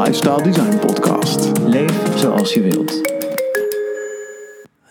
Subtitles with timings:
[0.00, 1.58] Lifestyle Design Podcast.
[1.58, 3.00] Leef zoals je wilt.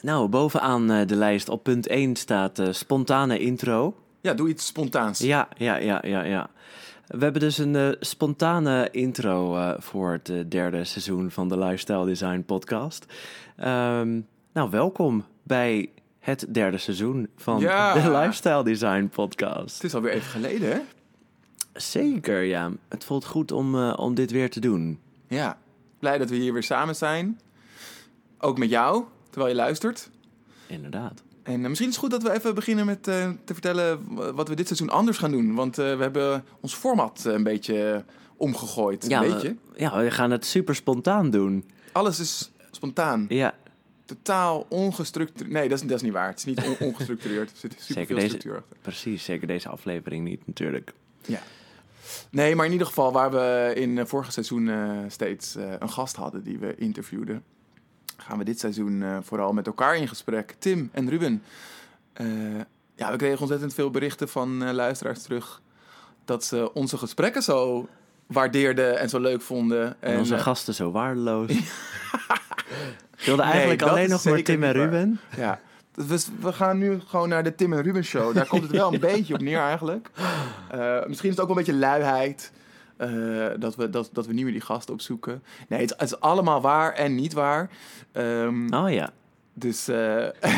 [0.02, 3.96] Nou, bovenaan eh, de lijst op punt 1 staat eh, spontane intro.
[4.22, 5.20] Ja, doe iets spontaans.
[5.20, 6.50] Ja, ja, ja, ja, ja.
[7.08, 12.06] We hebben dus een eh, spontane intro eh, voor het derde seizoen van de Lifestyle
[12.06, 13.06] Design Podcast.
[13.58, 14.20] Ehm,
[14.54, 15.90] nou, welkom bij
[16.20, 17.94] het derde seizoen van Ja.
[17.94, 19.76] de Lifestyle Design Podcast.
[19.76, 20.80] Het is alweer even geleden, hè?
[21.82, 22.72] Zeker, ja.
[22.88, 25.00] Het voelt goed om, eh, om dit weer te doen.
[25.28, 25.58] Ja.
[26.00, 27.40] Blij dat we hier weer samen zijn.
[28.40, 30.10] Ook met jou, terwijl je luistert.
[30.68, 31.24] Inderdaad.
[31.44, 34.00] En eh, misschien is het goed dat we even beginnen met eh, te vertellen
[34.36, 35.54] wat we dit seizoen anders gaan doen.
[35.56, 38.04] Want we hebben ons format een beetje
[38.38, 39.48] omgegooid, Ja, weet je?
[39.74, 41.70] we- ja, we gaan het super spontaan doen.
[41.92, 43.26] Alles is spontaan.
[43.30, 43.56] Ja,
[44.06, 45.54] Totaal ongestructureerd.
[45.54, 46.28] Nee, dat is, dat is niet waar.
[46.30, 47.52] Het is niet on- ongestructureerd.
[47.52, 48.78] Er zit super Zeker veel deze- structuur achter.
[48.82, 49.24] precies.
[49.24, 50.94] Zeker deze aflevering niet, natuurlijk.
[51.26, 51.40] Ja.
[52.32, 55.90] Nee, maar in ieder geval waar we in het vorige seizoen eh, steeds eh, een
[55.90, 57.44] gast hadden die we interviewden,
[58.18, 60.56] gaan we dit seizoen eh, vooral met elkaar in gesprek.
[60.60, 61.44] Tim en Ruben.
[62.14, 62.26] Eh,
[62.96, 65.62] ja, we kregen ontzettend veel berichten van eh, luisteraars terug
[66.26, 67.88] dat ze onze gesprekken zo
[68.28, 70.02] waardeerden en zo leuk vonden.
[70.02, 71.50] En onze eh, gasten zo waardeloos.
[73.18, 74.72] Ik wilde eigenlijk alleen nog maar zeker Tim en.
[74.72, 75.20] Ruben.
[75.38, 75.60] Ja.
[76.08, 78.34] Dus we gaan nu gewoon naar de Tim en Ruben show.
[78.34, 80.10] Daar komt het wel een beetje op neer eigenlijk.
[80.72, 82.52] Eh, misschien is het ook wel een beetje luiheid.
[82.98, 85.44] eh, dat, we, dat, dat we niet meer die gasten opzoeken.
[85.68, 87.70] Nee, het, het is allemaal waar en niet waar.
[88.12, 89.10] Ehm, Oh ja.
[89.54, 90.28] Dus, eh,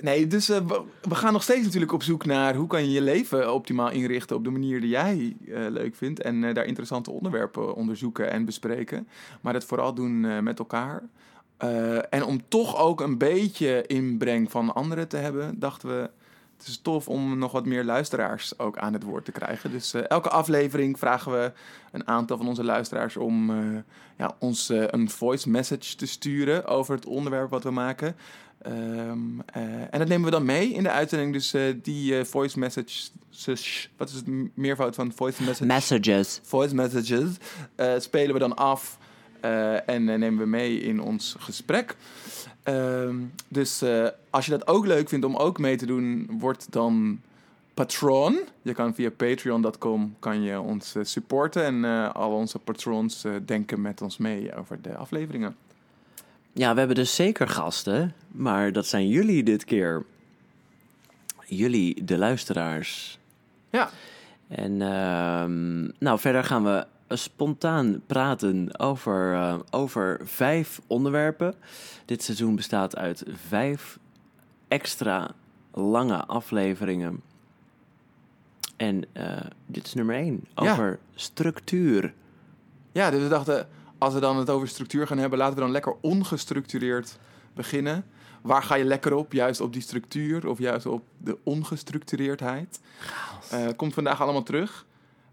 [0.00, 3.02] nee, dus we, we gaan nog steeds natuurlijk op zoek naar hoe kan je je
[3.02, 5.36] leven optimaal inrichten op de manier die jij
[5.70, 6.20] leuk vindt.
[6.22, 9.08] En daar interessante onderwerpen onderzoeken en bespreken.
[9.40, 11.02] Maar dat vooral doen met elkaar.
[11.56, 16.10] Eh, en om toch ook een beetje inbreng van anderen te hebben, dachten we.
[16.56, 19.70] Het is tof om nog wat meer luisteraars ook aan het woord te krijgen.
[19.70, 21.52] Dus eh, elke aflevering vragen we
[21.92, 23.56] een aantal van onze luisteraars om eh,
[24.18, 28.16] ja, ons een voice message te sturen over het onderwerp wat we maken.
[28.62, 31.32] Ehm, eh, en dat nemen we dan mee in de uitzending.
[31.32, 33.12] Dus die voice messages,
[33.96, 35.66] wat is het meervoud van voice message?
[35.66, 36.40] Messages.
[36.42, 37.36] voice messages
[37.98, 38.98] spelen we dan af
[39.86, 41.96] en eh, nemen we mee in ons gesprek.
[42.62, 43.16] Ehm,
[43.48, 47.20] dus eh, als je dat ook leuk vindt om ook mee te doen, word dan
[47.76, 48.38] patron.
[48.62, 53.32] Je kan via patreon.com kan je ons eh, supporten en eh, al onze patrons eh,
[53.44, 55.56] denken met ons mee over de afleveringen.
[56.52, 60.04] Ja, we hebben dus zeker gasten, maar dat zijn jullie dit keer.
[61.46, 63.18] Jullie, de luisteraars.
[63.70, 63.90] Ja,
[64.48, 71.54] En ehm, nou, verder gaan we spontaan praten over, eh, over vijf onderwerpen.
[72.04, 73.98] Dit seizoen bestaat uit vijf
[74.68, 75.30] extra
[75.72, 77.20] lange afleveringen.
[78.76, 80.72] En eh, dit is nummer één, Ja.
[80.72, 82.14] over structuur.
[82.92, 83.68] ja dus we dachten,
[83.98, 87.18] als we dan het over structuur gaan hebben, laten we dan lekker ongestructureerd
[87.54, 88.04] beginnen.
[88.42, 89.32] Waar ga je lekker op?
[89.32, 92.80] Juist op die structuur of juist op de ongestructureerdheid?
[93.50, 94.86] Eh, komt vandaag allemaal terug.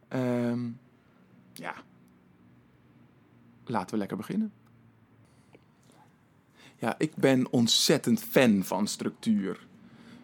[0.08, 0.60] Ehm,
[1.54, 1.74] ja.
[3.66, 4.52] Laten we lekker beginnen.
[6.76, 9.66] Ja, ik ben ontzettend fan van structuur.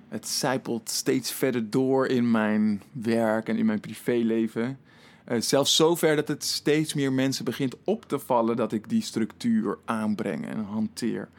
[0.08, 4.80] Het zijpelt steeds verder door in mijn werk en in mijn privéleven.
[5.24, 9.02] Eh, zelfs zover dat het steeds meer mensen begint op te vallen dat ik die
[9.02, 11.30] structuur aanbreng en hanteer.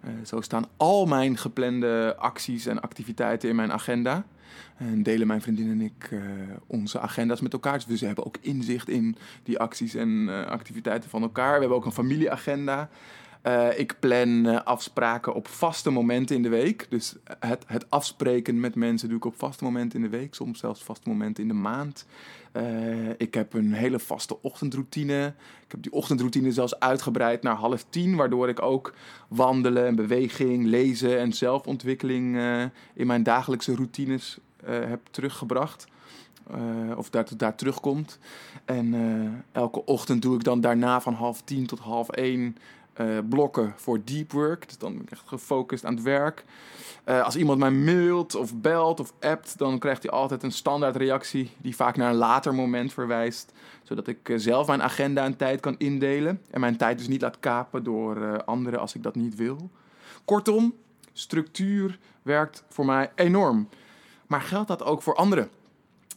[0.00, 4.26] Eh, zo staan al mijn geplande acties en activiteiten in mijn agenda.
[4.76, 6.20] En delen mijn vriendin en ik eh,
[6.66, 7.84] onze agenda's met elkaar.
[7.86, 11.52] Dus we hebben ook inzicht in die acties en eh, activiteiten van elkaar.
[11.52, 12.88] We hebben ook een familieagenda.
[13.42, 16.86] Eh, ik plan afspraken op vaste momenten in de week.
[16.88, 20.34] Dus het, het afspreken met mensen doe ik op vaste momenten in de week.
[20.34, 22.06] Soms zelfs vaste momenten in de maand.
[22.56, 25.34] Eh, ik heb een hele vaste ochtendroutine.
[25.64, 28.16] Ik heb die ochtendroutine zelfs uitgebreid naar half tien.
[28.16, 28.94] Waardoor ik ook
[29.28, 32.62] wandelen en beweging, lezen en zelfontwikkeling eh,
[32.94, 35.86] in mijn dagelijkse routines eh, heb teruggebracht.
[36.96, 38.18] Of daar, daar terugkomt.
[38.64, 38.94] En
[39.52, 42.56] elke ochtend doe ik dan daarna van half tien tot half één
[42.96, 44.68] eh, blokken voor deep work.
[44.68, 46.44] Dus dan ben ik echt gefocust aan het werk.
[47.04, 50.96] Eh, als iemand mij mailt of belt of appt, dan krijgt hij altijd een standaard
[50.96, 53.52] reactie die vaak naar een later moment verwijst.
[53.82, 56.42] Zodat ik eh, zelf mijn agenda en tijd kan indelen.
[56.50, 59.70] En mijn tijd dus niet laat kapen door anderen als ik dat niet wil.
[60.24, 60.74] Kortom,
[61.12, 63.68] structuur werkt voor mij enorm.
[64.26, 65.50] Maar geldt dat ook voor anderen?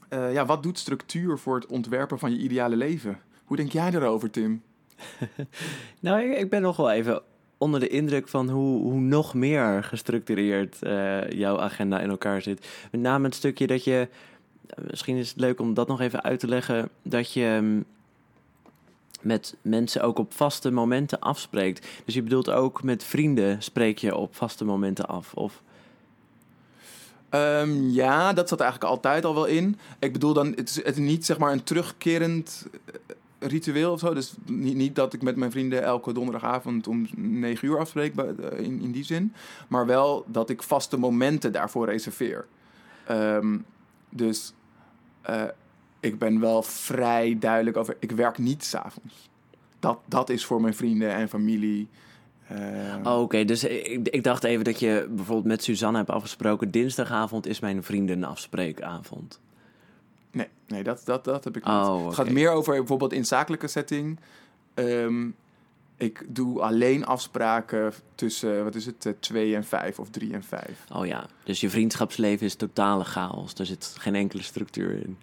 [0.09, 3.19] Ja, wat doet structuur voor het ontwerpen van je ideale leven?
[3.45, 4.63] Hoe denk jij erover, Tim?
[5.99, 7.21] Nou, ik, ben nog wel even
[7.57, 12.67] onder de indruk van hoe, hoe nog meer gestructureerd eh, jouw agenda in elkaar zit.
[12.91, 14.07] Met name het stukje dat je.
[14.75, 16.89] Misschien is het leuk om dat nog even uit te leggen.
[17.01, 17.57] Dat je.
[17.61, 17.85] mm,
[19.21, 21.87] met mensen ook op vaste momenten afspreekt.
[22.05, 25.33] Dus je bedoelt ook met vrienden spreek je op vaste momenten af?
[25.33, 25.61] Of...
[27.29, 29.79] Ehm, ja, dat zat eigenlijk altijd al wel in.
[29.99, 34.13] Ik bedoel dan, het is, het niet zeg maar een terugkerend eh, ritueel of zo.
[34.13, 38.59] Dus niet, niet dat ik met mijn vrienden elke donderdagavond om 9 uur afspreek eh,
[38.59, 39.33] in, in die zin.
[39.67, 42.45] Maar wel dat ik vaste momenten daarvoor reserveer.
[43.05, 43.57] Ehm,
[44.09, 44.53] dus
[45.21, 45.43] eh,
[45.99, 47.95] ik ben wel vrij duidelijk over.
[47.99, 49.29] Ik werk niet s'avonds.
[49.79, 51.87] Dat, dat is voor mijn vrienden en familie.
[52.47, 56.71] Ehm, Oh, Oké, dus ik, ik dacht even dat je bijvoorbeeld met Suzanne hebt afgesproken...
[56.71, 59.39] dinsdagavond is mijn vriendenafspreekavond.
[60.31, 61.73] Nee, nee dat, dat, dat heb ik niet.
[61.73, 64.19] Oh, Het gaat meer over bijvoorbeeld in zakelijke setting.
[64.73, 65.27] Ehm,
[65.97, 70.43] ik doe alleen afspraken tussen, wat is het, eh, twee en vijf of drie en
[70.43, 70.85] vijf.
[70.93, 73.53] Oh ja, dus je vriendschapsleven is totale chaos.
[73.53, 75.17] Er zit geen enkele structuur in.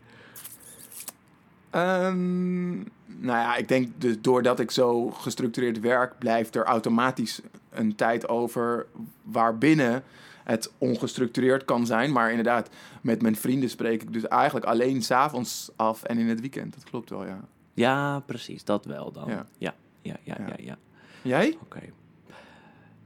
[1.71, 2.77] Ehm,
[3.07, 8.29] nou ja, ik denk dus doordat ik zo gestructureerd werk, blijft er automatisch een tijd
[8.29, 8.87] over
[9.23, 10.03] waarbinnen
[10.47, 12.13] het ongestructureerd kan zijn.
[12.13, 12.69] Maar inderdaad,
[13.03, 16.75] met mijn vrienden spreek ik dus eigenlijk alleen s'avonds af en in het weekend.
[16.75, 17.41] Dat klopt wel, ja.
[17.75, 19.29] Ja, precies, dat wel dan.
[19.29, 19.47] Ja.
[19.59, 20.55] Ja, ja, ja, ja, Ja.
[20.59, 20.77] ja.
[21.23, 21.57] Jij?
[21.63, 21.81] Oké.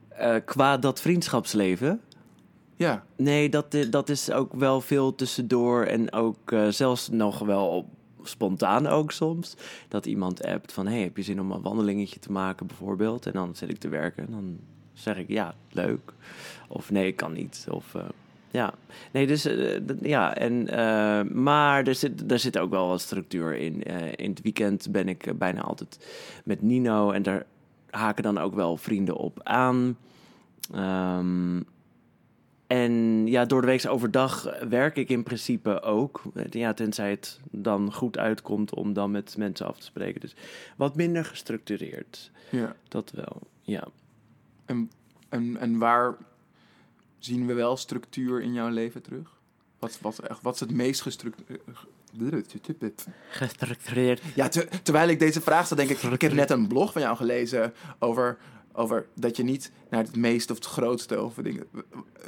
[0.09, 2.01] Eh, qua dat vriendschapsleven...
[2.77, 3.05] Ja.
[3.17, 7.69] Nee, dat, i- dat is ook wel veel tussendoor en ook eh, zelfs nog wel
[7.69, 7.89] op-
[8.23, 9.57] spontaan ook soms.
[9.89, 13.27] Dat iemand appt van, hey, heb je zin om een wandelingetje te maken bijvoorbeeld?
[13.27, 14.59] En dan zit ik te werken en dan
[15.01, 16.13] zeg ik, ja, leuk.
[16.69, 17.67] Of nee, ik kan niet.
[17.71, 18.03] Of eh,
[18.51, 18.75] ja,
[19.11, 23.57] nee, dus eh, ja, en, eh, maar er zit, er zit ook wel wat structuur
[23.57, 23.83] in.
[24.17, 26.07] In het weekend ben ik bijna altijd
[26.45, 27.47] met Nino en daar
[27.91, 29.97] haken dan ook wel vrienden op aan.
[30.75, 31.61] Ehm,
[32.67, 36.23] en ja, door de week overdag werk ik in principe ook.
[36.51, 40.21] Ja, tenzij het dan goed uitkomt om dan met mensen af te spreken.
[40.21, 40.35] Dus
[40.77, 42.31] wat minder gestructureerd.
[42.51, 42.77] ja.
[42.89, 43.89] Dat wel, ja.
[44.71, 44.91] En,
[45.29, 46.17] en, en waar
[47.19, 49.39] zien we wel structuur in jouw leven terug?
[49.79, 51.63] Wat, wat, wat is het meest gestructureerd?
[53.31, 54.23] Gestructureerd.
[54.35, 56.03] Ja, te- terwijl ik deze vraag stel, denk ik...
[56.03, 58.39] Ik heb net een blog van jou gelezen over,
[58.73, 61.63] over dat je niet naar het meest of het grootste of ding,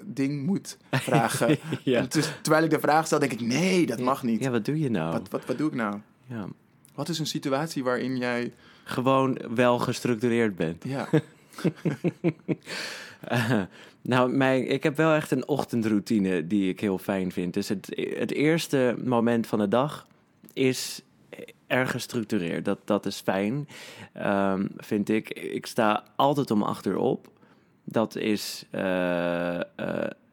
[0.04, 1.58] ding moet vragen.
[1.82, 2.06] Ja.
[2.42, 3.40] Terwijl ik de vraag stel, denk ik...
[3.40, 4.42] Nee, dat mag niet.
[4.42, 5.12] Ja, wat doe je nou?
[5.12, 6.00] Wat, wat, wat doe ik nou?
[6.26, 6.46] Ja.
[6.94, 8.52] Wat is een situatie waarin jij...
[8.84, 10.84] Gewoon wel gestructureerd bent.
[10.84, 11.08] Ja,
[14.02, 17.54] Nou, mijn, ik heb wel echt een ochtendroutine die ik heel fijn vind.
[17.54, 20.06] Dus het, het eerste moment van de dag
[20.52, 21.02] is
[21.66, 22.64] erg gestructureerd.
[22.64, 23.68] Dat, dat is fijn,
[24.12, 25.30] ehm, vind ik.
[25.30, 27.28] Ik sta altijd om acht uur op.
[27.84, 29.64] Dat is eh, eh,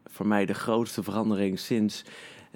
[0.06, 2.04] voor mij de grootste verandering sinds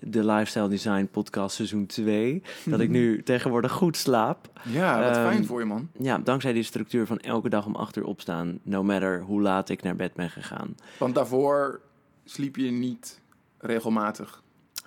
[0.05, 2.41] de Lifestyle Design podcast seizoen 2.
[2.65, 4.49] Dat ik nu tegenwoordig goed slaap.
[4.63, 5.89] ja wat Ehm, fijn voor je, man.
[5.97, 8.59] Ja, dankzij die structuur van elke dag om acht uur opstaan.
[8.63, 10.75] No matter hoe laat ik naar bed ben gegaan.
[10.99, 11.81] Want daarvoor
[12.25, 13.21] sliep je niet
[13.57, 14.41] regelmatig.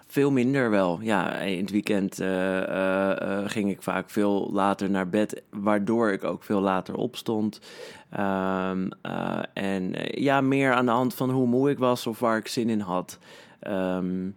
[0.08, 0.98] Veel minder wel.
[1.02, 6.12] Ja, in het weekend eh, eh, eh, ging ik vaak veel later naar bed, waardoor
[6.12, 7.60] ik ook veel later opstond.
[8.10, 12.36] Ehm, eh, en ja, meer aan de hand van hoe moe ik was of waar
[12.36, 13.18] ik zin in had.
[13.60, 14.28] Ehm,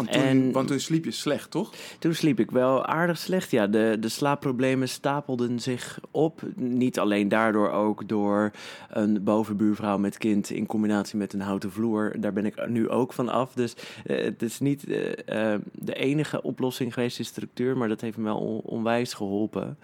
[0.00, 1.72] Want toen, En- want toen sliep je slecht, toch?
[1.98, 3.50] Toen sliep ik wel aardig slecht.
[3.50, 6.42] Ja, de, de slaapproblemen stapelden zich op.
[6.56, 8.50] Niet alleen daardoor ook door
[8.90, 12.14] een bovenbuurvrouw met kind in combinatie met een houten vloer.
[12.20, 13.52] Daar ben ik nu ook van af.
[13.52, 18.00] Dus eh, het is niet eh, eh, de enige oplossing geweest in structuur, maar dat
[18.00, 19.78] heeft me wel on- onwijs geholpen.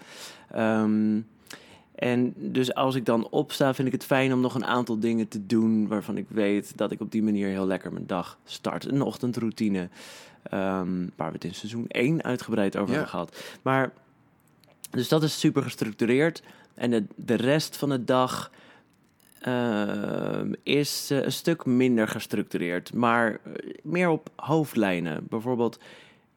[0.51, 1.19] Ehm,
[1.97, 5.27] en dus als ik dan opsta, vind ik het fijn om nog een aantal dingen
[5.27, 8.85] te doen waarvan ik weet dat ik op die manier heel lekker mijn dag start.
[8.85, 9.89] Een ochtendroutine.
[10.43, 12.91] Ehm, waar we het in seizoen 1 uitgebreid over Ja.
[12.93, 13.37] hebben gehad.
[13.61, 13.91] Maar,
[14.89, 16.43] dus dat is super gestructureerd.
[16.73, 18.51] En de, de rest van de dag
[19.41, 22.93] ehm, is eh, een stuk minder gestructureerd.
[22.93, 25.27] Maar eh, meer op hoofdlijnen.
[25.29, 25.79] Bijvoorbeeld,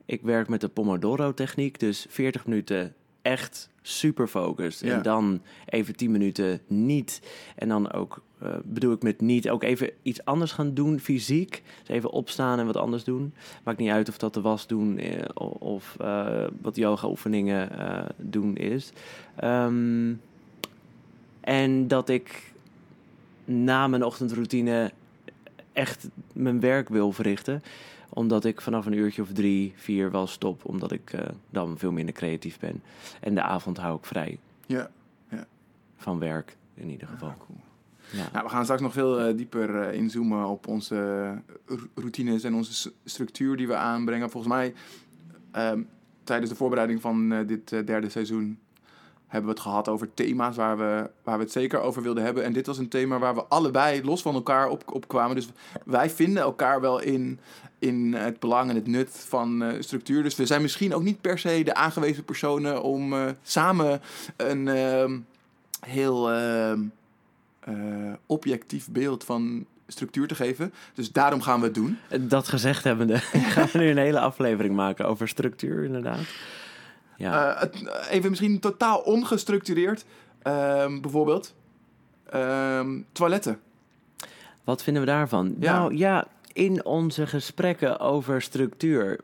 [0.05, 1.79] ik werk met de Pomodoro-techniek.
[1.81, 4.89] Dus 40 minuten echt super focused.
[4.89, 4.97] Ja.
[4.97, 7.21] En dan even 10 minuten niet.
[7.57, 11.63] En dan ook, eh, bedoel ik met niet, ook even iets anders gaan doen fysiek.
[11.81, 13.35] Dus even opstaan en wat anders doen.
[13.65, 15.23] Maakt niet uit of dat de was doen eh,
[15.59, 18.93] of eh, wat yoga oefeningen eh, doen is.
[19.37, 20.13] Ehm,
[21.41, 22.53] en dat ik
[23.45, 24.91] na mijn ochtendroutine
[25.73, 27.63] echt mijn werk wil verrichten.
[28.13, 30.65] Omdat ik vanaf een uurtje of drie, vier wel stop.
[30.65, 32.83] Omdat ik eh, dan veel minder creatief ben.
[33.21, 34.91] En de avond hou ik vrij Ja.
[35.97, 37.35] van werk in ieder geval.
[37.47, 37.59] cool.
[38.13, 38.29] Ja.
[38.33, 41.35] Nou, we gaan straks nog veel eh, dieper eh, inzoomen op onze
[41.95, 44.31] routines en onze structuur die we aanbrengen.
[44.31, 44.75] Volgens mij,
[45.51, 45.83] ehm,
[46.25, 48.59] tijdens de voorbereiding van dit derde seizoen,
[49.31, 52.45] hebben we het gehad over thema's waar we, waar we het zeker over wilden hebben.
[52.45, 55.37] En dit was een thema waar we allebei los van elkaar op, op kwamen.
[55.37, 55.49] Dus
[55.85, 57.41] wij vinden elkaar wel in,
[57.79, 60.23] in het belang en het nut van eh, structuur.
[60.23, 64.01] Dus we zijn misschien ook niet per se de aangewezen personen om eh, samen
[64.37, 65.19] een ehm,
[65.87, 66.81] heel ehm,
[67.61, 67.75] eh,
[68.27, 70.73] objectief beeld van structuur te geven.
[70.95, 71.99] Dus daarom gaan we het doen.
[72.21, 73.19] Dat gezegd hebbende,
[73.55, 76.27] gaan we nu een hele aflevering maken over structuur, inderdaad.
[77.21, 80.05] Ja, Eh, het, even misschien totaal ongestructureerd.
[80.43, 81.55] Ehm, bijvoorbeeld
[82.31, 83.59] ehm, toiletten.
[84.65, 85.55] wat vinden we daarvan?
[85.59, 85.73] ja.
[85.79, 89.21] Nou ja, in onze gesprekken over structuur.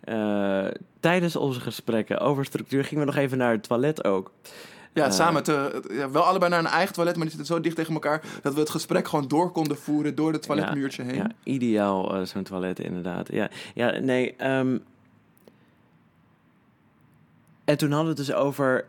[0.00, 0.66] eh,
[1.00, 4.32] tijdens onze gesprekken over structuur gingen we nog even naar het toilet ook.
[4.92, 5.10] Ja, Eh.
[5.12, 5.42] samen.
[5.42, 8.22] Te, ja, wel allebei naar een eigen toilet, maar die zitten zo dicht tegen elkaar...
[8.42, 11.14] dat we het gesprek gewoon door konden voeren door het toiletmuurtje heen.
[11.14, 13.28] Ja, ideaal eh, zo'n toilet inderdaad.
[13.32, 14.34] Ja, ja nee.
[14.36, 14.78] ehm,
[17.64, 18.86] en toen hadden we het dus over...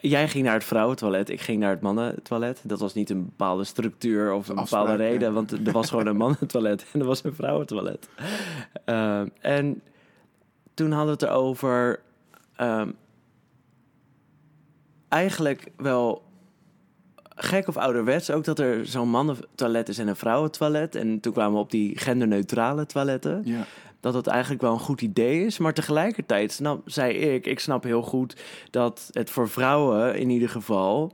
[0.00, 2.60] Jij ging naar het vrouwentoilet, ik ging naar het mannentoilet.
[2.64, 5.08] Dat was niet een bepaalde structuur of een Afspraak, bepaalde ja.
[5.10, 8.08] reden, want er was gewoon een mannentoilet en er was een vrouwentoilet.
[8.84, 9.82] Ehm, en
[10.74, 12.00] toen hadden we het erover...
[12.56, 12.90] ehm,
[15.08, 16.22] eigenlijk wel
[17.38, 20.94] gek of ouderwets ook dat er zo'n mannentoilet is en een vrouwentoilet.
[20.94, 23.42] En toen kwamen we op die genderneutrale toiletten.
[23.44, 23.64] Ja.
[24.00, 25.58] Dat het eigenlijk wel een goed idee is.
[25.58, 30.48] Maar tegelijkertijd snap, zei ik, ik snap heel goed dat het voor vrouwen in ieder
[30.48, 31.12] geval...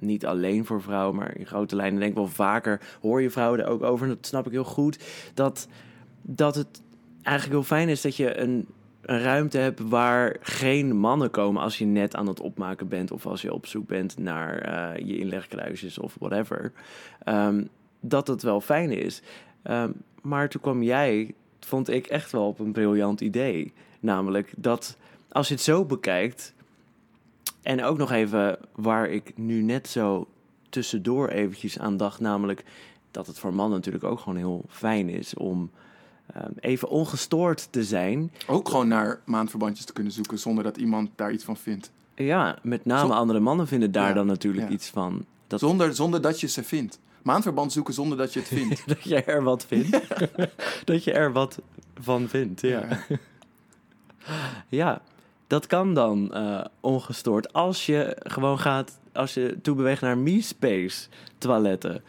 [0.00, 2.80] Niet alleen voor vrouwen, maar in grote lijnen denk ik wel vaker...
[3.00, 4.98] hoor je vrouwen er ook over, en dat snap ik heel goed...
[5.34, 5.68] dat,
[6.22, 6.82] dat het
[7.22, 8.66] eigenlijk heel fijn is dat je een,
[9.00, 9.80] een ruimte hebt...
[9.80, 13.10] waar geen mannen komen als je net aan het opmaken bent...
[13.10, 16.72] of als je op zoek bent naar eh, je inlegkruisjes of whatever.
[17.24, 17.64] Ehm,
[18.00, 19.22] dat het wel fijn is.
[19.62, 19.90] Ehm,
[20.22, 21.34] maar toen kwam jij,
[21.68, 23.72] vond ik echt wel op een briljant idee.
[24.00, 24.96] Namelijk dat
[25.28, 26.54] als je het zo bekijkt...
[27.62, 30.26] en ook nog even waar ik nu net zo
[30.68, 32.20] tussendoor eventjes aan dacht...
[32.20, 32.64] namelijk
[33.10, 35.34] dat het voor mannen natuurlijk ook gewoon heel fijn is...
[35.34, 35.70] om
[36.34, 38.32] ehm, even ongestoord te zijn.
[38.46, 41.90] Ook gewoon naar maandverbandjes te kunnen zoeken zonder dat iemand daar iets van vindt.
[42.14, 44.74] Ja, met name andere mannen vinden daar Ja, dan natuurlijk ja.
[44.74, 45.24] iets van.
[45.46, 46.98] Dat, Zonder, zonder dat je ze vindt.
[47.22, 48.88] Maandverband zoeken zonder dat je het vindt.
[48.88, 50.00] dat je er wat vindt.
[50.84, 51.60] dat je er wat
[52.00, 52.88] van vindt, ja.
[54.68, 55.02] Ja.
[55.46, 57.52] Dat kan dan eh, ongestoord.
[57.52, 61.08] Als je gewoon gaat, als je toebeweegt naar MeSpace
[61.38, 62.02] toiletten.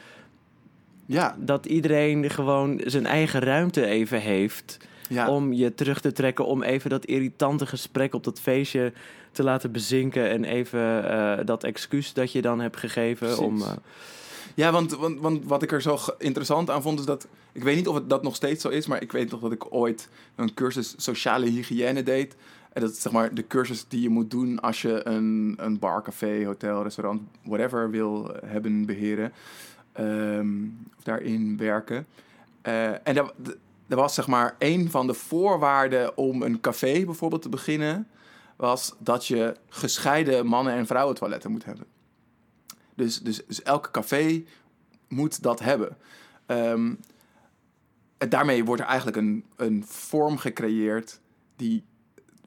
[1.05, 4.77] Ja, Dat iedereen gewoon zijn eigen ruimte even heeft
[5.09, 5.29] ja.
[5.29, 6.45] om je terug te trekken.
[6.45, 8.93] Om even dat irritante gesprek op dat feestje
[9.31, 10.29] te laten bezinken.
[10.29, 13.27] En even eh, dat excuus dat je dan hebt gegeven.
[13.27, 13.45] Precies.
[13.45, 13.63] Om,
[14.55, 17.27] Ja, want, want, want wat ik er zo interessant aan vond is dat...
[17.51, 19.51] Ik weet niet of het dat nog steeds zo is, maar ik weet nog dat
[19.51, 22.35] ik ooit een cursus sociale hygiëne deed.
[22.73, 25.79] En dat is zeg maar de cursus die je moet doen als je een, een
[25.79, 29.33] bar, café, hotel, restaurant, whatever wil hebben, beheren.
[29.91, 30.63] Ehm,
[30.97, 32.07] of daarin werken.
[32.61, 33.33] Eh, en dat,
[33.87, 38.07] dat was zeg maar een van de voorwaarden om een café bijvoorbeeld te beginnen...
[38.55, 41.85] was dat je gescheiden mannen- en vrouwentoiletten moet hebben.
[42.99, 44.43] Dus, dus, dus elk café
[45.07, 45.97] moet dat hebben.
[46.45, 46.93] Ehm,
[48.17, 51.19] en daarmee wordt er eigenlijk een, een vorm gecreëerd
[51.55, 51.83] die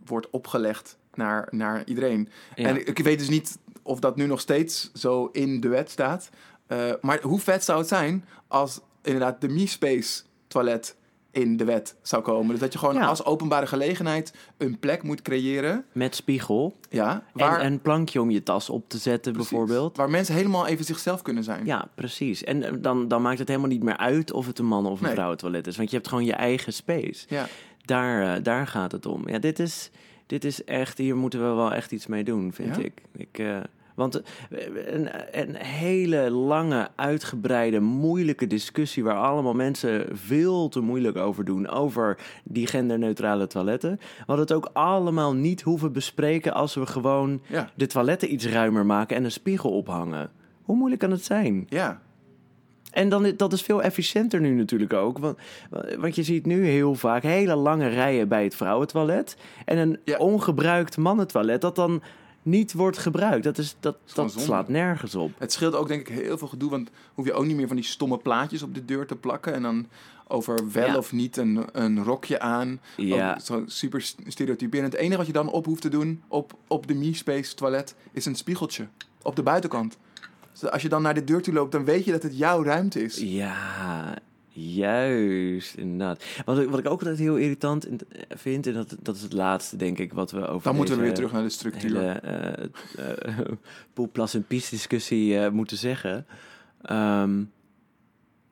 [0.05, 2.29] wordt opgelegd naar, naar iedereen.
[2.55, 2.69] Ja.
[2.69, 6.31] En ik weet dus niet of dat nu nog steeds zo in de wet staat.
[6.67, 10.97] Eh, maar hoe vet zou het zijn als inderdaad de MeSpace toilet
[11.33, 12.51] in de wet zou komen.
[12.51, 13.07] Dus dat je gewoon Ja.
[13.07, 15.85] als openbare gelegenheid een plek moet creëren.
[15.93, 16.77] met spiegel.
[16.91, 19.97] Ja, waar, En een plankje om je tas op te zetten, precies, bijvoorbeeld.
[19.97, 21.67] Waar mensen helemaal even zichzelf kunnen zijn.
[21.67, 22.45] Ja, precies.
[22.45, 24.99] En eh, dan, dan maakt het helemaal niet meer uit of het een man of
[24.99, 25.15] een Nee.
[25.15, 25.77] vrouwentoilet is.
[25.77, 27.25] Want je hebt gewoon je eigen space.
[27.29, 27.47] Ja.
[27.85, 29.29] Daar, eh, daar gaat het om.
[29.29, 29.91] Ja, dit is,
[30.27, 30.99] dit is echt...
[30.99, 32.83] Hier moeten we wel echt iets mee doen, vind Ja?
[32.83, 33.03] ik.
[33.17, 33.57] ik eh,
[34.03, 39.05] want eh, een, een hele lange, uitgebreide, moeilijke discussie...
[39.05, 41.69] waar allemaal mensen veel te moeilijk over doen...
[41.69, 43.91] over die genderneutrale toiletten.
[44.01, 46.55] We hadden het ook allemaal niet hoeven bespreken...
[46.55, 47.71] als we gewoon Ja.
[47.75, 50.31] de toiletten iets ruimer maken en een spiegel ophangen.
[50.63, 51.67] Hoe moeilijk kan het zijn?
[51.69, 52.01] Ja.
[52.91, 55.19] En dan, dat is veel efficiënter nu natuurlijk ook.
[55.19, 55.39] Want,
[55.99, 59.37] want je ziet nu heel vaak hele lange rijen bij het vrouwentoilet.
[59.65, 60.19] En een Ja.
[60.19, 62.03] ongebruikt mannentoilet dat dan
[62.43, 63.45] niet wordt gebruikt.
[63.45, 63.97] Dat, is, dat,
[64.37, 65.31] slaat nergens op.
[65.39, 67.77] Het scheelt ook denk ik heel veel gedoe, want hoef je ook niet meer van
[67.77, 69.87] die stomme plaatjes op de deur te plakken en dan
[70.29, 70.97] over wel Ja.
[70.97, 72.81] of niet een, een rokje aan.
[72.97, 73.39] Ja.
[73.39, 74.93] Zo super stereotyperend.
[74.93, 78.27] Het enige wat je dan op hoeft te doen op, op de MeSpace toilet is
[78.27, 78.87] een spiegeltje
[79.23, 79.99] op de buitenkant.
[80.53, 82.63] Dus als je dan naar de deur toe loopt, dan weet je dat het jouw
[82.65, 83.17] ruimte is.
[83.17, 84.17] Ja,
[84.55, 86.25] Juist, inderdaad.
[86.45, 89.33] Wat ik, wat ik ook altijd heel irritant in- vind, en dat, dat is het
[89.33, 91.99] laatste, denk ik, wat we over Dan moeten we weer terug naar de structuur.
[91.99, 92.65] hele eh
[92.97, 93.47] eh,
[93.93, 96.27] poel, plas en pies discussie eh, moeten zeggen.
[96.83, 97.43] Ehm,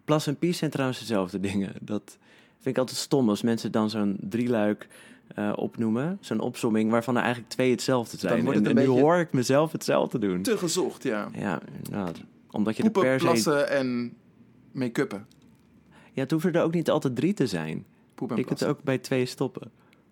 [0.05, 1.73] plas en pies zijn trouwens dezelfde dingen.
[1.81, 2.19] Dat
[2.55, 4.89] vind ik altijd stom als mensen dan zo'n drieluik
[5.35, 6.19] eh, opnoemen.
[6.21, 8.45] Zo'n opsomming waarvan er eigenlijk twee hetzelfde zijn.
[8.45, 10.43] wordt het en nu hoor ik mezelf hetzelfde doen.
[10.43, 11.29] Te gezocht, ja.
[11.39, 12.21] Ja, inderdaad.
[12.51, 13.25] Omdat je Poepen, per se...
[13.27, 14.13] plassen en
[14.73, 15.27] make-uppen.
[16.21, 17.85] Ja, het hoeven er ook niet altijd drie te zijn.
[18.15, 18.69] Poep en kunt plassen.
[18.69, 19.71] ook bij twee stoppen.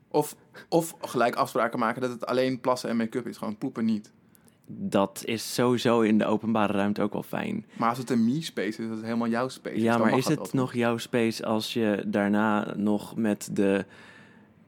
[0.09, 0.37] Of,
[0.69, 3.37] of gelijk afspraken maken dat het alleen plassen en make-up is.
[3.37, 4.13] Gewoon poepen niet.
[4.67, 7.67] Dat is sowieso in de openbare ruimte ook wel fijn.
[7.77, 9.77] Maar als het een me-space is, dat het helemaal jouw space.
[9.77, 13.85] is, Ja, maar is het nog jouw space als je daarna nog met de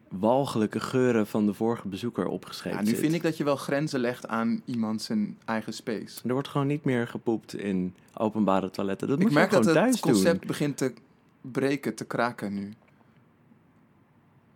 [0.09, 2.99] walgelijke geuren van de vorige bezoeker opgeschreven Ja, nu zit?
[2.99, 6.21] vind ik dat je wel grenzen legt aan iemand zijn eigen space.
[6.25, 9.09] Er wordt gewoon niet meer gepoept in openbare toiletten.
[9.09, 10.93] Dat Ik moet merk je ook dat gewoon het concept begint te
[11.41, 12.73] breken, te kraken nu.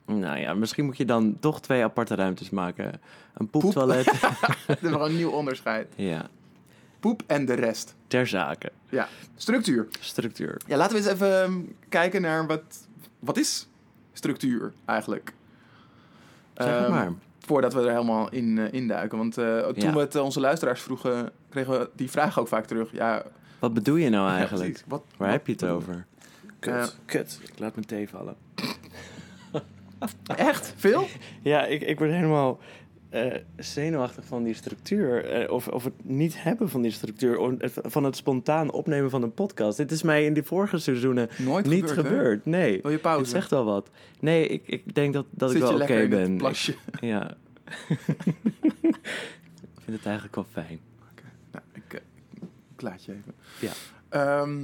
[0.06, 3.00] Nou ja, misschien moet je dan toch twee aparte ruimtes maken.
[3.34, 4.04] Een poeptoilet.
[4.66, 5.92] Dat is een nieuw onderscheid.
[5.96, 6.26] ja,
[7.00, 7.94] Poep en de rest.
[8.06, 8.72] ter zake.
[8.88, 9.88] Ja, structuur.
[10.00, 10.60] Structuur.
[10.66, 12.88] Ja, laten we eens even ehm, kijken naar wat,
[13.18, 13.68] wat is
[14.12, 15.32] structuur eigenlijk.
[16.54, 17.12] Zeg het Ehm, maar.
[17.38, 19.18] Voordat we er helemaal in uh, induiken.
[19.18, 19.92] Want uh, toen Ja.
[19.92, 22.92] we het uh, onze luisteraars vroegen, kregen we die vraag ook vaak terug.
[22.92, 23.22] Ja,
[23.58, 24.82] Wat bedoel je nou eigenlijk?
[24.86, 26.06] wat, Waar wat heb je het over?
[26.66, 27.40] Eh, Kut.
[27.42, 28.36] Ik laat mijn thee vallen.
[30.36, 30.74] Echt?
[30.76, 31.06] Veel?
[31.42, 32.58] Ja, ik, ik word helemaal
[33.10, 35.24] eh, zenuwachtig van die structuur.
[35.24, 37.38] eh, of, of het niet hebben van die structuur.
[37.38, 37.52] of
[37.82, 39.76] van het spontaan opnemen van een podcast.
[39.76, 42.44] Dit is mij in die vorige seizoenen Nooit niet gebeurd.
[42.46, 42.78] Nee.
[42.82, 43.20] Wil je pauze?
[43.20, 43.90] Het zegt wel wat.
[44.20, 46.36] Nee, ik, ik denk dat, dat Zit ik wel oké het ben.
[46.36, 46.72] plasje?
[46.72, 47.36] Ik- ja.
[47.88, 50.80] ik vind het eigenlijk wel fijn.
[51.52, 52.00] Nou, ik, eh,
[52.74, 53.34] ik laat je even.
[53.60, 53.72] Ja.
[54.08, 54.60] Ehm,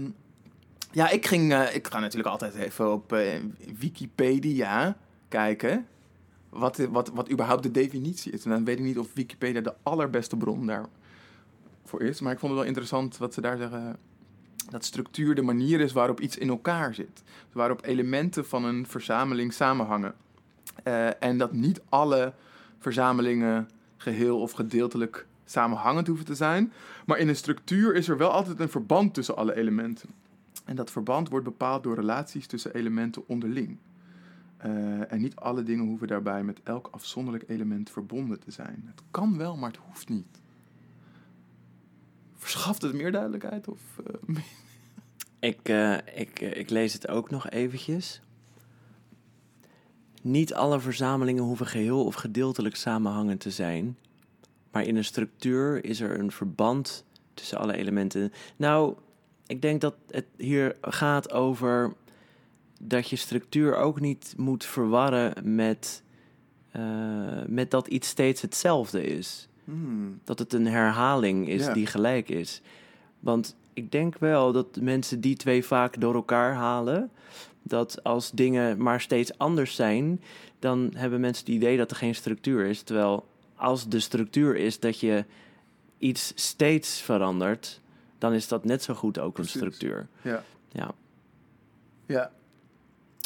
[0.91, 1.53] ja, ik ging.
[1.53, 3.41] eh, ik ga natuurlijk altijd even op eh,
[3.79, 4.97] Wikipedia
[5.29, 5.87] kijken.
[6.49, 8.45] Wat, wat, wat überhaupt de definitie is.
[8.45, 12.21] En dan weet ik niet of Wikipedia de allerbeste bron daarvoor is.
[12.21, 13.97] Maar ik vond het wel interessant wat ze daar zeggen.
[14.71, 17.23] Dat structuur de manier is waarop iets in elkaar zit.
[17.53, 20.15] Waarop elementen van een verzameling samenhangen.
[20.83, 22.33] Eh, en dat niet alle
[22.79, 26.73] verzamelingen geheel of gedeeltelijk samenhangend hoeven te zijn.
[27.07, 30.09] Maar in een structuur is er wel altijd een verband tussen alle elementen.
[30.71, 33.79] En dat verband wordt bepaald door relaties tussen elementen onderling.
[34.57, 38.83] Eh, en niet alle dingen hoeven daarbij met elk afzonderlijk element verbonden te zijn.
[38.87, 40.41] Het kan wel, maar het hoeft niet.
[42.37, 43.69] Verschaft het meer duidelijkheid?
[43.69, 43.81] Of,
[44.27, 44.37] eh,
[45.51, 48.21] Ik, eh, ik, ik lees het ook nog eventjes.
[50.23, 53.99] Niet alle verzamelingen hoeven geheel of gedeeltelijk samenhangend te zijn.
[54.71, 57.05] Maar in een structuur is er een verband
[57.35, 58.33] tussen alle elementen.
[58.57, 58.97] Nou,
[59.51, 61.93] ik denk dat het hier gaat over
[62.81, 66.03] dat je structuur ook niet moet verwarren met,
[66.71, 66.83] eh,
[67.47, 71.73] met dat iets steeds hetzelfde is hmm, dat het een herhaling is Ja.
[71.73, 72.61] die gelijk is.
[73.21, 77.11] Want ik denk wel dat mensen die twee vaak door elkaar halen.
[77.63, 80.21] Dat als dingen maar steeds anders zijn,
[80.59, 82.83] dan hebben mensen het idee dat er geen structuur is.
[82.83, 85.25] Terwijl als de structuur is dat je
[85.99, 87.81] iets steeds verandert,
[88.21, 89.55] dan is dat net zo goed ook Precies.
[89.55, 90.07] een structuur.
[90.23, 90.43] ja.
[90.73, 90.91] Ja.
[92.07, 92.31] Ja,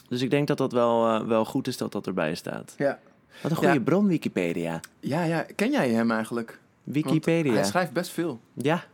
[0.09, 2.75] Dus ik denk dat dat wel, eh, wel goed is dat dat erbij staat.
[2.79, 2.99] ja.
[3.43, 3.81] Wat een goede Ja.
[3.81, 4.81] bron, Wikipedia.
[5.01, 5.47] Ja, ja.
[5.57, 6.59] Ken jij hem eigenlijk?
[6.85, 7.53] Want Wikipedia.
[7.53, 8.41] Hij schrijft best veel.
[8.53, 8.85] Ja.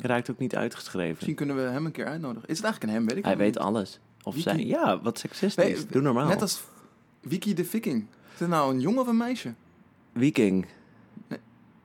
[0.00, 1.12] Raakt ook niet uitgeschreven.
[1.12, 2.48] Misschien kunnen we hem een keer uitnodigen.
[2.48, 3.08] Is het eigenlijk een hem?
[3.08, 3.58] Weet ik Hij weet niet.
[3.58, 4.00] alles.
[4.22, 4.64] Of Wiki- zij.
[4.64, 5.86] Ja, wat seksistisch.
[5.86, 6.26] Doe normaal.
[6.28, 6.62] Net als
[7.20, 8.06] Wiki de Viking.
[8.34, 9.54] Is het nou een jongen of een meisje?
[10.16, 10.66] Viking.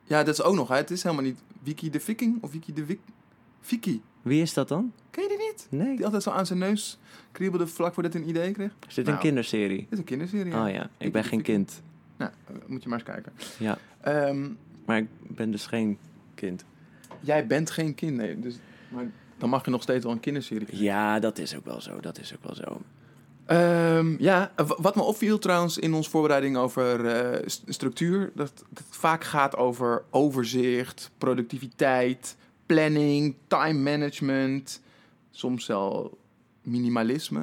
[0.04, 0.68] Ja, dat is ook nog.
[0.68, 0.76] Hè.
[0.76, 3.00] Het is helemaal niet Wiki de Viking of Wiki de Wik...
[3.68, 4.02] Viki.
[4.22, 4.92] Wie is dat dan?
[5.10, 5.66] Ken je die niet?
[5.70, 5.96] Nee.
[5.96, 6.98] Die altijd zo aan zijn neus
[7.32, 8.70] kriebelde vlak voordat hij een idee kreeg.
[8.88, 9.16] Is dit Nou.
[9.16, 9.78] een kinderserie?
[9.78, 10.54] Dit is een kinderserie.
[10.54, 11.82] Oh ja, ik ben geen kind.
[12.16, 13.32] Nou, eh, moet je maar eens kijken.
[13.58, 14.48] Ja, Ehm,
[14.86, 15.98] maar ik ben dus geen
[16.34, 16.64] kind.
[17.20, 18.38] jij bent geen kind, nee.
[18.40, 18.56] Dus,
[18.88, 20.84] maar dan mag je nog steeds wel een kinderserie kijken.
[20.84, 22.00] Ja, dat is ook wel zo.
[22.00, 22.80] Dat is ook wel zo.
[23.46, 28.84] Ehm, ja, wat me opviel trouwens in onze voorbereiding over eh, st- structuur, dat, dat
[28.86, 32.36] het vaak gaat over overzicht, productiviteit,
[32.68, 34.80] planning, time management,
[35.30, 36.18] soms wel
[36.62, 37.40] minimalisme.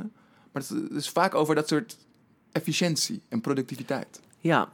[0.51, 1.97] Maar het is- vaak over dat soort
[2.51, 4.21] efficiëntie en productiviteit.
[4.39, 4.69] Ja.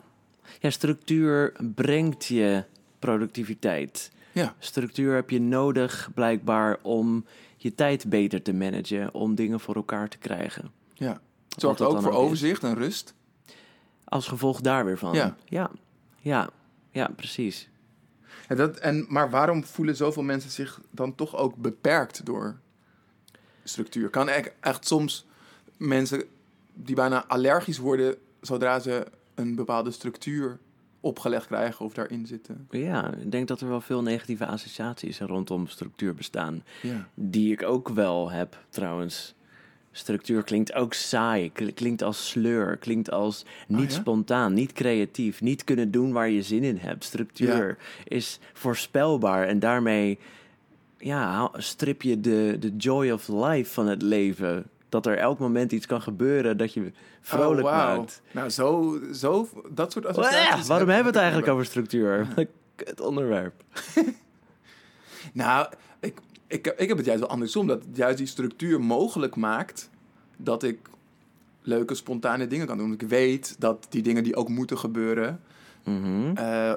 [0.59, 2.63] Ja, structuur brengt je
[2.99, 4.11] productiviteit.
[4.33, 7.25] Ja, Structuur heb je nodig, blijkbaar, om
[7.57, 9.13] je tijd beter te managen.
[9.13, 10.71] Om dingen voor elkaar te krijgen.
[10.93, 11.21] ja.
[11.49, 12.17] Het zorgt ook voor is.
[12.17, 13.13] overzicht en rust.
[14.03, 15.13] Als gevolg daar weer van.
[15.13, 15.35] Ja.
[15.45, 15.71] Ja,
[16.19, 16.49] ja,
[16.91, 17.69] ja precies.
[18.47, 22.56] En dat, en, maar waarom voelen zoveel mensen zich dan toch ook beperkt door
[23.63, 24.10] structuur.
[24.10, 25.25] Kan e- echt soms
[25.77, 26.23] mensen
[26.73, 30.60] die bijna allergisch worden zodra ze een bepaalde structuur
[30.99, 32.67] opgelegd krijgen of daarin zitten.
[32.69, 36.63] Ja, ik denk dat er wel veel negatieve associaties rondom structuur bestaan.
[36.82, 37.08] Ja.
[37.13, 39.36] Die ik ook wel heb, trouwens.
[39.91, 43.99] Structuur klinkt ook saai, kl- klinkt als sleur, klinkt als niet Oh, ja?
[43.99, 47.04] spontaan, niet creatief, niet kunnen doen waar je zin in hebt.
[47.04, 50.19] Structuur is voorspelbaar en daarmee
[50.97, 54.65] ja, strip je de, de joy of life van het leven.
[54.89, 58.21] Dat er elk moment iets kan gebeuren dat je vrolijk Oh, maakt.
[58.32, 60.67] Nou, zo, zo, dat soort Ja, associaties.
[60.67, 62.27] waarom heb- hebben we het eigenlijk over structuur?
[62.75, 63.63] Het onderwerp.
[65.34, 65.67] Nou,
[66.51, 67.67] ik, ik, heb het juist wel andersom.
[67.67, 69.89] Dat juist die structuur mogelijk maakt
[70.37, 70.77] dat ik
[71.61, 72.93] leuke, spontane dingen kan doen.
[72.93, 75.41] Ik weet dat die dingen die ook moeten gebeuren,
[75.83, 76.35] Mhm.
[76.35, 76.73] eh,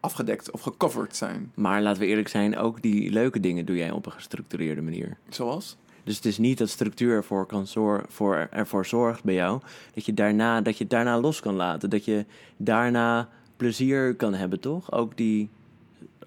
[0.00, 1.52] afgedekt of gecoverd zijn.
[1.54, 5.16] Maar laten we eerlijk zijn, ook die leuke dingen doe jij op een gestructureerde manier.
[5.28, 5.76] Zoals?
[6.04, 9.60] Dus het is niet dat structuur ervoor, kan zor voor, ervoor zorgt bij jou
[9.94, 11.90] dat je, daarna, dat je daarna los kan laten.
[11.90, 12.24] Dat je
[12.56, 14.92] daarna plezier kan hebben, toch?
[14.92, 15.50] Ook, die,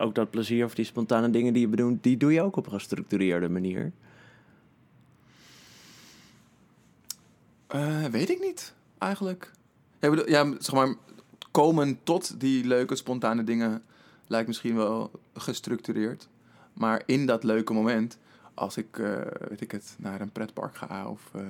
[0.01, 2.65] ook dat plezier of die spontane dingen die je bedoelt, die doe je ook op
[2.65, 3.91] een gestructureerde manier.
[7.67, 9.51] Eh, weet ik niet, eigenlijk.
[10.25, 10.95] Ja, zeg maar,
[11.51, 13.83] komen tot die leuke, spontane dingen
[14.27, 16.29] lijkt misschien wel gestructureerd.
[16.73, 18.17] Maar in dat leuke moment,
[18.53, 21.41] als ik, eh, weet ik het, naar een pretpark ga of eh,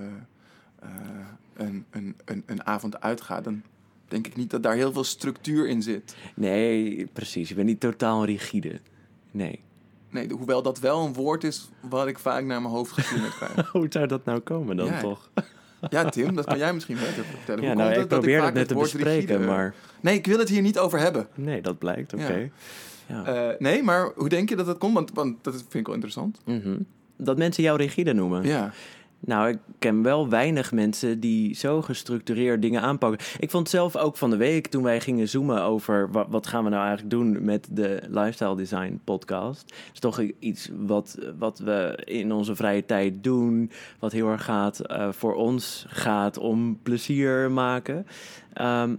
[1.53, 3.63] een, een, een, een avond uitga, dan
[4.11, 6.15] denk ik niet dat daar heel veel structuur in zit.
[6.35, 7.49] Nee, precies.
[7.49, 8.79] Je bent niet totaal rigide.
[9.31, 9.59] Nee.
[10.09, 13.67] Nee, hoewel dat wel een woord is wat ik vaak naar mijn hoofd geslingerd krijg.
[13.71, 15.29] Hoe zou dat nou komen dan Ja, toch?
[15.89, 17.61] Ja, Tim, dat kan jij misschien beter vertellen.
[17.63, 20.25] Ja, Hoe nou, komt ik dat probeer het net te bespreken, rigide- maar Nee, ik
[20.27, 21.27] wil het hier niet over hebben.
[21.35, 22.13] nee, dat blijkt.
[22.13, 22.33] Oké.
[23.07, 23.23] Ja.
[23.23, 23.49] Ja.
[23.49, 24.93] Eh, nee, maar hoe denk je dat dat komt?
[24.93, 26.39] Want, want dat vind ik wel interessant.
[26.45, 26.77] Mhm.
[27.17, 28.43] Dat mensen jou rigide noemen.
[28.43, 28.73] Ja.
[29.25, 33.25] Nou, ik ken wel weinig mensen die zo gestructureerd dingen aanpakken.
[33.39, 36.63] Ik vond zelf ook van de week toen wij gingen zoomen over wa- wat gaan
[36.63, 39.61] we nou eigenlijk doen met de Lifestyle Design podcast.
[39.61, 44.43] Het is toch iets wat, wat we in onze vrije tijd doen, wat heel erg
[44.43, 48.05] gaat eh, voor ons gaat om plezier maken.
[48.53, 48.95] Ehm,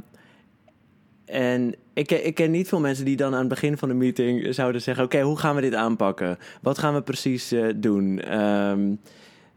[1.24, 4.54] en ik, ik ken niet veel mensen die dan aan het begin van de meeting
[4.54, 6.38] zouden zeggen: Oké, hoe gaan we dit aanpakken?
[6.62, 8.18] Wat gaan we precies eh, doen?
[8.20, 8.94] Ehm,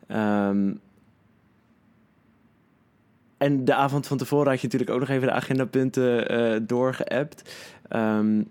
[0.07, 0.73] ehm,
[3.37, 7.55] en de avond van tevoren had je natuurlijk ook nog even de agendapunten eh doorgeappt.
[7.87, 8.41] Ehm,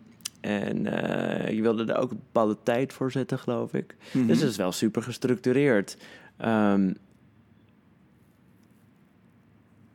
[0.41, 3.97] en eh, je wilde er ook een bepaalde tijd voor zetten, geloof ik.
[4.13, 4.27] Mhm.
[4.27, 5.97] Dus het is wel super gestructureerd.
[6.37, 6.93] Ehm,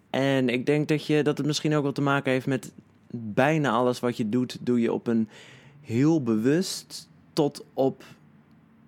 [0.09, 2.71] en ik denk dat, je, dat het misschien ook wel te maken heeft met
[3.11, 5.29] bijna alles wat je doet, doe je op een
[5.81, 8.03] heel bewust tot op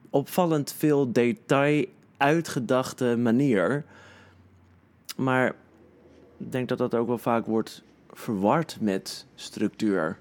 [0.09, 1.85] opvallend veel detail
[2.21, 3.83] uitgedachte manier.
[5.17, 5.47] Maar
[6.37, 10.17] ik denk dat dat ook wel vaak wordt verward met structuur.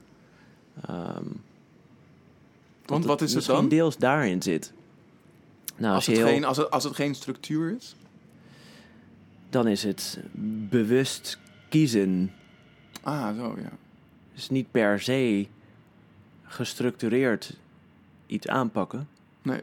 [0.86, 1.24] Ehm,
[2.86, 3.68] Want wat is het dan?
[3.68, 4.72] deels daarin zit.
[5.76, 7.94] Nou, Als als het, heel- geen, als, het, als het geen structuur is?
[9.50, 10.18] dan is het
[10.68, 12.32] bewust kiezen.
[13.02, 13.70] Ah, zo, ja.
[14.34, 15.46] Dus niet per se
[16.44, 17.56] gestructureerd
[18.26, 19.08] iets aanpakken.
[19.42, 19.60] Nee.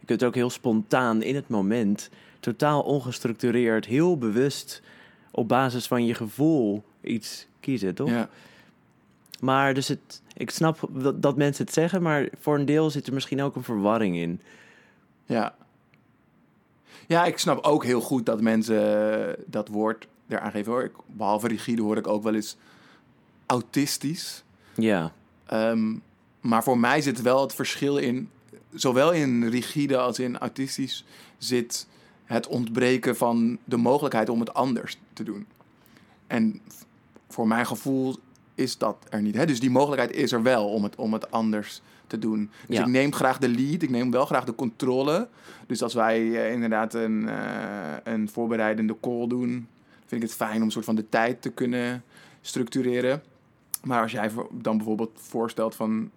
[0.00, 2.10] Je kunt ook heel spontaan in het moment,
[2.40, 4.82] totaal ongestructureerd, heel bewust
[5.30, 8.08] op basis van je gevoel iets kiezen, toch?
[8.08, 8.28] Ja.
[9.40, 13.06] Maar dus het, ik snap dat, dat mensen het zeggen, maar voor een deel zit
[13.06, 14.40] er misschien ook een verwarring in.
[15.24, 15.54] Ja.
[17.06, 20.72] Ja, ik snap ook heel goed dat mensen dat woord eraan geven.
[20.72, 20.84] Hoor.
[20.84, 22.56] Ik, behalve rigide hoor ik ook wel eens
[23.46, 24.44] autistisch.
[24.74, 25.12] Ja,
[25.50, 25.94] Ehm,
[26.40, 28.30] maar voor mij zit wel het verschil in,
[28.72, 31.04] zowel in rigide als in autistisch,
[31.38, 31.86] zit
[32.24, 35.46] het ontbreken van de mogelijkheid om het anders te doen.
[36.26, 36.60] En
[37.28, 38.16] voor mijn gevoel
[38.54, 39.34] is dat er niet.
[39.34, 39.46] Hè?
[39.46, 42.50] Dus die mogelijkheid is er wel om het, om het anders te doen.
[42.66, 42.82] Dus Ja.
[42.82, 45.28] ik neem graag de lead, ik neem wel graag de controle.
[45.66, 49.68] Dus als wij eh, inderdaad een, eh, een voorbereidende call doen,
[50.06, 52.04] vind ik het fijn om een soort van de tijd te kunnen
[52.40, 53.22] structureren.
[53.84, 56.10] Maar als jij dan bijvoorbeeld voorstelt van...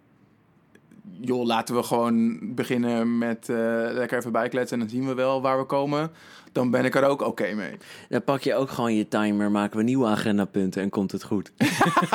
[1.11, 3.55] joh, laten we gewoon beginnen met eh,
[3.91, 4.79] lekker even bijkletsen...
[4.79, 6.11] en dan zien we wel waar we komen...
[6.51, 7.77] dan ben ik er ook oké mee.
[8.09, 11.51] dan pak je ook gewoon je timer, maken we nieuwe agendapunten en komt het goed.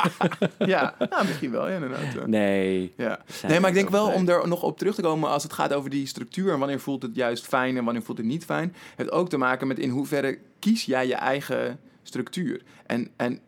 [0.59, 2.27] ja, nou, misschien wel, ja, inderdaad.
[2.27, 2.93] Nee.
[2.97, 3.21] Ja.
[3.47, 5.73] Nee, maar ik denk wel om er nog op terug te komen als het gaat
[5.73, 8.75] over die structuur en wanneer voelt het juist fijn en wanneer voelt het niet fijn,
[8.97, 12.63] heeft ook te maken met in hoeverre kies jij je eigen structuur.
[12.87, 13.41] En, en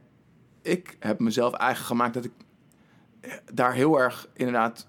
[0.63, 2.33] ik heb mezelf eigen gemaakt dat ik
[3.53, 4.87] daar heel erg inderdaad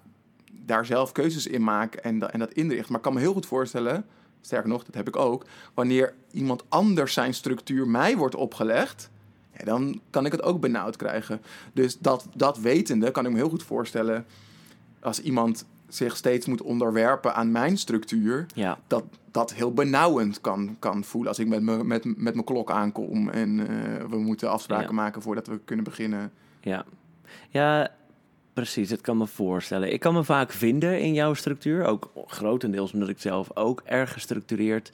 [0.51, 2.87] daar zelf keuzes in maak en, da- en dat inricht.
[2.89, 4.05] Maar ik kan me heel goed voorstellen
[4.41, 9.09] sterker nog, dat heb ik ook, wanneer iemand anders zijn structuur mij wordt opgelegd,
[9.57, 11.41] ja, dan kan ik het ook benauwd krijgen.
[11.73, 14.25] Dus dat, dat wetende kan ik me heel goed voorstellen
[14.99, 20.75] als iemand zich steeds moet onderwerpen aan mijn structuur, Ja, dat dat heel benauwend kan,
[20.79, 24.49] kan voelen als ik met, me, met, met mijn klok aankom en eh, we moeten
[24.49, 24.93] afspraken Ja.
[24.93, 26.31] maken voordat we kunnen beginnen.
[26.61, 26.85] ja.
[27.49, 27.91] Ja,
[28.53, 28.89] precies.
[28.89, 29.93] Het kan me voorstellen.
[29.93, 31.85] Ik kan me vaak vinden in jouw structuur.
[31.85, 34.91] Ook grotendeels omdat ik zelf ook erg gestructureerd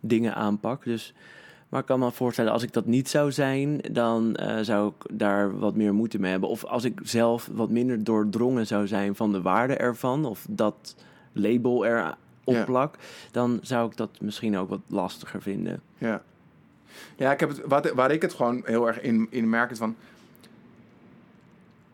[0.00, 0.84] dingen aanpak.
[0.84, 1.14] Dus,
[1.68, 5.18] maar ik kan me voorstellen, als ik dat niet zou zijn, dan eh, zou ik
[5.18, 6.48] daar wat meer moeite mee hebben.
[6.48, 10.94] Of als ik zelf wat minder doordrongen zou zijn van de waarde ervan, of dat
[11.32, 12.64] label erop Ja.
[12.64, 12.96] plak,
[13.30, 15.80] dan zou ik dat misschien ook wat lastiger vinden.
[15.98, 16.22] Ja,
[17.16, 19.78] ja ik heb het, wat, waar ik het gewoon heel erg in, in merk is
[19.78, 19.96] van...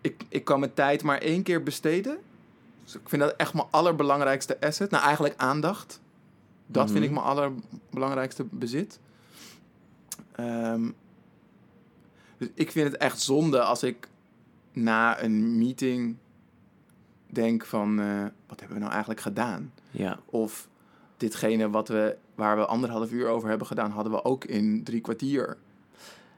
[0.04, 2.18] Ik, ik kan mijn tijd maar één keer besteden.
[2.84, 4.90] Dus ik vind dat echt mijn allerbelangrijkste asset.
[4.90, 6.00] Nou, eigenlijk aandacht.
[6.66, 7.20] Dat vind ik Mhm.
[7.20, 8.98] mijn allerbelangrijkste bezit.
[10.32, 10.90] Ehm,
[12.38, 14.08] dus ik vind het echt zonde als ik
[14.72, 16.16] na een meeting
[17.26, 18.00] denk van...
[18.00, 19.72] eh, wat hebben we nou eigenlijk gedaan?
[19.90, 20.68] Ja, Of
[21.16, 25.00] ditgene wat we, waar we anderhalf uur over hebben gedaan, hadden we ook in drie
[25.00, 25.56] kwartier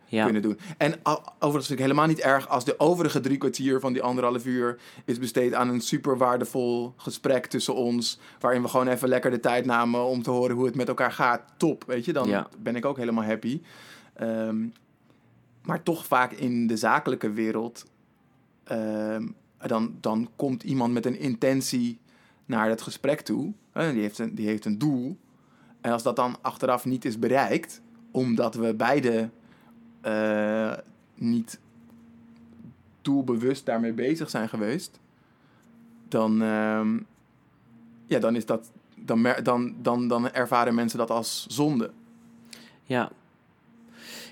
[0.07, 0.59] ja, kunnen doen.
[0.79, 0.95] En
[1.38, 4.79] overigens vind ik helemaal niet erg als de overige drie kwartier van die anderhalf uur
[5.05, 8.19] is besteed aan een super waardevol gesprek tussen ons.
[8.40, 11.12] Waarin we gewoon even lekker de tijd namen om te horen hoe het met elkaar
[11.12, 11.42] gaat.
[11.57, 12.49] Top, weet je, dan Ja.
[12.59, 13.61] ben ik ook helemaal happy.
[14.14, 14.57] Ehm,
[15.62, 17.85] maar toch vaak in de zakelijke wereld,
[18.64, 19.27] ehm,
[19.66, 21.99] dan, dan komt iemand met een intentie
[22.45, 23.53] naar het gesprek toe.
[23.73, 25.16] Hè, die, heeft een, die heeft een doel.
[25.81, 29.31] En als dat dan achteraf niet is bereikt, omdat we beide
[30.07, 30.73] eh,
[31.14, 31.61] niet
[33.03, 35.01] doelbewust daarmee bezig zijn geweest,
[36.09, 36.99] dan, ehm,
[38.07, 41.90] ja, dan, is dat, dan, dan, dan, dan ervaren mensen dat als zonde.
[42.83, 43.11] Ja.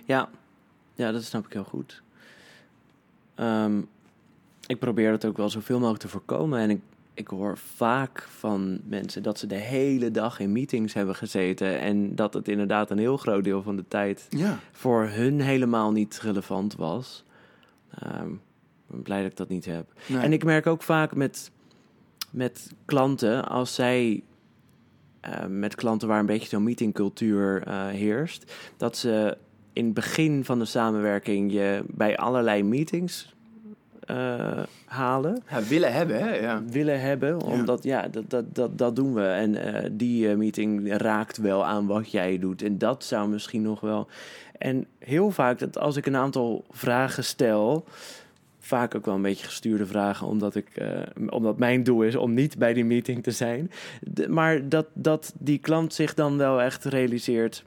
[0.04, 0.28] Ja.
[0.94, 2.02] Ja, dat snap ik heel goed.
[3.34, 3.80] Ehm,
[4.66, 6.58] ik probeer het ook wel zoveel mogelijk te voorkomen.
[6.58, 6.80] En ik,
[7.14, 11.78] ik hoor vaak van mensen dat ze de hele dag in meetings hebben gezeten.
[11.80, 15.92] En dat het inderdaad een heel groot deel van de tijd Ja, voor hun helemaal
[15.92, 17.24] niet relevant was.
[17.98, 18.40] Ehm, ik
[18.90, 19.92] ben blij dat ik dat niet heb.
[20.06, 20.22] nee.
[20.22, 21.50] En ik merk ook vaak met,
[22.30, 24.22] met klanten, als zij
[25.20, 29.36] eh, met klanten waar een beetje zo'n meetingcultuur eh, heerst, dat ze
[29.72, 33.33] in het begin van de samenwerking je bij allerlei meetings
[34.06, 36.34] eh, halen Ja, willen hebben, hè?
[36.34, 36.62] Ja.
[36.70, 37.42] willen hebben.
[37.42, 39.22] Omdat ja, dat, dat, dat, dat doen we.
[39.26, 42.62] En eh, die eh, meeting raakt wel aan wat jij doet.
[42.62, 44.06] En dat zou misschien nog wel.
[44.58, 47.84] En heel vaak, dat als ik een aantal vragen stel.
[48.58, 50.68] Vaak ook wel een beetje gestuurde vragen, omdat, ik,
[51.28, 53.70] omdat mijn doel is om niet bij die meeting te zijn.
[54.00, 57.64] De- maar dat, dat die klant zich dan wel echt realiseert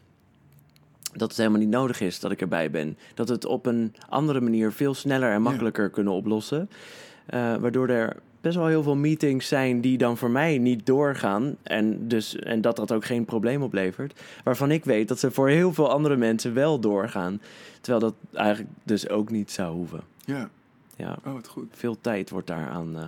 [1.18, 2.98] dat het helemaal niet nodig is dat ik erbij ben.
[3.14, 6.70] Dat het op een andere manier veel sneller en makkelijker kunnen oplossen.
[7.26, 11.56] Eh, waardoor er best wel heel veel meetings zijn die dan voor mij niet doorgaan.
[11.64, 14.22] En, dus, en dat dat ook geen probleem oplevert.
[14.44, 17.42] Waarvan ik weet dat ze voor heel veel andere mensen wel doorgaan.
[17.82, 20.02] Terwijl dat eigenlijk dus ook niet zou hoeven.
[20.26, 20.50] ja.
[20.96, 21.68] Ja, Oh, wat goed.
[21.72, 23.08] veel tijd wordt daaraan eh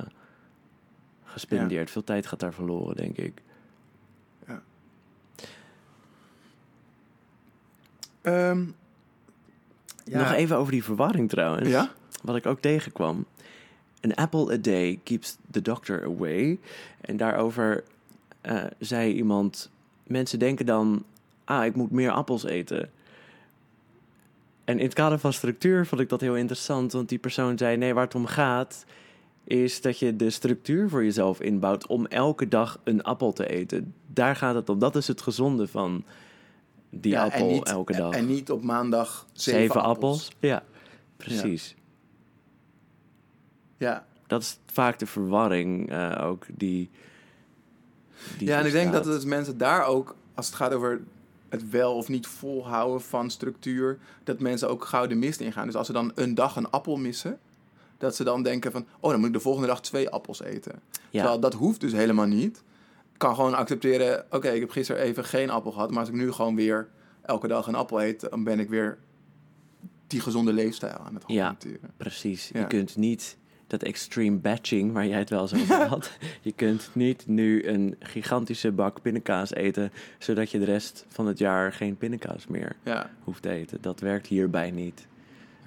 [1.24, 1.91] gespendeerd.
[1.91, 3.41] Veel tijd gaat daar verloren, denk ik.
[8.30, 8.65] Ehm,
[10.04, 10.20] ja.
[10.20, 11.70] Nog even over die verwarring trouwens.
[11.70, 11.92] Ja?
[12.24, 13.26] Wat ik ook tegenkwam.
[14.02, 16.60] An apple a day keeps the doctor away.
[17.02, 17.84] En daarover
[18.42, 19.72] eh, zei iemand...
[20.04, 21.04] Mensen denken dan...
[21.44, 22.89] Ah, ik moet meer appels eten.
[24.65, 26.92] En in het kader van structuur vond ik dat heel interessant.
[26.92, 27.78] Want die persoon zei...
[27.78, 28.86] Nee, waar het om gaat...
[29.44, 31.88] is dat je de structuur voor jezelf inbouwt...
[31.88, 33.94] om elke dag een appel te eten.
[34.13, 34.80] Daar gaat het om.
[34.80, 36.04] Dat is het gezonde van
[36.89, 38.13] die Ja, appel niet, elke dag.
[38.13, 40.25] En niet op maandag zeven, Zeven, appels.
[40.25, 40.36] appels.
[40.39, 40.63] Ja,
[41.17, 41.75] precies.
[43.78, 44.06] Ja.
[44.28, 46.89] Dat is vaak de verwarring eh, ook die.
[48.38, 51.02] die ja, en ik denk dat het mensen daar ook, als het gaat over
[51.49, 55.65] het wel of niet volhouden van structuur, dat mensen ook gauw de mist ingaan.
[55.65, 57.39] Dus als ze dan een dag een appel missen,
[57.97, 60.71] dat ze dan denken van, oh, dan moet ik de volgende dag twee appels eten.
[60.91, 62.63] Ja, Terwijl dat hoeft dus helemaal niet.
[63.19, 66.32] Kan gewoon accepteren, oké, ik heb gisteren even geen appel gehad, maar als ik nu
[66.32, 66.88] gewoon weer
[67.21, 68.97] elke dag een appel eet, dan ben ik weer
[70.08, 71.45] die gezonde leefstijl aan het Ja.
[71.45, 71.91] hanteren.
[71.97, 72.49] precies.
[72.53, 72.60] Ja.
[72.60, 76.12] Je kunt niet dat extreme batching waar jij het wel over had.
[76.41, 81.38] Je kunt niet nu een gigantische bak pindakaas eten, zodat je de rest van het
[81.38, 83.10] jaar geen pindakaas meer Ja.
[83.23, 83.77] hoeft te eten.
[83.82, 85.08] Dat werkt hierbij niet.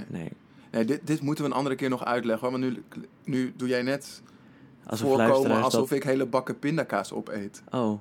[0.08, 0.28] Nee.
[0.70, 2.48] Nee, dit, dit moeten we een andere keer nog uitleggen.
[2.50, 2.82] hoor, Want nu,
[3.24, 4.22] nu doe jij net
[4.86, 5.98] Alsof voorkomen alsof dat...
[5.98, 7.62] ik hele bakken pindakaas opeet.
[7.70, 8.00] Oh.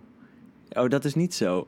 [0.69, 1.67] Oh, dat is niet zo.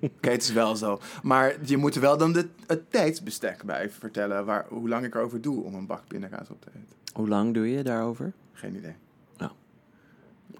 [0.00, 1.00] Oké, het is wel zo.
[1.22, 4.44] Maar je moet wel dan de, het tijdsbestek bij vertellen.
[4.44, 6.96] Waar, hoe lang ik erover doe om een bak pindakaas op te eten.
[7.12, 8.32] Hoe lang doe je daarover?
[8.52, 8.94] Geen idee.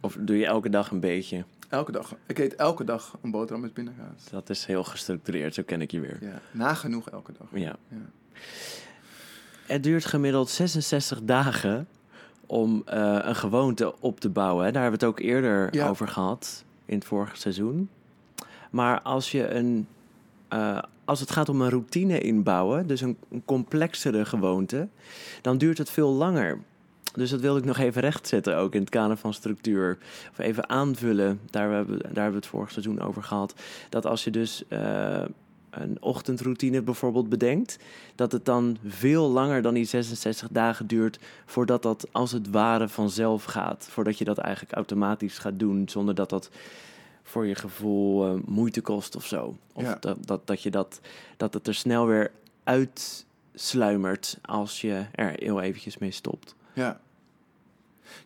[0.04, 1.44] Of doe je elke dag een beetje?
[1.68, 2.14] Elke dag.
[2.26, 4.24] Ik eet elke dag een boterham met pindakaas.
[4.30, 6.18] Dat is heel gestructureerd, zo ken ik je weer.
[6.20, 7.46] Ja, nagenoeg elke dag.
[7.52, 7.76] Ja.
[7.88, 7.96] Ja.
[9.66, 11.88] Het duurt gemiddeld 66 dagen
[12.46, 14.64] om eh, een gewoonte op te bouwen.
[14.64, 14.72] hè.
[14.72, 15.88] Daar hebben we het ook eerder Ja.
[15.88, 17.88] over gehad in het vorige seizoen.
[18.70, 19.86] Maar als je een.
[20.48, 24.88] eh, als het gaat om een routine inbouwen, dus een, een complexere gewoonte,
[25.42, 26.58] dan duurt het veel langer.
[27.14, 29.98] Dus dat wilde ik nog even rechtzetten, ook in het kader van structuur.
[30.30, 33.54] Of even aanvullen, daar hebben, we- daar hebben we het vorig seizoen over gehad.
[33.88, 35.22] Dat als je dus eh,
[35.80, 37.78] een ochtendroutine bijvoorbeeld bedenkt,
[38.14, 42.88] dat het dan veel langer dan die 66 dagen duurt voordat dat als het ware
[42.88, 43.86] vanzelf gaat.
[43.90, 46.50] Voordat je dat eigenlijk automatisch gaat doen zonder dat dat
[47.22, 49.56] voor je gevoel eh, moeite kost of zo.
[49.72, 49.96] Of Ja.
[50.00, 51.00] dat, dat, dat, je dat,
[51.36, 52.30] dat het er snel weer
[52.64, 56.54] uitsluimert als je er heel eventjes mee stopt.
[56.72, 57.00] Ja,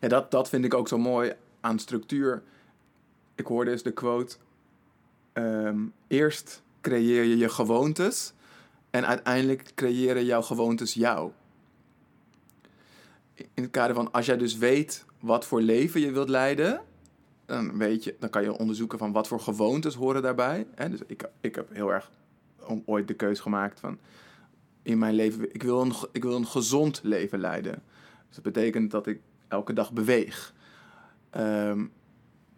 [0.01, 2.43] ja dat, dat vind ik ook zo mooi aan structuur.
[3.35, 4.37] Ik hoorde eens de quote:
[5.33, 8.33] ehm, Eerst creëer je je gewoontes
[8.91, 11.31] en uiteindelijk creëren jouw gewoontes jou.
[13.35, 16.81] In het kader van als jij dus weet wat voor leven je wilt leiden,
[17.47, 20.67] dan, weet je, dan kan je onderzoeken van wat voor gewoontes horen daarbij.
[20.91, 22.11] Dus ik, ik heb heel erg
[22.85, 23.99] ooit de keus gemaakt van
[24.83, 27.83] in mijn leven, ik wil, een, ik wil een gezond leven leiden.
[28.27, 30.55] Dus dat betekent dat ik elke dag beweeg.
[31.31, 31.87] Ehm,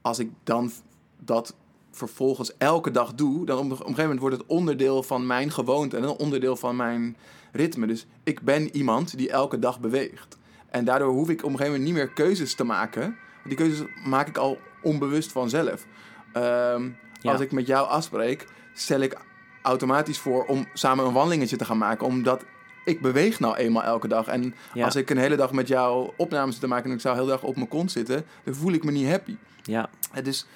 [0.01, 0.71] als ik dan
[1.19, 1.55] dat
[1.91, 5.97] vervolgens elke dag doe, dan op een gegeven moment wordt het onderdeel van mijn gewoonte
[5.97, 7.17] en een onderdeel van mijn
[7.53, 7.87] ritme.
[7.87, 10.39] Dus ik ben iemand die elke dag beweegt.
[10.71, 13.01] En daardoor hoef ik op een gegeven moment niet meer keuzes te maken.
[13.03, 13.17] Want
[13.49, 15.87] die keuzes maak ik al onbewust vanzelf.
[16.33, 16.89] Ehm,
[17.23, 17.33] Ja.
[17.33, 19.17] Als ik met jou afspreek, stel ik
[19.63, 22.07] automatisch voor om samen een wandelingetje te gaan maken.
[22.07, 22.45] Omdat
[22.85, 24.27] ik beweeg nou eenmaal elke dag.
[24.27, 24.85] En Ja.
[24.85, 27.43] als ik een hele dag met jou opnames te maken en ik zou heel dag
[27.43, 29.37] op mijn kont zitten, dan voel ik me niet happy.
[29.63, 30.47] Ja, Het is,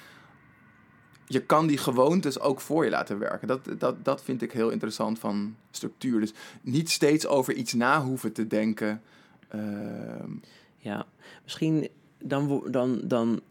[1.27, 3.47] je kan die gewoontes ook voor je laten werken.
[3.47, 6.19] Dat, dat, dat vind ik heel interessant van structuur.
[6.19, 9.01] Dus niet steeds over iets na hoeven te denken.
[9.47, 10.31] Ehm,
[10.77, 11.05] ja.
[11.43, 13.41] Misschien dan, dan, dan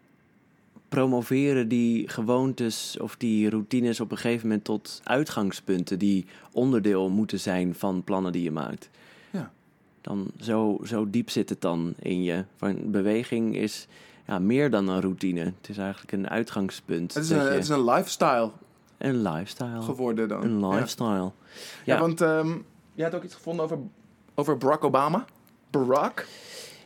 [0.88, 7.40] promoveren die gewoontes of die routines op een gegeven moment tot uitgangspunten die onderdeel moeten
[7.40, 8.90] zijn van plannen die je maakt.
[9.30, 9.52] Ja.
[10.00, 12.44] Dan zo, zo diep zit het dan in je.
[12.56, 13.86] Van beweging is
[14.26, 15.40] ja, meer dan een routine.
[15.40, 17.14] Het is eigenlijk een uitgangspunt.
[17.14, 18.50] het, is een, je- het is een lifestyle
[18.98, 19.82] een lifestyle.
[19.82, 20.42] geworden dan.
[20.42, 21.08] Een lifestyle.
[21.14, 21.32] Ja,
[21.84, 21.98] Ja.
[22.00, 22.48] want ehm
[22.94, 23.78] jij had ook iets gevonden over,
[24.34, 25.24] over Barack Obama.
[25.70, 26.26] Barack?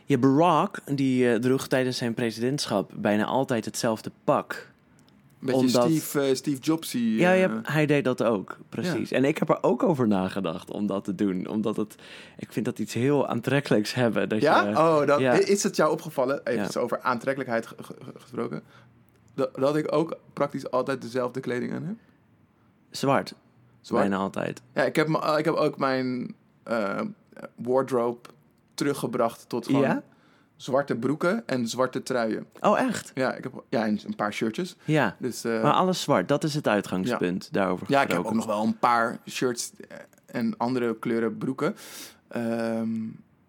[0.04, 4.70] Ja, Barack die eh, droeg tijdens zijn presidentschap bijna altijd hetzelfde pak.
[5.40, 6.98] Beetje Omdat- Steve, eh, Steve Jobsy.
[6.98, 9.10] Ja, eh, ja, hij deed dat ook, precies.
[9.10, 11.46] En ik heb er ook over nagedacht om dat te doen.
[11.48, 11.94] Omdat het,
[12.38, 14.28] ik vind dat iets heel aantrekkelijks hebben.
[14.28, 14.62] Dat Ja?
[14.68, 15.32] Je, oh, dat, ja.
[15.32, 16.40] is het jou opgevallen?
[16.46, 16.80] Even Ja.
[16.80, 18.62] over aantrekkelijkheid ge- ge- gesproken.
[19.34, 21.96] Dat, dat ik ook praktisch altijd dezelfde kleding aan heb.
[22.90, 23.34] Zwart,
[23.80, 24.02] Zwart.
[24.08, 24.62] bijna altijd.
[24.74, 27.00] Ja, ik heb, ik heb ook mijn eh,
[27.54, 28.18] wardrobe
[28.74, 30.02] teruggebracht tot gewoon Ja?
[30.58, 32.46] Zwarte broeken en zwarte truien.
[32.60, 33.10] Oh, echt?
[33.14, 34.76] Ja, ik heb ja, en een paar shirtjes.
[34.84, 35.16] Ja.
[35.18, 38.46] Dus, eh, Maar alles zwart, dat is het uitgangspunt daarover ja, ik heb ook nog
[38.46, 41.76] wel een paar shirts eh, en andere kleuren broeken.
[42.28, 42.88] Ehm,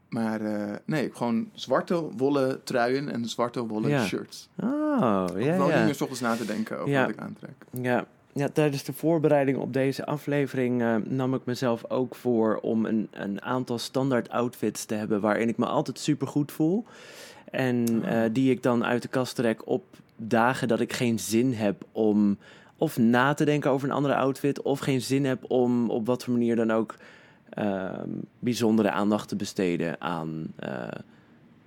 [0.10, 4.06] maar eh, nee, ik heb gewoon zwarte wollen truien en zwarte wollen Ja.
[4.06, 4.50] shirts.
[4.60, 5.84] Oh, Ja, ja, wel niet ja.
[5.84, 7.02] meer 's ochtends na te denken over Ja.
[7.02, 7.66] wat ik aantrek.
[7.82, 8.06] Ja.
[8.34, 13.08] Ja, tijdens de voorbereiding op deze aflevering eh, nam ik mezelf ook voor om een,
[13.12, 16.86] een aantal standaard outfits te hebben waarin ik me altijd super goed voel.
[17.52, 18.24] En Ah.
[18.26, 19.84] eh, die ik dan uit de kast trek op
[20.16, 22.38] dagen dat ik geen zin heb om
[22.78, 26.24] of na te denken over een andere outfit, of geen zin heb om op wat
[26.24, 26.96] voor manier dan ook
[27.50, 30.88] ehm, bijzondere aandacht te besteden aan eh,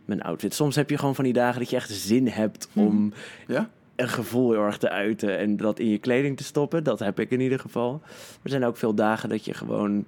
[0.04, 0.54] mijn outfit.
[0.54, 3.12] Soms heb je gewoon van die dagen dat je echt zin hebt om
[3.46, 3.68] Ja?
[3.96, 6.84] Een gevoel heel erg te uiten en dat in je kleding te stoppen.
[6.84, 8.00] Dat heb ik in ieder geval.
[8.42, 10.06] Er zijn ook veel dagen dat je gewoon.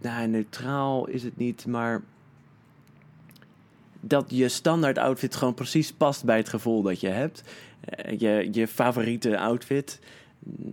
[0.00, 2.02] Nou, neutraal is het niet, maar.
[4.00, 7.42] Dat je standaard outfit gewoon precies past bij het gevoel dat je hebt.
[7.80, 10.00] Eh, Je, je favoriete outfit.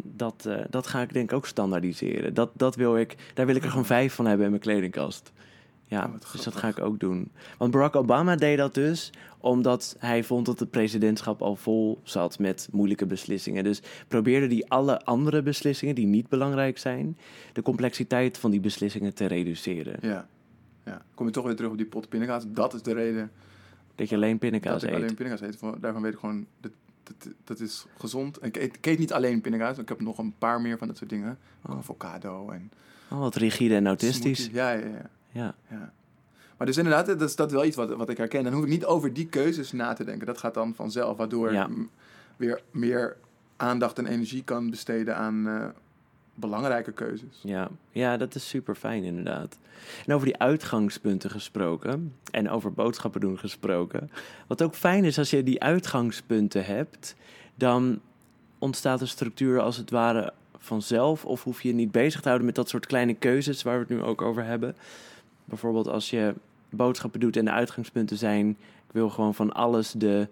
[0.03, 2.33] Dat, eh, dat ga ik denk ik ook standaardiseren.
[2.33, 5.31] Dat, dat wil ik, daar wil ik er gewoon vijf van hebben in mijn kledingkast.
[5.87, 7.31] Ja, Oh, dus dat ga ik ook doen.
[7.57, 9.09] Want Barack Obama deed dat dus
[9.39, 13.63] omdat hij vond dat het presidentschap al vol zat met moeilijke beslissingen.
[13.63, 17.17] Dus probeerde hij alle andere beslissingen die niet belangrijk zijn,
[17.53, 19.97] de complexiteit van die beslissingen te reduceren.
[20.01, 20.27] Ja.
[20.85, 21.01] ja.
[21.13, 22.43] Kom je toch weer terug op die pot pindakaas.
[22.47, 23.31] Dat is de reden
[23.95, 24.95] Dat je alleen dat pindakaas ik eet.
[24.95, 25.81] alleen pindakaas eet.
[25.81, 26.71] Daarvan weet ik gewoon, dat,
[27.03, 28.43] dat, dat is gezond.
[28.45, 30.97] Ik eet, ik eet niet alleen pindakaas, ik heb nog een paar meer van dat
[30.97, 31.37] soort dingen.
[31.65, 31.77] Oh.
[31.77, 32.71] Avocado en
[33.09, 34.49] Oh, wat rigide en autistisch.
[34.51, 35.09] Ja, ja, ja.
[35.35, 35.55] Ja.
[35.69, 35.91] Ja.
[36.57, 38.43] Maar dus inderdaad, dat is dat wel iets wat, wat ik herken.
[38.43, 40.25] Dan hoef ik niet over die keuzes na te denken.
[40.27, 41.67] Dat gaat dan vanzelf, waardoor Ja.
[41.67, 41.89] m-
[42.37, 43.17] weer meer
[43.57, 45.65] aandacht en energie kan besteden aan eh,
[46.33, 47.39] belangrijke keuzes.
[47.43, 47.69] Ja.
[47.91, 49.57] ja, dat is super fijn inderdaad.
[50.05, 54.11] En over die uitgangspunten gesproken en over boodschappen doen gesproken.
[54.47, 57.15] Wat ook fijn is als je die uitgangspunten hebt,
[57.55, 57.99] dan
[58.59, 61.25] ontstaat een structuur als het ware vanzelf.
[61.25, 63.79] Of hoef je je niet bezig te houden met dat soort kleine keuzes waar we
[63.79, 64.75] het nu ook over hebben.
[65.45, 66.33] Bijvoorbeeld als je
[66.69, 70.27] boodschappen doet en de uitgangspunten zijn: ik wil gewoon van alles de,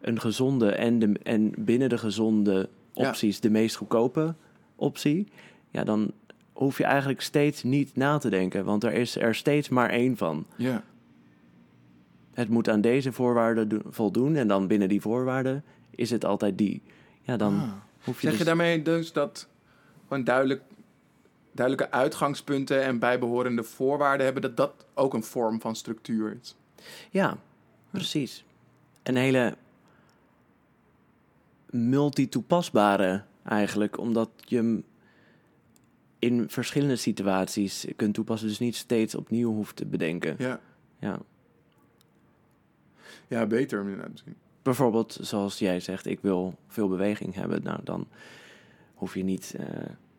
[0.00, 3.08] een gezonde en, de, en binnen de gezonde Ja.
[3.08, 4.34] opties de meest goedkope
[4.76, 5.26] optie.
[5.70, 6.12] Ja, dan
[6.52, 10.16] hoef je eigenlijk steeds niet na te denken, want er is er steeds maar één
[10.16, 10.46] van.
[10.56, 10.82] Ja.
[12.34, 16.58] Het moet aan deze voorwaarden do- voldoen en dan binnen die voorwaarden is het altijd
[16.58, 16.82] die.
[17.22, 17.72] Ja, dan Ah.
[18.04, 18.38] hoef je Zeg dus...
[18.38, 19.48] je daarmee dus dat
[20.08, 20.62] gewoon duidelijk,
[21.60, 26.56] duidelijke uitgangspunten en bijbehorende voorwaarden hebben, dat dat ook een vorm van structuur is?
[27.10, 27.36] Ja,
[27.90, 28.44] precies.
[29.02, 29.56] Een hele
[31.70, 34.84] multi-toepasbare eigenlijk, omdat je hem
[36.18, 40.34] in verschillende situaties kunt toepassen, dus niet steeds opnieuw hoeft te bedenken.
[40.38, 40.60] Ja,
[40.98, 41.20] Ja.
[43.28, 44.36] ja beter inderdaad misschien.
[44.62, 47.62] Bijvoorbeeld, zoals jij zegt, ik wil veel beweging hebben.
[47.62, 48.08] Nou, dan
[48.94, 49.66] hoef je niet eh,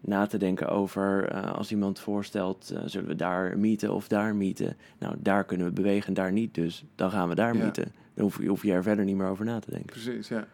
[0.02, 4.36] na te denken over eh, als iemand voorstelt, eh, zullen we daar mieten of daar
[4.36, 4.78] mieten?
[4.98, 7.64] Nou, daar kunnen we bewegen, daar niet, dus dan gaan we daar Ja.
[7.64, 7.92] mieten.
[8.14, 9.90] Dan hoef je, hoef je er verder niet meer over na te denken.
[9.92, 10.38] Precies, ja.
[10.38, 10.48] ja.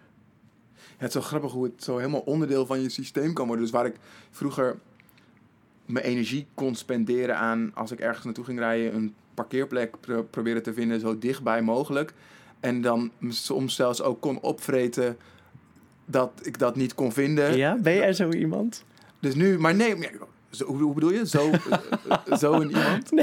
[0.97, 3.63] Het is zo grappig hoe het zo helemaal onderdeel van je systeem kan worden.
[3.65, 3.95] Dus waar ik
[4.31, 4.77] vroeger
[5.85, 10.63] mijn energie kon spenderen aan, als ik ergens naartoe ging rijden, een parkeerplek pro- proberen
[10.63, 12.13] te vinden zo dichtbij mogelijk.
[12.59, 15.17] En dan soms zelfs ook kon opvreten
[16.05, 17.57] dat ik dat niet kon vinden.
[17.57, 18.83] Ja, ben jij zo iemand?
[19.19, 20.11] Dus nu, maar nee, maar-
[20.49, 21.27] zo, hoe bedoel je?
[21.27, 21.49] Zo,
[22.29, 23.11] eh, zo een iemand?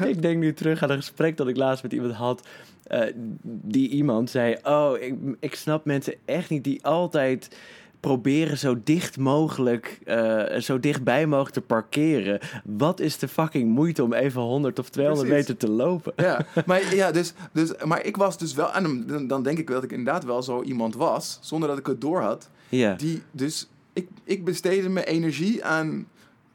[0.00, 2.46] Nee, ik denk nu terug aan een gesprek dat ik laatst met iemand had.
[2.82, 7.56] eh, die iemand zei: Oh, ik, ik snap mensen echt niet die altijd
[8.00, 12.38] proberen zo dicht mogelijk, eh, zo dichtbij mogelijk te parkeren.
[12.64, 15.48] Wat is de fucking moeite om even 100 of 200 Precies.
[15.48, 16.12] meter te lopen?
[16.16, 19.68] Ja, maar, ja dus, dus, maar ik was dus wel, en dan- dan denk ik
[19.68, 22.50] wel dat ik inderdaad wel zo iemand was, zonder dat ik het door had.
[22.68, 23.68] Ja, Die, dus
[24.00, 26.08] ik, ik besteedde mijn energie aan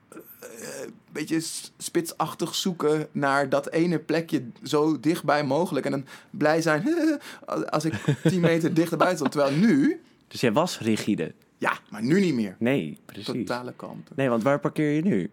[0.10, 0.20] eh,
[0.86, 1.42] een beetje
[1.78, 5.86] spitsachtig zoeken naar dat ene plekje zo dichtbij mogelijk.
[5.86, 6.90] En dan blij zijn
[7.70, 7.94] als ik
[8.24, 9.32] 10 meter dichterbij stond.
[9.32, 11.34] Terwijl nu, dus jij was rigide.
[11.58, 12.56] ja, maar nu niet meer.
[12.60, 13.26] Nee, precies.
[13.26, 14.10] Totale kant.
[14.16, 15.30] Nee, want waar parkeer je nu?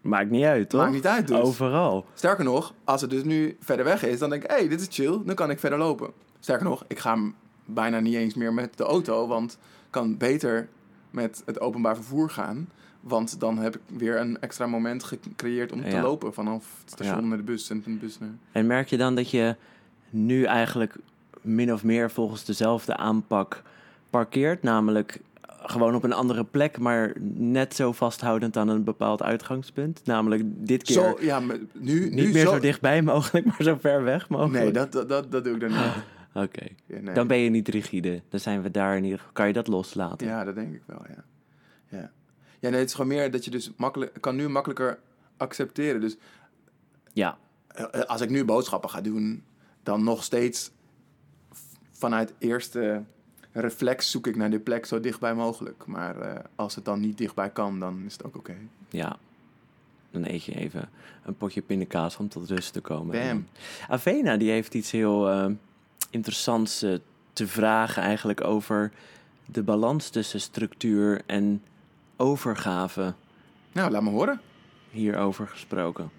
[0.00, 0.80] Maakt niet uit, toch?
[0.80, 1.40] Maakt niet uit dus.
[1.40, 2.06] Overal.
[2.14, 4.80] Sterker nog, als het dus nu verder weg is, dan denk ik, hé, hey, dit
[4.80, 6.10] is chill, dan kan ik verder lopen.
[6.40, 7.18] Sterker nog, ik ga
[7.64, 10.68] bijna niet eens meer met de auto, want ik kan beter
[11.16, 12.68] met het openbaar vervoer gaan.
[13.00, 17.20] Want dan heb ik weer een extra moment gecreëerd om te lopen vanaf het station
[17.20, 17.26] Ja.
[17.26, 18.28] naar de bus en van de bus naar...
[18.52, 19.56] En merk je dan dat je
[20.10, 20.94] nu eigenlijk
[21.40, 23.62] min of meer volgens dezelfde aanpak
[24.10, 24.62] parkeert?
[24.62, 25.20] Namelijk
[25.68, 30.00] gewoon op een andere plek, maar net zo vasthoudend aan een bepaald uitgangspunt?
[30.04, 32.52] Namelijk dit keer Zo, ja, maar nu, niet nu meer zo...
[32.52, 32.58] zo...
[32.60, 34.62] dichtbij mogelijk, maar zo ver weg mogelijk?
[34.64, 35.78] Nee, dat, dat, dat, dat doe ik dan niet.
[36.42, 37.14] Oké, Ja, nee.
[37.14, 38.22] dan ben je niet rigide.
[38.28, 39.32] Dan zijn we daar in ieder geval.
[39.34, 40.26] Kan je dat loslaten?
[40.26, 41.24] Ja, dat denk ik wel, ja.
[41.88, 42.10] Ja,
[42.58, 44.20] ja nee, het is gewoon meer dat je dus makkelijk...
[44.20, 44.98] kan nu makkelijker
[45.36, 46.00] accepteren.
[46.00, 46.16] Dus
[47.12, 49.42] Ja, Eh, als ik nu boodschappen ga doen,
[49.82, 50.70] dan nog steeds
[51.92, 53.02] vanuit eerste
[53.52, 55.86] reflex zoek ik naar die plek zo dichtbij mogelijk.
[55.86, 58.56] Maar eh, als het dan niet dichtbij kan, dan is het ook oké.
[58.90, 59.16] ja.
[60.10, 60.88] Dan eet je even
[61.24, 63.06] een potje pindakaas om tot rust te komen.
[63.12, 63.20] Bam.
[63.20, 63.48] En
[63.88, 65.50] Avena die heeft iets heel eh,
[66.10, 66.94] interessants eh,
[67.32, 68.92] te vragen eigenlijk over
[69.46, 71.62] de balans tussen structuur en
[72.16, 73.14] overgave
[73.72, 74.40] Nou, laat me horen.
[74.90, 76.10] hierover gesproken.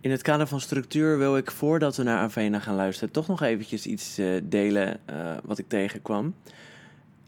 [0.00, 3.42] In het kader van structuur wil ik voordat we naar Avena gaan luisteren toch nog
[3.42, 6.34] eventjes iets eh, delen eh, wat ik tegenkwam.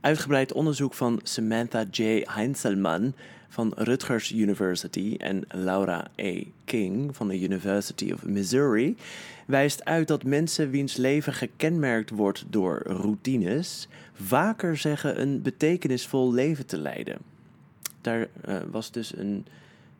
[0.00, 2.02] Uitgebreid onderzoek van Samantha J.
[2.24, 3.14] Heinzelman
[3.52, 6.42] van Rutgers University en Laura A.
[6.64, 8.96] King van de University of Missouri
[9.46, 16.66] wijst uit dat mensen wiens leven gekenmerkt wordt door routines vaker zeggen een betekenisvol leven
[16.66, 17.18] te leiden.
[18.00, 19.46] Daar eh, was dus een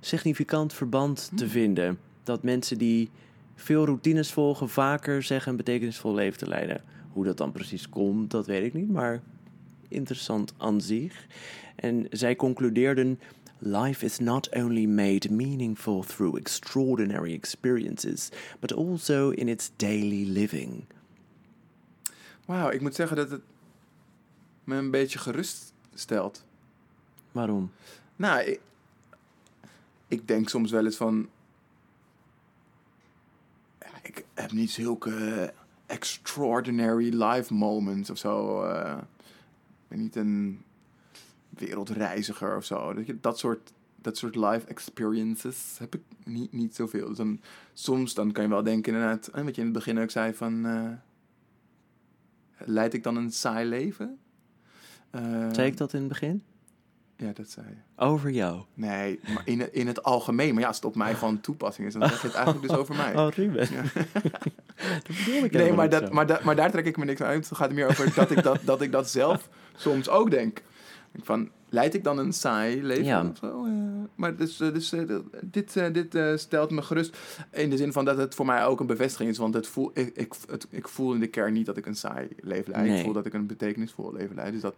[0.00, 3.10] significant verband te vinden dat mensen die
[3.54, 6.82] veel routines volgen vaker zeggen een betekenisvol leven te leiden.
[7.12, 9.20] Hoe dat dan precies komt, dat weet ik niet, maar
[9.88, 11.26] interessant aan zich.
[11.76, 13.18] En zij concludeerden:
[13.64, 18.28] Life is not only made meaningful through extraordinary experiences,
[18.60, 20.84] but also in its daily living.
[22.46, 23.42] Wauw, ik moet zeggen dat het
[24.64, 26.44] me een beetje gerust stelt.
[27.32, 27.72] Waarom?
[28.16, 28.60] Nou, ik,
[30.08, 31.28] ik denk soms wel eens van.
[34.02, 35.52] Ik heb niet zulke
[35.86, 38.62] extraordinary life moments of zo.
[38.62, 38.98] eh.
[39.68, 40.62] ik ben niet een
[41.58, 42.94] wereldreiziger of zo.
[42.94, 47.08] Dat, je, dat, soort, dat soort life experiences heb ik niet, niet zoveel.
[47.08, 47.40] Dus dan,
[47.72, 50.34] soms dan kan je wel denken, inderdaad, eh, wat je in het begin ook zei
[50.34, 50.66] van.
[50.66, 50.90] eh,
[52.64, 54.18] leid ik dan een saai leven?
[55.10, 56.42] Eh, Zei ik dat in het begin?
[57.16, 58.02] Ja, dat zei je.
[58.04, 58.62] Over jou.
[58.74, 60.52] Nee, maar in, het- in het algemeen.
[60.52, 62.76] Maar ja, als het op mij van toepassing is, dan zeg je het eigenlijk dus
[62.80, 63.16] over mij.
[63.16, 63.68] Oh, Ruben.
[63.72, 63.82] Ja.
[65.02, 66.12] dat bedoel ik Nee, maar, dat, zo.
[66.12, 67.48] maar, dat, maar daar trek ik me niks aan uit.
[67.48, 70.62] Het gaat meer over dat ik dat, dat ik dat zelf soms ook denk.
[71.12, 73.26] Ik Van, leid ik dan een saai leven Ja.
[73.26, 73.66] of zo?
[74.14, 77.16] Maar dus, eh, dus, eh, dit, eh, dit stelt me gerust.
[77.50, 79.38] In de zin van dat het voor mij ook een bevestiging is.
[79.38, 81.96] Want het voel, ik, ik, het, ik voel in de kern niet dat ik een
[81.96, 82.86] saai leven leid.
[82.86, 82.98] Nee.
[82.98, 84.52] Ik voel dat ik een betekenisvol leven leid.
[84.52, 84.74] Dus dat,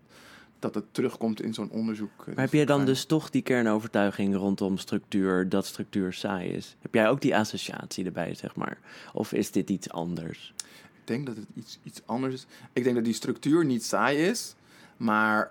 [0.59, 2.27] dat het terugkomt in zo'n onderzoek.
[2.27, 6.77] Maar heb jij dan dus toch die kernovertuiging rondom structuur, dat structuur saai is?
[6.81, 8.79] Heb jij ook die associatie erbij, zeg maar?
[9.13, 10.55] Of is dit iets anders?
[11.01, 12.47] Ik denk dat het iets, iets anders is.
[12.73, 14.55] Ik denk dat die structuur niet saai is,
[14.97, 15.51] maar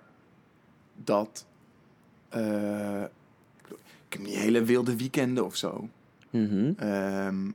[0.96, 1.46] dat.
[2.30, 3.04] eh,
[4.08, 5.90] ik heb niet hele wilde weekenden of zo.
[6.30, 6.74] Mhm.
[6.78, 7.52] Ehm,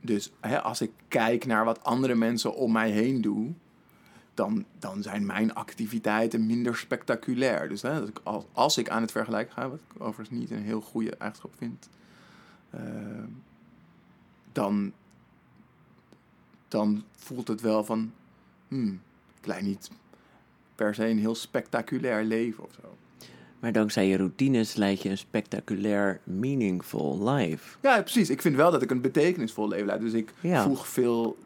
[0.00, 3.58] dus hè, als ik kijk naar wat andere mensen om mij heen doen,
[4.34, 7.68] dan, dan zijn mijn activiteiten minder spectaculair.
[7.68, 8.02] Dus hè,
[8.52, 11.88] als ik aan het vergelijken ga, wat ik overigens niet een heel goede eigenschap vind,
[12.70, 13.28] ehm,
[14.52, 14.92] dan,
[16.68, 18.12] dan voelt het wel van,
[18.68, 19.00] hmm,
[19.46, 19.90] ik leid niet
[20.74, 22.96] per se een heel spectaculair leven of zo.
[23.60, 27.76] Maar dankzij je routines leid je een spectaculair, meaningful life.
[27.82, 28.30] Ja, precies.
[28.30, 30.00] Ik vind wel dat ik een betekenisvol leven leid.
[30.00, 30.62] Dus ik Ja.
[30.62, 31.38] voeg veel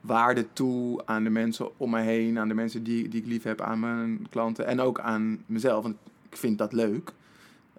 [0.00, 3.42] waarde toe aan de mensen om me heen, aan de mensen die, die ik lief
[3.42, 5.82] heb, aan mijn klanten en ook aan mezelf.
[5.82, 5.96] Want
[6.30, 7.12] ik vind dat leuk.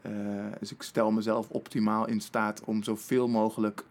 [0.01, 0.12] Eh,
[0.59, 3.84] dus ik stel mezelf optimaal in staat om zoveel mogelijk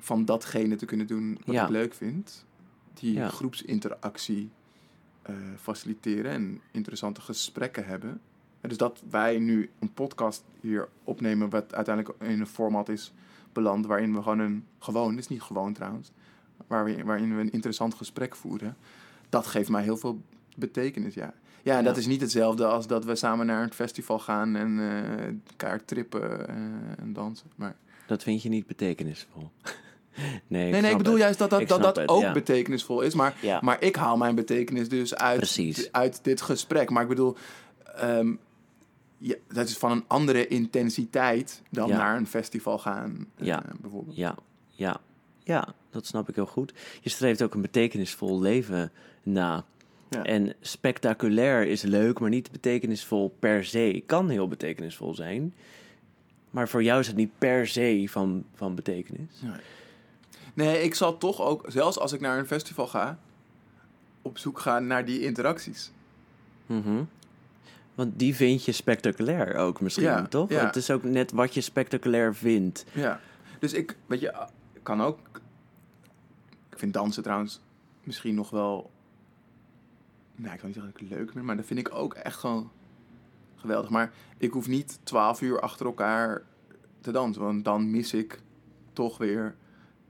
[0.00, 1.62] van datgene te kunnen doen wat Ja.
[1.64, 2.44] ik leuk vind.
[2.98, 3.28] Die Ja.
[3.28, 4.50] groepsinteractie
[5.22, 8.20] eh, faciliteren en interessante gesprekken hebben.
[8.60, 13.12] En dus dat wij nu een podcast hier opnemen, wat uiteindelijk in een format is
[13.52, 16.10] beland, waarin we gewoon een gewoon, is niet gewoon trouwens,
[16.66, 18.76] waar we, waarin we een interessant gesprek voeren.
[19.28, 20.20] Dat geeft mij heel veel
[20.56, 21.34] betekenis, ja.
[21.62, 24.78] Ja, en dat is niet hetzelfde als dat we samen naar een festival gaan en
[24.80, 26.54] eh kaart trippen eh,
[26.98, 27.50] en dansen.
[27.56, 27.76] Maar
[28.06, 29.50] Dat vind je niet betekenisvol.
[30.46, 31.22] Nee, nee, nee, ik bedoel het.
[31.22, 32.32] juist dat dat, Ik dat, dat het, ook ja.
[32.32, 33.14] betekenisvol is.
[33.14, 33.58] Maar, Ja.
[33.62, 36.90] maar ik haal mijn betekenis dus uit, uit dit gesprek.
[36.90, 37.36] Maar ik bedoel,
[37.96, 38.32] ehm,
[39.18, 43.62] ja, dat is van een andere intensiteit dan naar een festival gaan, eh, Ja.
[43.80, 44.16] bijvoorbeeld.
[44.16, 44.34] Ja,
[44.70, 45.00] ja,
[45.44, 46.72] ja, dat snap ik heel goed.
[47.00, 48.92] Je streeft ook een betekenisvol leven
[49.22, 49.64] na.
[50.10, 50.22] Ja.
[50.24, 54.02] En spectaculair is leuk, maar niet betekenisvol per se.
[54.06, 55.54] Kan heel betekenisvol zijn.
[56.50, 59.40] Maar voor jou is het niet per se van, van betekenis.
[59.40, 59.52] Nee,
[60.66, 63.18] ik zal toch ook, zelfs als ik naar een festival ga,
[64.22, 65.90] op zoek gaan naar die interacties.
[66.66, 67.02] Mhm.
[67.94, 70.50] Want die vind je spectaculair ook misschien, Ja, toch?
[70.50, 70.66] ja.
[70.66, 72.84] Het is ook net wat je spectaculair vindt.
[72.92, 73.20] Ja,
[73.58, 74.46] dus ik, weet je,
[74.82, 75.18] kan ook.
[76.70, 77.60] Ik vind dansen trouwens
[78.02, 78.90] misschien nog wel.
[80.36, 82.14] Nou, ik kan niet zeggen dat ik het leuk vind, maar dat vind ik ook
[82.14, 82.70] echt gewoon
[83.56, 83.90] geweldig.
[83.90, 86.42] Maar ik hoef niet twaalf uur achter elkaar
[87.00, 88.40] te dansen, want dan mis ik
[88.92, 89.56] toch weer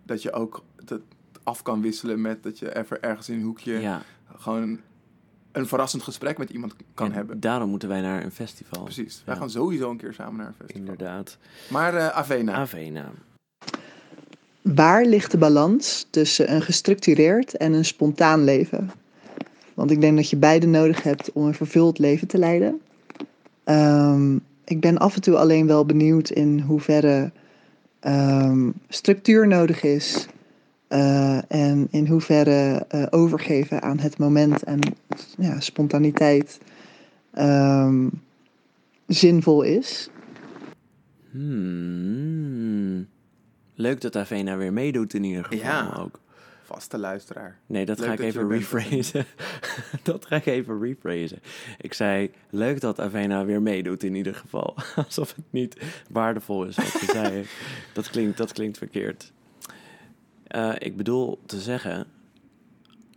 [0.09, 1.01] dat je ook het
[1.43, 4.03] af kan wisselen met dat je even ergens in een hoekje Ja,
[4.37, 4.81] gewoon
[5.53, 7.41] een verrassend gesprek met iemand kan en hebben.
[7.41, 8.83] daarom moeten wij naar een festival.
[8.83, 9.23] Precies.
[9.25, 10.81] Wij gaan sowieso een keer samen naar een festival.
[10.81, 11.39] Inderdaad.
[11.71, 12.53] Maar eh Avena.
[12.53, 13.11] Avena.
[14.63, 18.91] Waar ligt de balans tussen een gestructureerd en een spontaan leven?
[19.75, 22.81] Want ik denk dat je beide nodig hebt om een vervuld leven te leiden.
[23.65, 27.31] Ehm, ik ben af en toe alleen wel benieuwd in hoeverre
[28.01, 30.27] ehm, structuur nodig is.
[30.89, 34.79] eh, en in hoeverre eh, overgeven aan het moment en
[35.39, 36.59] ja, spontaniteit
[37.33, 38.09] ehm,
[39.07, 40.11] zinvol is.
[41.31, 43.07] Hmm.
[43.75, 45.97] Leuk dat Avena weer meedoet in ieder geval Ja.
[45.99, 46.21] ook.
[46.69, 47.59] Vaste luisteraar.
[47.67, 49.27] Nee, dat Leuk ga ik dat even rephrasen.
[50.03, 51.39] dat ga ik even rephrasen.
[51.79, 54.77] Ik zei, leuk dat Avena weer meedoet in ieder geval.
[55.07, 55.77] Alsof het niet
[56.11, 57.47] waardevol is wat je zei.
[57.93, 59.33] Dat klinkt, dat klinkt verkeerd.
[60.47, 62.07] Eh, ik bedoel te zeggen,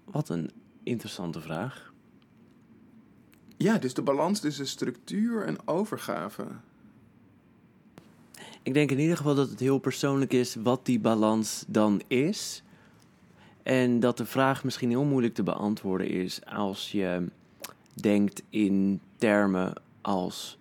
[0.05, 0.51] wat een
[0.83, 1.93] interessante vraag.
[3.57, 6.47] Ja, dus de balans tussen structuur en overgave.
[8.63, 12.63] Ik denk in ieder geval dat het heel persoonlijk is wat die balans dan is.
[13.63, 17.25] En dat de vraag misschien heel moeilijk te beantwoorden is als je
[17.93, 20.57] denkt in termen als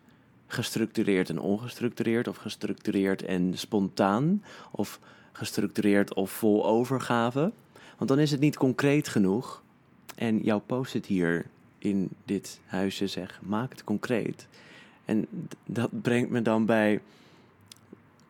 [0.46, 5.00] gestructureerd en ongestructureerd, of gestructureerd en spontaan, of
[5.32, 7.52] gestructureerd of vol overgave.
[7.96, 9.62] Want dan is het niet concreet genoeg.
[10.14, 11.46] En jouw post-it hier
[11.78, 14.46] in dit huisje zegt, maak het concreet.
[15.04, 15.26] En
[15.64, 17.00] dat brengt me dan bij,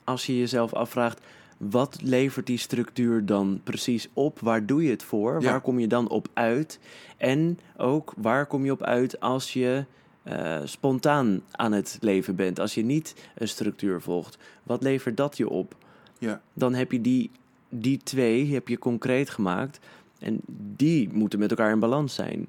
[0.04, 1.20] als je jezelf afvraagt,
[1.60, 4.38] wat levert die structuur dan precies op?
[4.38, 5.42] Waar doe je het voor?
[5.42, 5.50] Ja.
[5.50, 6.78] Waar kom je dan op uit?
[7.16, 9.84] En ook, waar kom je op uit als je
[10.22, 12.60] eh, spontaan aan het leven bent?
[12.60, 15.76] Als je niet een structuur volgt, wat levert dat je op?
[16.18, 16.40] Ja.
[16.52, 17.30] Dan heb je die,
[17.68, 19.80] die twee heb je concreet gemaakt.
[20.18, 20.40] En
[20.76, 22.46] die moeten met elkaar in balans zijn.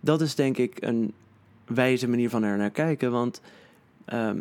[0.00, 1.12] Dat is denk ik een
[1.64, 3.10] wijze manier van er naar kijken.
[3.10, 3.40] Want
[4.04, 4.38] ehm,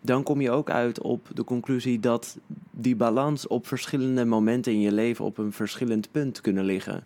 [0.00, 2.38] dan kom je ook uit op de conclusie dat
[2.78, 7.04] die balans op verschillende momenten in je leven op een verschillend punt kunnen liggen.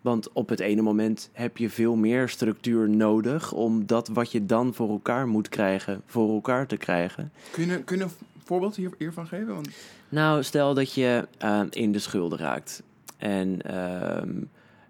[0.00, 4.46] Want op het ene moment heb je veel meer structuur nodig om dat wat je
[4.46, 7.32] dan voor elkaar moet krijgen, voor elkaar te krijgen.
[7.50, 8.10] Kun je, kun je een
[8.44, 9.54] voorbeeld hier, hiervan geven?
[9.54, 9.68] Want,
[10.08, 12.82] Nou, stel dat je eh, in de schulden raakt.
[13.16, 14.30] En ehm,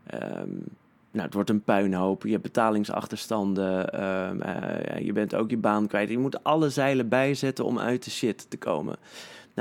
[0.07, 0.49] ehm,
[1.11, 2.23] nou, het wordt een puinhoop.
[2.23, 3.93] Je hebt betalingsachterstanden.
[3.93, 6.09] ehm, eh, je bent ook je baan kwijt.
[6.09, 8.97] Je moet alle zeilen bijzetten om uit de shit te komen.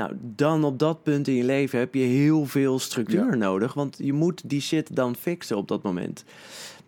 [0.00, 3.34] Nou, dan op dat punt in je leven heb je heel veel structuur Ja.
[3.34, 3.74] nodig.
[3.74, 6.24] Want je moet die shit dan fixen op dat moment.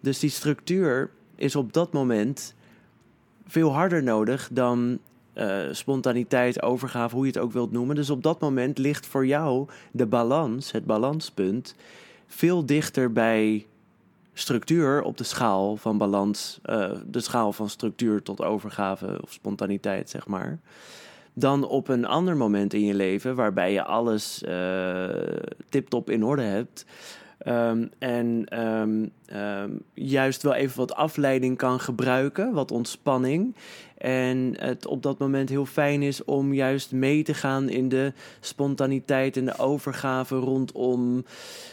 [0.00, 2.54] Dus die structuur is op dat moment
[3.46, 4.98] veel harder nodig dan
[5.32, 7.96] eh, spontaniteit, overgave, hoe je het ook wilt noemen.
[7.96, 11.74] Dus op dat moment ligt voor jou de balans, het balanspunt,
[12.26, 13.66] veel dichter bij
[14.32, 20.10] structuur op de schaal van balans, eh, de schaal van structuur tot overgave of spontaniteit,
[20.10, 20.58] zeg maar.
[21.34, 25.08] Dan op een ander moment in je leven waarbij je alles eh
[25.68, 26.84] tip-top in orde hebt.
[27.38, 33.56] Ehm, en ehm, ehm, juist wel even wat afleiding kan gebruiken, wat ontspanning.
[33.98, 38.12] En het op dat moment heel fijn is om juist mee te gaan in de
[38.40, 41.24] spontaniteit en de overgave rondom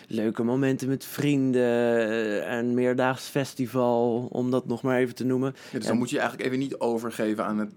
[0.07, 5.53] leuke momenten met vrienden, eh, een meerdaags festival, om dat nog maar even te noemen.
[5.55, 7.73] ja, dus En- dan moet je eigenlijk even niet overgeven aan het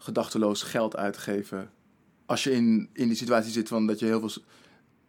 [0.00, 1.70] gedachteloos geld uitgeven.
[2.26, 4.42] Als je in, in die situatie zit van dat je heel veel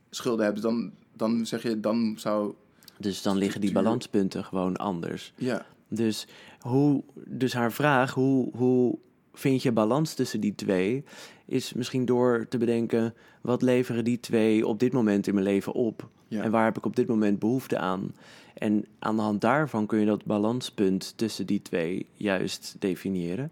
[0.09, 2.53] schulden hebt, dan, dan zeg je, dan zou...
[2.97, 5.33] Dus dan liggen die balanspunten gewoon anders.
[5.35, 6.27] Ja, Dus,
[6.59, 8.97] hoe, dus haar vraag, hoe, hoe
[9.33, 11.03] vind je balans tussen die twee,
[11.45, 15.73] is misschien door te bedenken, wat leveren die twee op dit moment in mijn leven
[15.73, 16.09] op?
[16.31, 16.43] ja.
[16.43, 18.15] En waar heb ik op dit moment behoefte aan?
[18.53, 23.51] En aan de hand daarvan kun je dat balanspunt tussen die twee juist definiëren.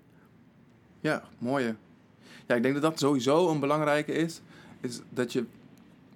[1.00, 1.76] Ja, mooie.
[2.48, 4.42] Ja, ik denk dat dat sowieso een belangrijke is.
[4.82, 5.46] Is dat je...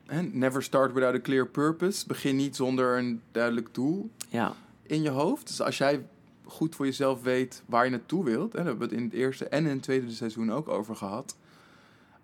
[0.05, 2.07] Hè, never start without a clear purpose.
[2.07, 4.53] Begin niet zonder een duidelijk doel Ja,
[4.83, 5.47] in je hoofd.
[5.47, 6.05] Dus als jij
[6.45, 8.51] goed voor jezelf weet waar je naartoe wilt...
[8.51, 10.95] Hè, daar hebben we het in het eerste en in het tweede seizoen ook over
[10.95, 11.37] gehad...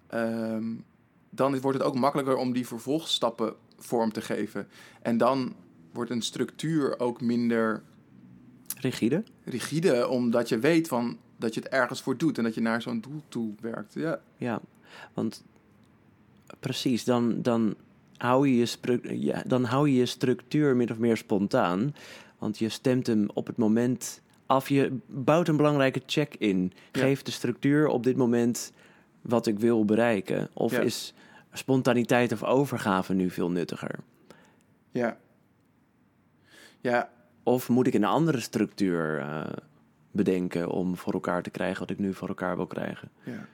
[0.07, 0.65] ehm,
[1.29, 4.67] dan wordt het ook makkelijker om die vervolgstappen vorm te geven.
[5.01, 5.55] En dan
[5.91, 7.83] wordt een structuur ook minder
[8.77, 9.23] rigide.
[9.43, 10.07] rigide...
[10.07, 12.37] omdat je weet van dat je het ergens voor doet...
[12.37, 13.93] en dat je naar zo'n doel toe werkt.
[13.93, 14.61] Ja, Ja,
[15.13, 15.43] want
[16.59, 17.75] precies, dan, dan,
[18.17, 21.95] hou je je ja, dan hou je je structuur min of meer spontaan.
[22.37, 24.69] Want je stemt hem op het moment af.
[24.69, 26.73] Je bouwt een belangrijke check in.
[26.91, 27.01] Ja.
[27.01, 28.71] Geeft de structuur op dit moment
[29.21, 30.49] wat ik wil bereiken?
[30.53, 30.79] Of Ja.
[30.79, 31.13] is
[31.53, 33.99] spontaniteit of overgave nu veel nuttiger?
[34.91, 35.17] Ja.
[36.81, 37.09] Ja,
[37.43, 39.45] Of moet ik een andere structuur eh,
[40.11, 43.11] bedenken om voor elkaar te krijgen wat ik nu voor elkaar wil krijgen?
[43.23, 43.47] ja.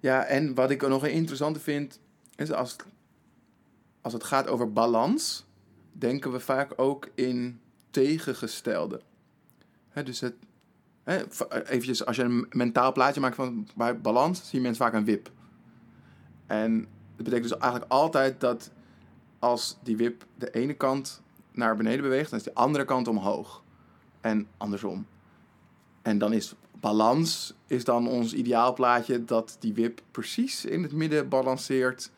[0.00, 2.00] Ja, en wat ik nog interessante vind,
[2.36, 2.76] is als
[4.02, 5.46] als het gaat over balans,
[5.92, 7.60] denken we vaak ook in
[7.90, 9.00] tegengestelde.
[9.88, 10.34] Hè, dus het,
[11.64, 15.30] eventjes, als je een mentaal plaatje maakt van bij balans, zien mensen vaak een wip.
[16.46, 16.78] En
[17.16, 18.70] dat betekent dus eigenlijk altijd dat
[19.38, 23.62] als die wip de ene kant naar beneden beweegt, dan is de andere kant omhoog.
[24.20, 25.06] En andersom.
[26.02, 31.28] En dan is balans is dan ons ideaalplaatje dat die wip precies in het midden
[31.28, 32.10] balanceert.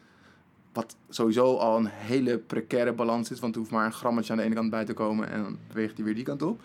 [0.73, 4.39] Wat sowieso al een hele precaire balans is, want er hoeft maar een grammetje aan
[4.39, 6.61] de ene kant bij te komen en dan beweegt die weer die kant op.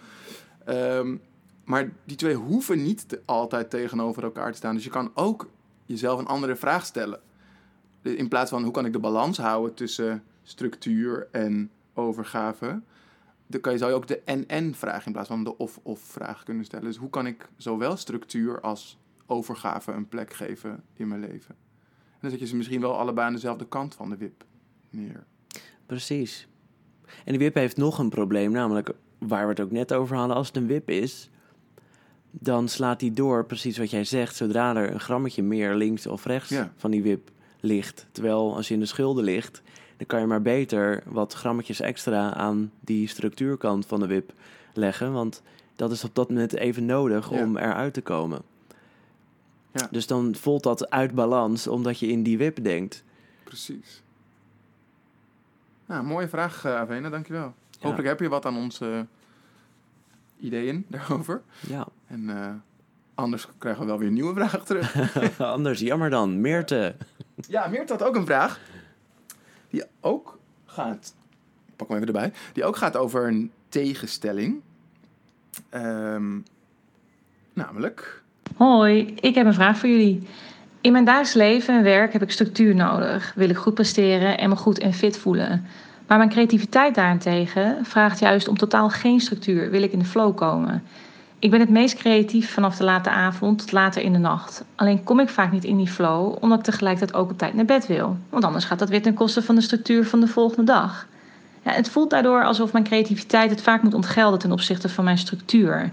[0.65, 1.15] Ehm,
[1.63, 4.75] maar die twee hoeven niet altijd tegenover elkaar te staan.
[4.75, 5.49] Dus je kan ook
[5.85, 7.19] jezelf een andere vraag stellen.
[8.01, 12.81] In plaats van hoe kan ik de balans houden tussen structuur en overgave,
[13.49, 16.43] dan kan je, zou je ook de en-en vraag in plaats van de of-of vraag
[16.43, 16.85] kunnen stellen.
[16.85, 21.55] Dus hoe kan ik zowel structuur als overgave een plek geven in mijn leven.
[22.11, 24.43] En dan zet je ze misschien wel allebei aan dezelfde kant van de wip
[24.89, 25.25] neer.
[25.85, 26.47] Precies.
[27.05, 30.35] En die wip heeft nog een probleem, namelijk waar we het ook net over hadden.
[30.35, 31.29] Als het een wip is,
[32.31, 36.25] dan slaat die door, precies wat jij zegt, zodra er een grammetje meer links of
[36.25, 36.73] rechts Ja.
[36.75, 38.07] van die wip ligt.
[38.11, 39.61] Terwijl als je in de schulden ligt,
[39.99, 44.33] dan kan je maar beter wat grammetjes extra aan die structuurkant van de wip
[44.73, 45.13] leggen.
[45.13, 45.41] Want
[45.75, 47.41] dat is op dat moment even nodig Ja.
[47.43, 48.41] om eruit te komen.
[49.71, 49.87] Ja.
[49.91, 53.03] Dus dan voelt dat uit balans, omdat je in die wip denkt.
[53.43, 54.01] Precies.
[55.85, 57.53] Nou, mooie vraag, eh, Avena, dankjewel.
[57.79, 59.05] Hopelijk heb je wat aan onze
[60.39, 61.41] ideeën daarover.
[61.67, 61.87] Ja.
[62.07, 62.51] En eh,
[63.15, 64.95] anders krijgen we wel weer nieuwe vraag terug.
[65.39, 66.41] Anders, jammer dan.
[66.41, 66.95] Meerte.
[67.47, 68.59] ja, Meert had ook een vraag.
[69.69, 71.13] Die ook gaat...
[71.75, 72.33] Pak hem even erbij.
[72.53, 74.61] Die ook gaat over een tegenstelling.
[75.69, 76.37] Ehm,
[77.53, 78.21] namelijk...
[78.55, 80.27] Hoi, ik heb een vraag voor jullie.
[80.81, 83.33] In mijn dagelijks leven en werk heb ik structuur nodig.
[83.35, 85.65] Wil ik goed presteren en me goed en fit voelen.
[86.07, 89.69] Maar mijn creativiteit daarentegen vraagt juist om totaal geen structuur.
[89.69, 90.83] Wil ik in de flow komen.
[91.39, 94.63] Ik ben het meest creatief vanaf de late avond tot later in de nacht.
[94.75, 97.65] Alleen kom ik vaak niet in die flow, omdat ik tegelijkertijd ook op tijd naar
[97.65, 98.17] bed wil.
[98.29, 101.07] Want anders gaat dat weer ten koste van de structuur van de volgende dag.
[101.63, 105.17] Ja, het voelt daardoor alsof mijn creativiteit het vaak moet ontgelden ten opzichte van mijn
[105.17, 105.91] structuur.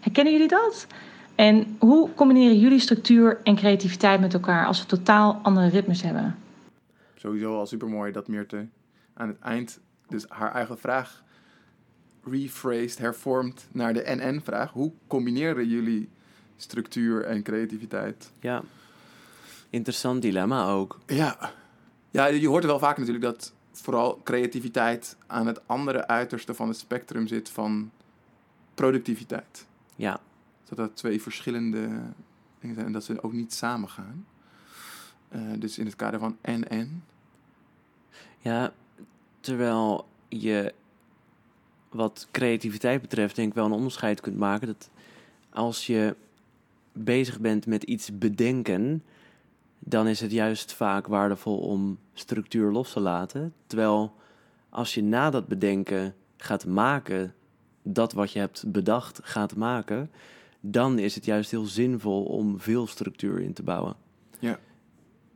[0.00, 0.86] Herkennen jullie dat?
[1.34, 6.36] En hoe combineren jullie structuur en creativiteit met elkaar als we totaal andere ritmes hebben?
[7.14, 8.66] Sowieso al supermooi dat Meerte
[9.14, 11.22] aan het eind dus haar eigen vraag
[12.30, 14.70] rephrased, hervormt naar de NN-vraag.
[14.70, 16.08] Hoe combineren jullie
[16.56, 18.30] structuur en creativiteit?
[18.40, 18.62] Ja.
[19.70, 20.98] Interessant dilemma ook.
[21.06, 21.52] Ja.
[22.10, 26.76] ja, je hoort wel vaak natuurlijk dat vooral creativiteit aan het andere uiterste van het
[26.76, 27.90] spectrum zit van
[28.74, 29.66] productiviteit.
[29.96, 30.20] Ja.
[30.68, 31.88] Dat dat twee verschillende
[32.60, 34.26] dingen zijn en dat ze ook niet samen gaan.
[35.28, 37.04] Eh, dus in het kader van en-en.
[38.38, 38.72] Ja,
[39.40, 40.74] terwijl je
[41.90, 44.66] wat creativiteit betreft denk ik wel een onderscheid kunt maken.
[44.66, 44.90] Dat
[45.50, 46.16] als je
[46.92, 49.02] bezig bent met iets bedenken,
[49.78, 53.54] dan is het juist vaak waardevol om structuur los te laten.
[53.66, 54.14] Terwijl
[54.68, 57.34] als je na dat bedenken gaat maken,
[57.82, 60.10] dat wat je hebt bedacht gaat maken,
[60.60, 63.96] dan is het juist heel zinvol om veel structuur in te bouwen.
[64.38, 64.58] Ja.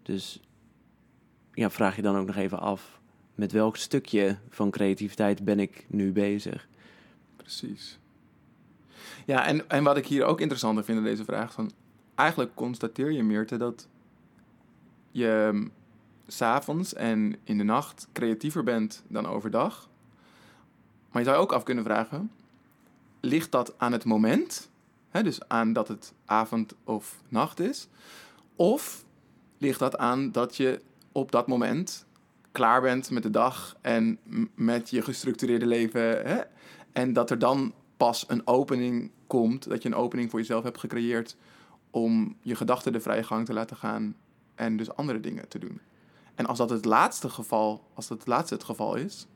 [0.03, 0.41] Dus
[1.53, 3.01] ja, vraag je dan ook nog even af,
[3.43, 6.69] met welk stukje van creativiteit ben ik nu bezig?
[7.37, 7.99] Precies.
[9.27, 11.71] Ja, en, en wat ik hier ook interessanter vind in deze vraag, van
[12.15, 13.89] eigenlijk constateer je Meerte dat
[15.11, 15.71] je mm,
[16.27, 19.89] s'avonds en in de nacht creatiever bent dan overdag.
[21.11, 22.31] Maar je zou je ook af kunnen vragen,
[23.21, 24.71] ligt dat aan het moment?
[25.11, 27.89] Hè, dus aan dat het avond of nacht is?
[28.57, 29.05] Of
[29.59, 30.81] ligt dat aan dat je
[31.13, 32.07] op dat moment
[32.53, 34.19] klaar bent met de dag en
[34.55, 36.27] met je gestructureerde leven.
[36.27, 36.41] Hè?
[36.93, 40.79] En dat er dan pas een opening komt, dat je een opening voor jezelf hebt
[40.79, 41.37] gecreëerd
[41.91, 44.17] om je gedachten de vrije gang te laten gaan
[44.55, 45.81] en dus andere dingen te doen.
[46.35, 49.27] En als dat het laatste geval, als dat het laatste het geval is,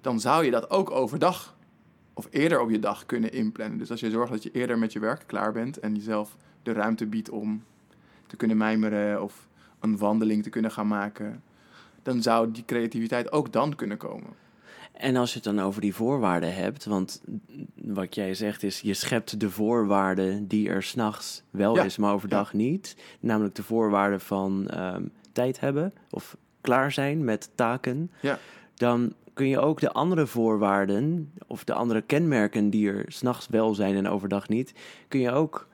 [0.00, 1.56] dan zou je dat ook overdag
[2.14, 3.78] of eerder op je dag kunnen inplannen.
[3.78, 6.72] Dus als je zorgt dat je eerder met je werk klaar bent en jezelf de
[6.72, 7.64] ruimte biedt om
[8.26, 9.48] te kunnen mijmeren of
[9.80, 11.42] een wandeling te kunnen gaan maken,
[12.02, 14.30] dan zou die creativiteit ook dan kunnen komen.
[14.92, 17.22] En als je het dan over die voorwaarden hebt, want
[17.74, 21.84] wat jij zegt is, je schept de voorwaarden die er s'nachts wel Ja.
[21.84, 22.96] is, maar overdag niet.
[23.20, 28.10] Namelijk de voorwaarden van ehm, tijd hebben of klaar zijn met taken.
[28.20, 28.38] Ja.
[28.74, 33.74] Dan kun je ook de andere voorwaarden of de andere kenmerken die er s'nachts wel
[33.74, 34.72] zijn en overdag niet,
[35.08, 35.68] kun je ook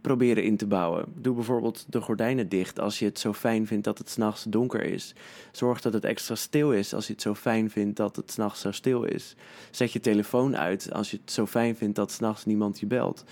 [0.00, 1.04] proberen in te bouwen.
[1.14, 4.82] Doe bijvoorbeeld de gordijnen dicht als je het zo fijn vindt dat het s'nachts donker
[4.82, 5.14] is.
[5.52, 8.60] Zorg dat het extra stil is als je het zo fijn vindt dat het s'nachts
[8.60, 9.36] zo stil is.
[9.70, 13.24] Zet je telefoon uit als je het zo fijn vindt dat s'nachts niemand je belt.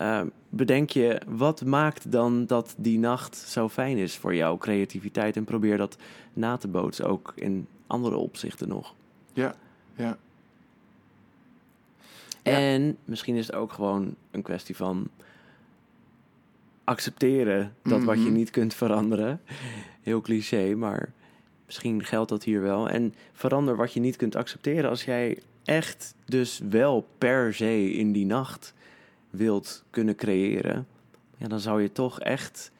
[0.00, 5.36] Uh, bedenk je, wat maakt dan dat die nacht zo fijn is voor jouw creativiteit?
[5.36, 5.96] En probeer dat
[6.32, 8.94] na te bootsen, ook in andere opzichten nog.
[9.32, 9.54] Ja,
[9.96, 10.18] ja.
[12.42, 15.08] En misschien is het ook gewoon een kwestie van
[16.84, 18.32] accepteren dat wat je Mhm.
[18.32, 19.40] niet kunt veranderen.
[20.02, 21.12] Heel cliché, maar
[21.66, 22.88] misschien geldt dat hier wel.
[22.88, 28.12] En verander wat je niet kunt accepteren als jij echt dus wel per se in
[28.12, 28.74] die nacht
[29.30, 30.86] wilt kunnen creëren.
[31.36, 32.70] Ja, dan zou je toch echt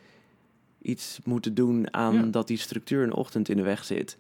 [0.83, 2.23] iets moeten doen aan Ja.
[2.23, 4.19] dat die structuur in de ochtend in de weg zit.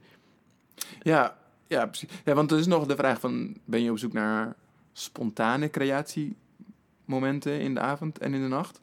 [1.02, 2.08] Ja, ja, precies.
[2.24, 4.54] Ja, want er is nog de vraag van, ben je op zoek naar
[4.92, 8.80] spontane creatiemomenten in de avond en in de nacht?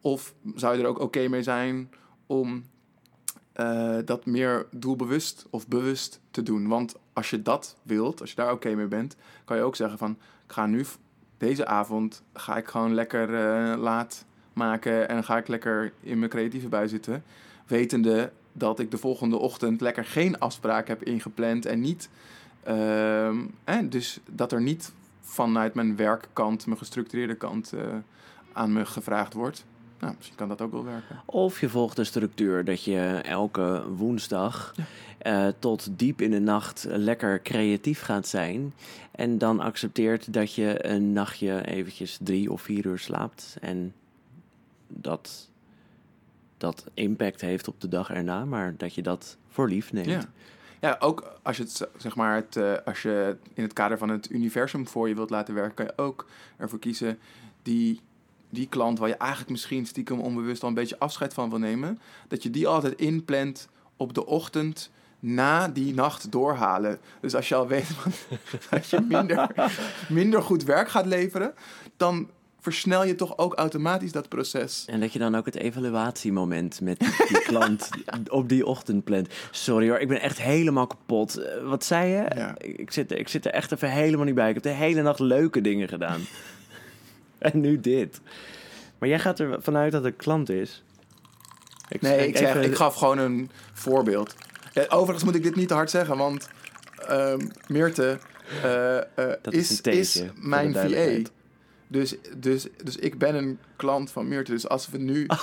[0.00, 1.90] Of zou je er ook oké mee zijn
[2.26, 2.64] om
[3.52, 6.68] eh, dat meer doelbewust of bewust te doen?
[6.68, 9.98] Want als je dat wilt, als je daar oké mee bent, kan je ook zeggen
[9.98, 10.10] van...
[10.46, 10.84] ik ga nu,
[11.38, 15.08] deze avond, ga ik gewoon lekker eh, laat maken...
[15.08, 17.24] en ga ik lekker in mijn creatieve bui zitten.
[17.66, 21.66] Wetende dat ik de volgende ochtend lekker geen afspraak heb ingepland...
[21.66, 22.08] en niet...
[22.62, 23.38] ehm,
[23.84, 27.72] dus dat er niet vanuit mijn werkkant, mijn gestructureerde kant...
[27.72, 27.86] eh,
[28.52, 29.64] aan me gevraagd wordt.
[30.00, 31.22] Nou, misschien kan dat ook wel werken.
[31.24, 34.74] Of je volgt de structuur dat je elke woensdag
[35.18, 38.74] eh, tot diep in de nacht lekker creatief gaat zijn.
[39.10, 43.56] En dan accepteert dat je een nachtje eventjes drie of vier uur slaapt.
[43.60, 43.94] En
[44.86, 45.48] dat
[46.58, 50.06] dat impact heeft op de dag erna, maar dat je dat voor lief neemt.
[50.06, 50.22] Ja.
[50.80, 54.08] Ja, ook als je het, zeg maar, het, eh, als je in het kader van
[54.08, 56.26] het universum voor je wilt laten werken, kan je ook
[56.56, 57.18] ervoor kiezen
[57.62, 58.00] die,
[58.50, 62.00] die klant waar je eigenlijk misschien stiekem onbewust al een beetje afscheid van wil nemen,
[62.28, 64.90] dat je die altijd inplant op de ochtend
[65.20, 66.98] na die nacht doorhalen.
[67.20, 67.88] Dus als je al weet
[68.70, 69.70] dat je minder,
[70.08, 71.54] minder goed werk gaat leveren,
[71.96, 72.28] dan
[72.60, 74.84] versnel je toch ook automatisch dat proces.
[74.86, 77.88] En dat je dan ook het evaluatiemoment met die klant
[78.28, 79.28] op die ochtend plant.
[79.50, 81.36] Sorry hoor, ik ben echt helemaal kapot.
[81.36, 82.30] Eh, wat zei je?
[82.34, 82.54] Ja.
[82.58, 84.48] Ik zit, ik zit er echt even helemaal niet bij.
[84.48, 86.20] Ik heb de hele nacht leuke dingen gedaan.
[87.52, 88.20] en nu dit.
[88.98, 90.82] Maar jij gaat er vanuit dat het klant is.
[91.88, 94.34] Ik Nee, ik, zeg, even- ik gaf gewoon een voorbeeld.
[94.88, 96.48] Overigens moet ik dit niet te hard zeggen, want
[97.08, 98.18] ehm Meerte
[98.62, 99.04] eh, eh,
[99.50, 101.30] is is, mijn VA.
[101.88, 104.50] Dus, dus, dus ik ben een klant van Meerte.
[104.52, 105.26] Dus als we nu...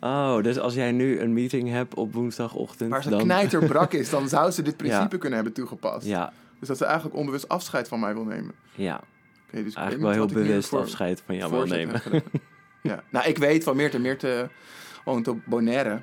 [0.00, 3.20] Oh, dus als jij nu een meeting hebt op woensdagochtend, waar ze dan...
[3.22, 5.18] knijterbrak is, dan zou ze dit principe Ja.
[5.18, 6.06] kunnen hebben toegepast.
[6.06, 8.54] Ja, Dus dat ze eigenlijk onbewust afscheid van mij wil nemen.
[8.74, 9.00] ja.
[9.48, 12.02] Oké, dus Eigenlijk wel heel bewust afscheid van jou wil nemen.
[12.82, 13.02] ja.
[13.10, 13.98] Nou, ik weet van Meerte.
[13.98, 14.48] Meerte
[15.04, 16.02] woont op Bonaire.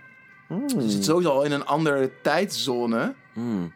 [0.67, 3.13] Ze zit sowieso al in een andere tijdzone.
[3.33, 3.73] Mm.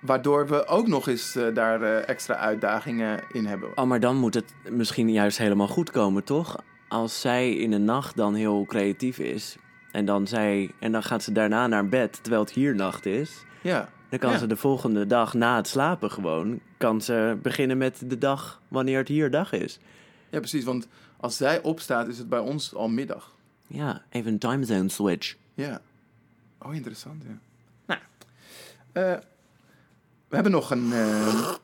[0.00, 3.78] Waardoor we ook nog eens eh, daar eh, extra uitdagingen in hebben.
[3.78, 6.56] Oh, maar dan moet het misschien juist helemaal goed komen, toch?
[6.88, 9.56] Als zij in de nacht dan heel creatief is
[9.92, 13.44] en dan, zij, en dan gaat ze daarna naar bed terwijl het hier nacht is,
[13.60, 14.38] Ja, dan kan Ja.
[14.38, 18.98] ze de volgende dag na het slapen gewoon, kan ze beginnen met de dag wanneer
[18.98, 19.78] het hier dag is.
[20.30, 20.64] ja, precies.
[20.64, 23.34] Want als zij opstaat, is het bij ons al middag.
[23.66, 25.36] Ja, even een time zone switch.
[25.54, 25.80] Ja.
[26.58, 27.38] Oh, interessant, ja.
[27.86, 28.00] Nou,
[28.92, 29.22] eh,
[30.28, 31.54] we hebben nog een eh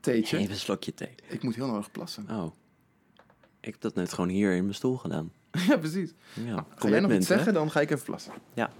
[0.00, 0.36] theetje.
[0.38, 1.14] Even een slokje thee.
[1.28, 2.26] Ik moet heel nodig plassen.
[2.30, 2.52] Oh.
[3.60, 5.32] Ik heb dat net gewoon hier in mijn stoel gedaan.
[5.68, 6.12] ja, precies.
[6.32, 7.34] Ja, Ga jij nog iets hè?
[7.34, 8.32] zeggen, dan ga ik even plassen.
[8.54, 8.70] Ja.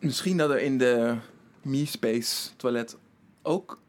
[0.00, 1.16] Misschien dat er in de
[1.62, 2.96] MeSpace toilet
[3.42, 3.80] ook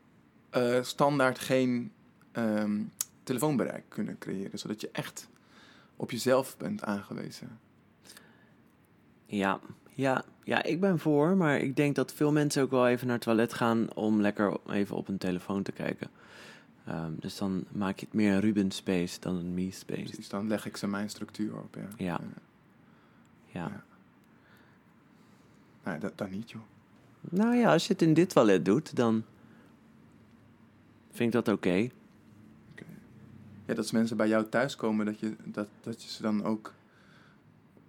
[0.50, 1.92] eh, standaard geen
[2.32, 2.82] ehm,
[3.24, 4.60] telefoonbereik kunnen creëren.
[4.60, 5.30] Zodat je echt
[5.96, 7.60] op jezelf bent aangewezen.
[9.26, 9.60] Ja,
[9.94, 13.16] ja, ja, ik ben voor, maar ik denk dat veel mensen ook wel even naar
[13.16, 16.10] het toilet gaan om lekker even op hun telefoon te kijken.
[16.86, 20.02] Ehm, dus dan maak je het meer een Ruben Space dan een Me Space.
[20.02, 21.76] Precies, dan leg ik ze mijn structuur op.
[21.76, 21.88] Ja.
[21.98, 22.20] Ja.
[23.46, 23.84] Ja.
[25.90, 26.62] Nee, dat, dat niet, joh.
[27.22, 29.24] Nou ja, als je het in dit toilet doet, dan
[31.12, 31.90] vind ik dat oké.
[33.66, 36.74] Ja, dat als mensen bij jou thuiskomen, dat je, dat, dat je ze dan ook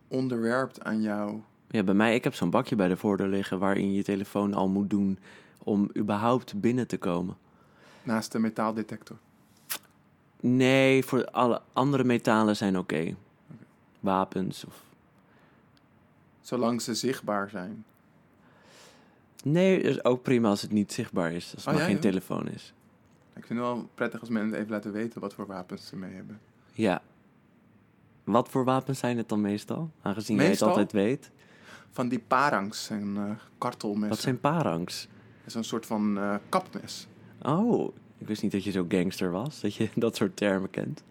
[0.09, 1.41] onderwerpt aan jou.
[1.69, 4.55] Ja, bij mij, ik heb zo'n bakje bij de voordeur liggen waarin je je telefoon
[4.55, 5.19] al moet doen
[5.59, 7.37] om überhaupt binnen te komen.
[8.03, 9.17] Naast de metaaldetector.
[10.41, 13.15] Nee, voor alle andere metalen zijn oké.
[14.01, 14.83] Wapens of...
[16.41, 17.85] Zolang ze zichtbaar zijn.
[19.45, 21.53] Nee, is ook prima als het niet zichtbaar is.
[21.55, 22.75] Als het Oh, maar ja, geen telefoon is.
[23.37, 26.13] Ik vind het wel prettig als mensen even laten weten wat voor wapens ze mee
[26.15, 26.41] hebben.
[26.73, 27.03] Ja.
[28.25, 29.91] Wat voor wapens zijn het dan meestal?
[30.03, 31.31] Aangezien jij het altijd weet.
[31.91, 34.09] Van die parangs en eh kartelmessen.
[34.09, 35.09] Wat zijn parangs?
[35.39, 37.07] Dat is een soort van eh, kapmes.
[37.43, 39.61] Oh, ik wist niet dat je zo gangster was.
[39.61, 41.03] Dat je dat soort termen kent.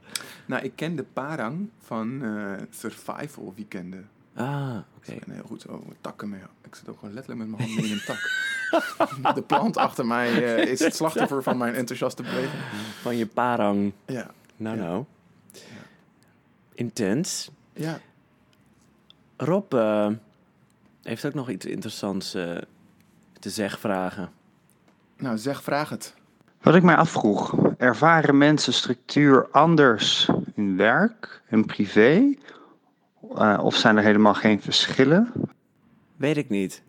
[0.45, 4.09] Nou, ik ken de parang van eh, survival weekenden.
[4.39, 5.11] Ah, oké.
[5.11, 6.39] En heel goed zo takken mee.
[6.63, 8.17] Ik zit ook gewoon letterlijk met mijn handen in een tak.
[9.35, 12.61] De plant achter mij eh, is het slachtoffer van mijn enthousiaste beweging.
[13.01, 13.93] Van je parang.
[14.05, 14.83] Ja, Nou, Ja.
[14.83, 15.03] nou.
[16.73, 17.49] Intens.
[17.73, 17.99] ja.
[19.37, 20.07] Rob eh,
[21.03, 22.57] heeft ook nog iets interessants eh,
[23.39, 24.29] te zeggen vragen.
[25.17, 26.13] Nou, zeg, vraag het.
[26.61, 32.33] Wat ik mij afvroeg, ervaren mensen structuur anders in werk en privé?
[33.35, 35.31] Eh, of zijn er helemaal geen verschillen?
[36.15, 36.83] Weet ik niet.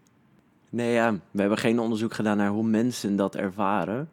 [0.71, 4.11] Nee, ja, we hebben geen onderzoek gedaan naar hoe mensen dat ervaren.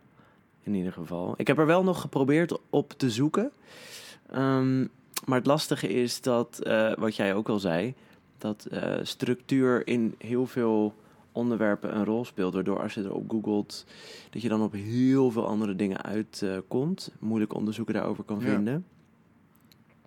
[0.64, 1.34] In ieder geval.
[1.38, 3.52] Ik heb er wel nog geprobeerd op te zoeken.
[4.30, 4.80] Ehm,
[5.26, 7.94] maar het lastige is dat, eh, wat jij ook al zei,
[8.38, 10.94] dat eh, structuur in heel veel
[11.32, 12.54] onderwerpen een rol speelt.
[12.54, 13.86] Waardoor als je erop googelt,
[14.30, 17.12] dat je dan op heel veel andere dingen uitkomt.
[17.20, 18.46] Moeilijk onderzoeken daarover kan Ja.
[18.46, 18.86] vinden.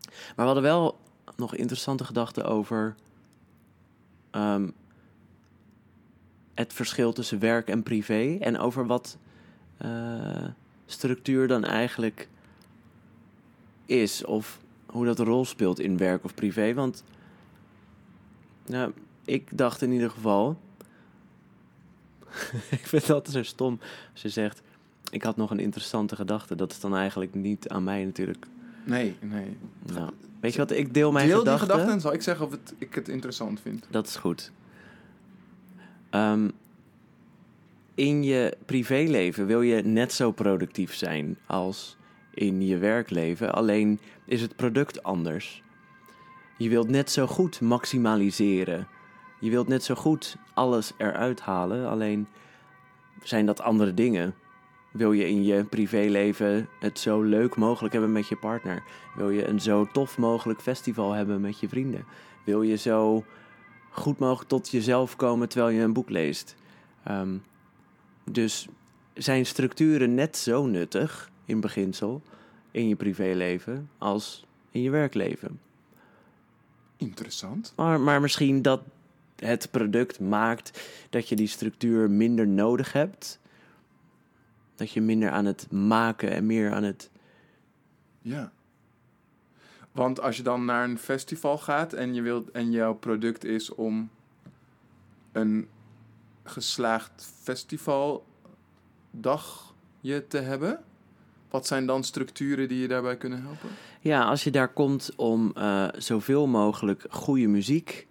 [0.08, 0.98] Maar we hadden wel
[1.36, 2.94] nog interessante gedachten over
[4.30, 4.68] ehm,
[6.54, 8.36] het verschil tussen werk en privé.
[8.40, 9.18] En over wat
[9.76, 10.44] eh,
[10.86, 12.28] structuur dan eigenlijk
[13.86, 14.24] is.
[14.24, 16.74] Of hoe dat een rol speelt in werk of privé.
[16.74, 17.04] Want
[18.66, 18.92] nou,
[19.24, 20.58] ik dacht in ieder geval.
[22.70, 23.78] ik vind altijd zo stom
[24.12, 24.62] als je zegt.
[25.10, 26.54] Ik had nog een interessante gedachte.
[26.54, 28.46] Dat is dan eigenlijk niet aan mij natuurlijk.
[28.84, 29.56] Nee, nee.
[29.92, 30.10] Nou,
[30.40, 30.70] weet je wat?
[30.70, 31.68] Ik deel mijn Deel die gedachten.
[31.70, 33.86] gedachten en zal ik zeggen of het, ik het interessant vind.
[33.90, 34.52] Dat is goed.
[36.10, 36.48] Ehm,
[37.94, 41.96] in je privéleven wil je net zo productief zijn als
[42.34, 43.52] in je werkleven.
[43.52, 45.62] Alleen is het product anders.
[46.56, 48.88] Je wilt net zo goed maximaliseren.
[49.40, 51.88] Je wilt net zo goed alles eruit halen.
[51.88, 52.26] Alleen
[53.22, 54.34] zijn dat andere dingen.
[54.90, 58.82] Wil je in je privéleven het zo leuk mogelijk hebben met je partner?
[59.16, 62.04] Wil je een zo tof mogelijk festival hebben met je vrienden?
[62.44, 63.24] Wil je zo
[63.90, 66.54] goed mogelijk tot jezelf komen terwijl je een boek leest?
[67.04, 67.36] Ehm,
[68.30, 68.68] dus
[69.14, 72.22] zijn structuren net zo nuttig in beginsel
[72.70, 75.60] in je privéleven als in je werkleven?
[76.96, 77.72] Interessant.
[77.76, 78.82] Maar, maar misschien dat
[79.36, 80.80] het product maakt
[81.10, 83.40] dat je die structuur minder nodig hebt.
[84.80, 87.10] Dat je minder aan het maken en meer aan het.
[88.22, 88.52] Ja.
[89.92, 93.74] Want als je dan naar een festival gaat en, je wilt, en jouw product is
[93.74, 94.10] om
[95.32, 95.68] een
[96.42, 98.22] geslaagd festivaldagje
[100.28, 100.80] te hebben,
[101.50, 103.68] wat zijn dan structuren die je daarbij kunnen helpen?
[104.00, 108.06] Ja, als je daar komt om eh, zoveel mogelijk goede muziek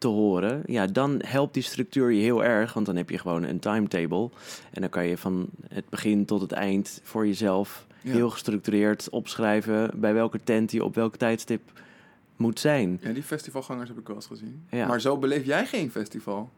[0.00, 2.72] te horen, ja, dan helpt die structuur je heel erg.
[2.72, 4.30] Want dan heb je gewoon een timetable.
[4.70, 8.12] En dan kan je van het begin tot het eind voor jezelf Ja.
[8.12, 11.60] heel gestructureerd opschrijven bij welke tent je op welk tijdstip
[12.36, 12.98] moet zijn.
[13.02, 14.64] Ja, die festivalgangers heb ik wel eens gezien.
[14.70, 14.86] Ja.
[14.86, 16.50] Maar zo beleef jij geen festival.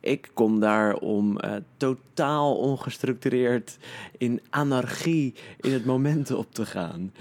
[0.00, 3.76] Ik kom daar om eh, totaal ongestructureerd
[4.18, 7.12] in anarchie in het moment op te gaan.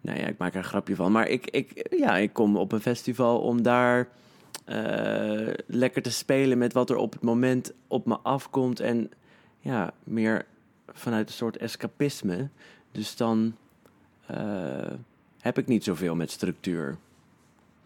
[0.00, 1.12] Nou ja, ik maak er een grapje van.
[1.12, 4.08] Maar ik, ik, ja, ik kom op een festival om daar
[4.64, 8.80] eh, lekker te spelen met wat er op het moment op me afkomt.
[8.80, 9.10] En
[9.60, 10.46] ja, meer
[10.88, 12.48] vanuit een soort escapisme.
[12.92, 13.56] Dus dan
[14.26, 14.92] eh,
[15.40, 16.96] heb ik niet zoveel met structuur.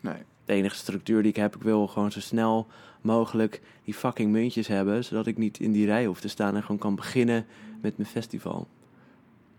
[0.00, 0.22] Nee.
[0.44, 2.66] De enige structuur die ik heb, ik wil gewoon zo snel
[3.00, 6.62] mogelijk die fucking muntjes hebben, zodat ik niet in die rij hoef te staan en
[6.62, 7.46] gewoon kan beginnen
[7.80, 8.66] met mijn festival.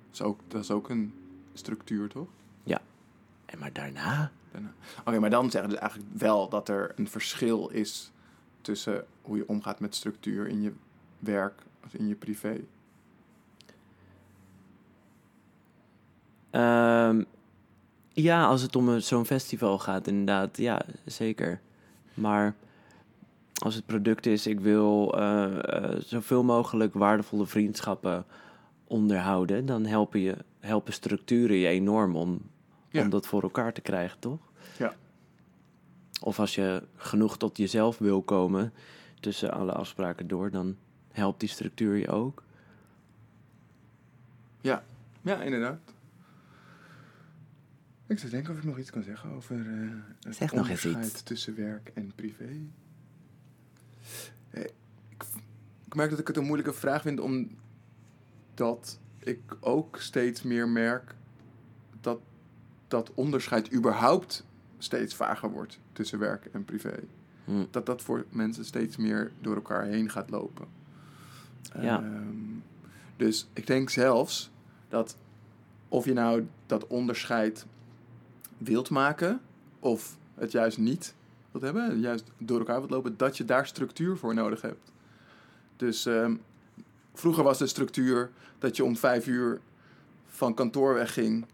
[0.05, 1.13] Dat is ook, dat is ook een
[1.53, 2.27] structuur, toch?
[3.49, 4.31] En maar daarna,
[5.05, 8.11] Oké, maar dan zeggen we dus eigenlijk wel dat er een verschil is
[8.61, 10.71] tussen hoe je omgaat met structuur in je
[11.19, 12.59] werk of in je privé.
[16.49, 17.23] Ehm,
[18.13, 21.61] ja, als het om zo'n festival gaat, inderdaad, ja, zeker.
[22.13, 22.55] Maar
[23.63, 28.25] als het product is, ik wil eh, eh, zoveel mogelijk waardevolle vriendschappen
[28.87, 32.41] onderhouden, dan helpen, je, helpen structuren je enorm om,
[32.89, 33.01] Ja.
[33.03, 34.51] om dat voor elkaar te krijgen, toch?
[34.77, 34.95] Ja.
[36.21, 38.73] Of als je genoeg tot jezelf wil komen
[39.19, 40.77] tussen alle afspraken door, dan
[41.11, 42.43] helpt die structuur je ook.
[45.21, 45.79] Ja, inderdaad.
[48.07, 50.85] Ik zou denken of ik nog iets kan zeggen over eh het Zeg nog eens
[50.85, 51.21] onderscheid iets.
[51.23, 52.49] tussen werk en privé.
[54.49, 54.63] Eh,
[55.09, 55.23] ik,
[55.85, 61.15] ik merk dat ik het een moeilijke vraag vind, omdat ik ook steeds meer merk
[62.89, 64.45] dat onderscheid überhaupt
[64.77, 66.99] steeds vager wordt tussen werk en privé.
[67.45, 67.65] Hm.
[67.71, 70.67] Dat dat voor mensen steeds meer door elkaar heen gaat lopen.
[71.81, 72.03] Ja.
[72.03, 72.59] Ehm,
[73.15, 74.51] dus ik denk zelfs
[74.89, 75.17] dat
[75.89, 77.65] of je nou dat onderscheid
[78.57, 79.41] wilt maken
[79.79, 81.15] of het juist niet
[81.51, 84.91] wilt hebben, juist door elkaar wilt lopen, dat je daar structuur voor nodig hebt.
[85.75, 86.35] Dus ehm,
[87.13, 89.59] vroeger was de structuur dat je om vijf uur
[90.25, 91.45] van kantoor wegging.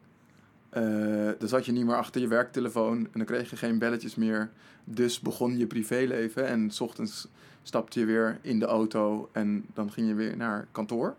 [0.76, 4.16] Eh, dan zat je niet meer achter je werktelefoon en dan kreeg je geen belletjes
[4.16, 4.50] meer.
[4.84, 7.28] Dus begon je privéleven en s ochtends
[7.64, 11.16] stapte je weer in de auto en dan ging je weer naar kantoor.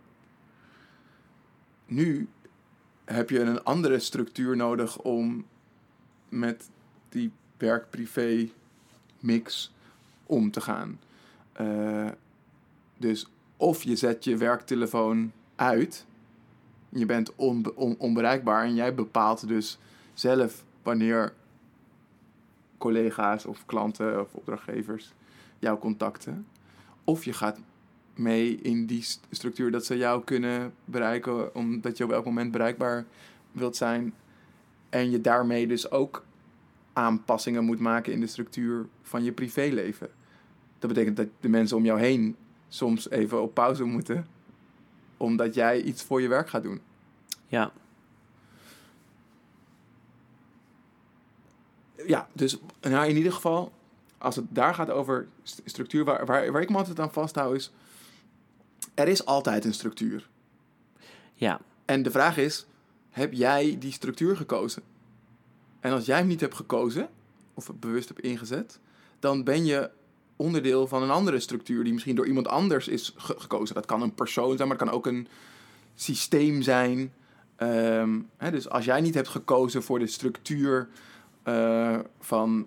[1.87, 2.29] Nu
[3.05, 5.47] heb je een andere structuur nodig om
[6.29, 6.71] met
[7.09, 8.49] die werk-privé
[9.21, 9.75] mix
[10.27, 11.01] om te gaan.
[11.53, 12.09] Eh,
[12.97, 13.27] dus
[13.57, 16.07] of je zet je werktelefoon uit
[16.99, 19.79] je bent onbe- on- onbereikbaar en jij bepaalt dus
[20.15, 21.33] zelf wanneer
[22.79, 25.13] collega's of klanten of opdrachtgevers
[25.59, 26.47] jou contacten.
[27.05, 27.59] Of je gaat
[28.15, 32.51] mee in die st- structuur dat ze jou kunnen bereiken omdat je op elk moment
[32.53, 33.05] bereikbaar
[33.53, 34.15] wilt zijn.
[34.89, 36.25] En je daarmee dus ook
[36.93, 40.09] aanpassingen moet maken in de structuur van je privéleven.
[40.79, 42.37] Dat betekent dat de mensen om jou heen
[42.69, 44.27] soms even op pauze moeten,
[45.17, 46.81] omdat jij iets voor je werk gaat doen.
[47.47, 47.73] Ja,
[52.07, 53.73] Ja, dus nou, in ieder geval,
[54.19, 57.55] als het daar gaat over st- structuur, waar, waar, waar ik me altijd aan vasthoud
[57.55, 57.73] is,
[58.95, 60.29] er is altijd een structuur.
[61.35, 62.67] ja, En de vraag is,
[63.11, 64.83] heb jij die structuur gekozen?
[65.81, 67.09] En als jij hem niet hebt gekozen,
[67.55, 68.79] of bewust hebt ingezet,
[69.19, 69.91] dan ben je
[70.37, 73.75] onderdeel van een andere structuur die misschien door iemand anders is ge- gekozen.
[73.75, 75.29] Dat kan een persoon zijn, maar het kan ook een
[75.95, 77.13] systeem zijn.
[77.57, 80.89] Ehm, hè, dus als jij niet hebt gekozen voor de structuur
[81.43, 82.67] eh, van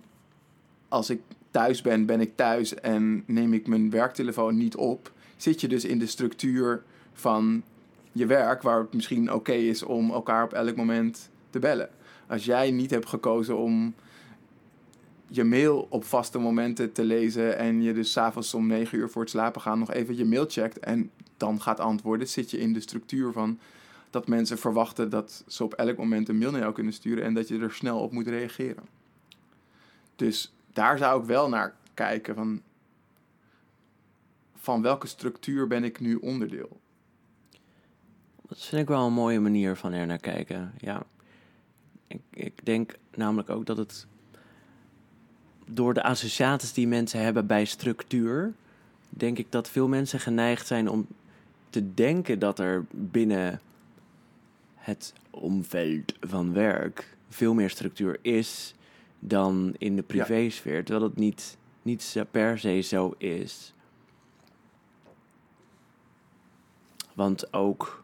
[0.88, 5.62] als ik thuis ben, ben ik thuis en neem ik mijn werktelefoon niet op, zit
[5.62, 7.64] je dus in de structuur van
[8.12, 11.90] je werk, waar het misschien oké is om elkaar op elk moment te bellen.
[12.28, 13.94] Als jij niet hebt gekozen om
[15.30, 19.22] je mail op vaste momenten te lezen en je dus s'avonds om negen uur voor
[19.22, 22.74] het slapen gaan nog even je mail checkt en dan gaat antwoorden, zit je in
[22.74, 23.60] de structuur van
[24.10, 27.34] dat mensen verwachten dat ze op elk moment een mail naar jou kunnen sturen en
[27.34, 28.84] dat je er snel op moet reageren.
[30.16, 32.62] Dus daar zou ik wel naar kijken van
[34.56, 36.80] van welke structuur ben ik nu onderdeel?
[38.50, 40.74] dat vind ik wel een mooie manier van er naar kijken.
[40.78, 41.04] Ja,
[42.08, 44.08] ik, ik denk namelijk ook dat het
[45.74, 48.54] door de associaties die mensen hebben bij structuur,
[49.10, 51.08] denk ik dat veel mensen geneigd zijn om
[51.70, 53.62] te denken dat er binnen
[54.76, 58.74] het omveld van werk veel meer structuur is
[59.20, 63.74] dan in de privésfeer, terwijl het niet, niet per se zo is.
[67.14, 68.04] Want ook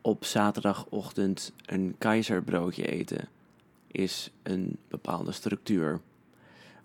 [0.00, 3.28] op zaterdagochtend een keizerbroodje eten
[3.86, 6.00] is een bepaalde structuur.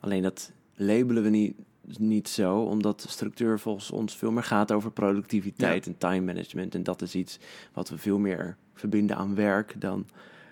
[0.06, 1.56] Alleen dat labelen we niet,
[1.98, 6.76] niet zo, omdat structuur volgens ons veel meer gaat over productiviteit en time management.
[6.76, 7.40] En dat is iets
[7.74, 10.08] wat we veel meer verbinden aan werk dan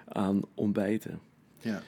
[0.08, 1.20] aan ontbijten.
[1.58, 1.82] Ja.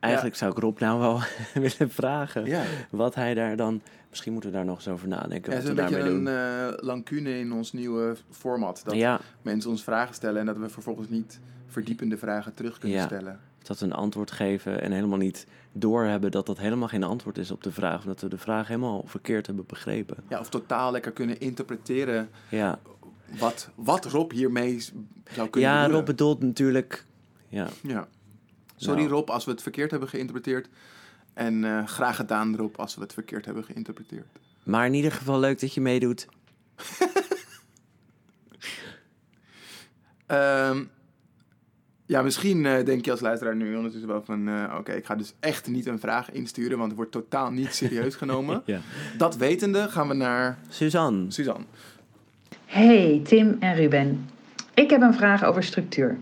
[0.00, 1.20] Eigenlijk zou ik Rob nou wel
[1.68, 2.64] willen vragen Ja.
[2.90, 3.80] wat hij daar dan...
[4.10, 6.32] Misschien moeten we daar nog eens over nadenken Het wat is we een beetje daarmee
[6.34, 6.78] een doen.
[6.78, 8.80] eh lacune in ons nieuwe format.
[8.84, 12.98] Dat ja, mensen ons vragen stellen en dat we vervolgens niet verdiepende vragen terug kunnen
[12.98, 13.04] Ja.
[13.06, 13.40] stellen.
[13.66, 17.50] Dat we een antwoord geven en helemaal niet doorhebben dat dat helemaal geen antwoord is
[17.50, 18.02] op de vraag.
[18.02, 20.16] Omdat we de vraag helemaal verkeerd hebben begrepen.
[20.28, 22.78] Ja, of totaal lekker kunnen interpreteren Ja,
[23.38, 25.90] wat, wat Rob hiermee zou kunnen ja bedoelen.
[25.90, 27.04] Rob bedoelt natuurlijk...
[27.48, 28.08] Ja, Ja.
[28.76, 29.12] Sorry Nou.
[29.12, 30.68] Rob als we het verkeerd hebben geïnterpreteerd.
[31.34, 34.26] En eh, graag gedaan Rob als we het verkeerd hebben geïnterpreteerd.
[34.64, 36.26] maar in ieder geval leuk dat je meedoet.
[40.26, 40.84] Ehm,
[42.06, 44.48] ja, misschien eh, denk je als luisteraar nu ondertussen wel van...
[44.48, 47.74] eh, Oké, ik ga dus echt niet een vraag insturen, want het wordt totaal niet
[47.82, 48.62] serieus genomen.
[48.64, 48.80] Ja.
[49.18, 51.64] Dat wetende gaan we naar Suzanne, Suzanne.
[52.64, 54.28] Hey Tim en Ruben.
[54.74, 56.16] Ik heb een vraag over structuur.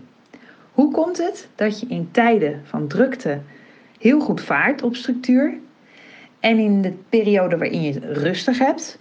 [0.71, 3.39] Hoe komt het dat je in tijden van drukte
[3.99, 5.53] heel goed vaart op structuur
[6.39, 8.99] en in de periode waarin je het rustig hebt,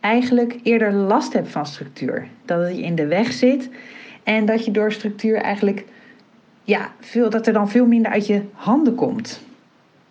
[0.00, 2.28] eigenlijk eerder last hebt van structuur?
[2.44, 3.68] Dat het je in de weg zit
[4.22, 5.84] en dat je door structuur eigenlijk,
[6.62, 9.40] ja, veel, dat er dan veel minder uit je handen komt.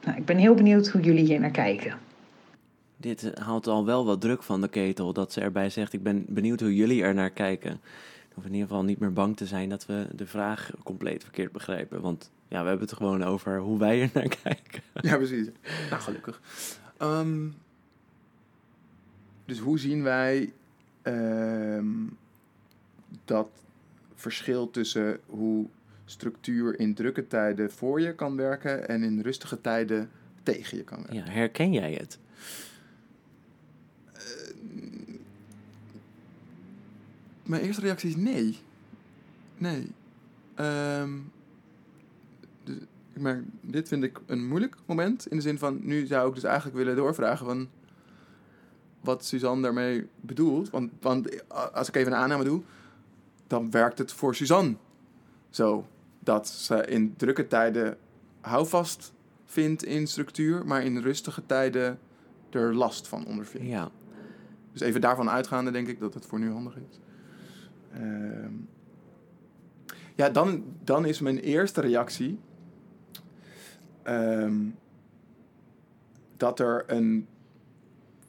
[0.03, 1.97] Nou, ik ben heel benieuwd hoe jullie hier naar kijken.
[2.97, 5.13] dit haalt al wel wat druk van de ketel.
[5.13, 7.79] Dat ze erbij zegt, ik ben benieuwd hoe jullie er naar kijken.
[8.35, 11.51] Of in ieder geval niet meer bang te zijn dat we de vraag compleet verkeerd
[11.51, 12.01] begrijpen.
[12.01, 14.81] Want ja, we hebben het gewoon over hoe wij er naar kijken.
[15.09, 15.47] Ja, precies.
[15.89, 16.41] Nou, gelukkig.
[16.97, 17.47] Ehm,
[19.45, 20.53] dus hoe zien wij
[21.01, 21.87] ehm,
[23.25, 23.49] dat
[24.19, 25.67] verschil tussen hoe
[26.05, 30.09] structuur in drukke tijden voor je kan werken en in rustige tijden
[30.43, 31.15] tegen je kan werken?
[31.15, 32.19] Ja, herken jij het?
[37.43, 38.57] Mijn eerste reactie is nee.
[39.57, 39.91] Nee.
[42.63, 42.75] Dus,
[43.13, 45.27] ik merk, dit vind ik een moeilijk moment.
[45.27, 47.69] In de zin van, nu zou ik dus eigenlijk willen doorvragen van...
[49.01, 50.69] wat Suzanne daarmee bedoelt.
[50.69, 52.61] Want, want als ik even een aanname doe...
[53.49, 54.75] dan werkt het voor Suzanne
[55.49, 55.87] zo.
[56.19, 57.97] Dat ze in drukke tijden
[58.41, 59.13] houvast
[59.45, 60.65] vindt in structuur...
[60.65, 61.99] maar in rustige tijden
[62.49, 63.67] er last van ondervindt.
[63.67, 63.91] Ja,
[64.71, 66.99] Dus even daarvan uitgaande denk ik dat het voor nu handig is.
[67.93, 68.53] Ehm,
[70.15, 72.39] ja, dan, dan is mijn eerste reactie
[74.03, 74.67] ehm,
[76.37, 77.27] dat er een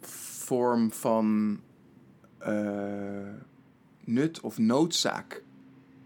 [0.01, 1.60] vorm van
[2.38, 3.28] eh,
[4.05, 5.43] nut of noodzaak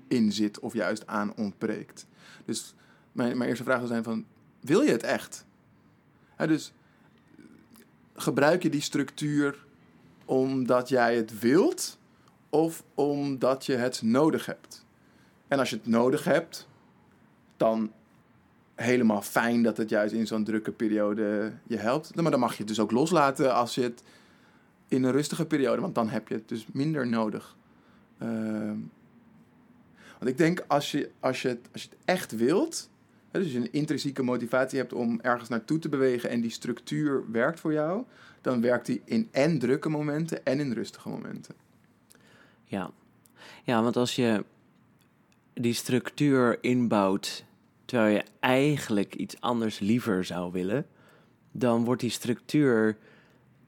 [0.09, 2.07] in zit of juist aan ontbreekt.
[2.45, 2.75] Dus
[3.13, 4.25] mijn, mijn eerste vraag zou zijn van,
[4.61, 5.45] wil je het echt?
[6.37, 6.73] Hè, dus
[8.15, 9.65] gebruik je die structuur
[10.25, 11.99] omdat jij het wilt
[12.49, 14.85] of omdat je het nodig hebt?
[15.49, 16.69] En als je het nodig hebt,
[17.57, 17.93] dan
[18.75, 22.15] helemaal fijn dat het juist in zo'n drukke periode je helpt.
[22.15, 24.03] Maar dan mag je het dus ook loslaten als je het
[24.89, 27.57] in een rustige periode, want dan heb je het dus minder nodig.
[28.19, 28.79] Ehm,
[30.19, 32.91] want ik denk als je, als je, het, als je het echt wilt,
[33.31, 37.31] hè, dus je een intrinsieke motivatie hebt om ergens naartoe te bewegen en die structuur
[37.31, 38.05] werkt voor jou,
[38.41, 41.55] dan werkt die in en drukke momenten en in rustige momenten.
[42.65, 42.91] Ja.
[43.65, 44.45] ja, want als je
[45.53, 47.45] die structuur inbouwt
[47.85, 50.87] terwijl je eigenlijk iets anders liever zou willen,
[51.53, 52.97] dan wordt die structuur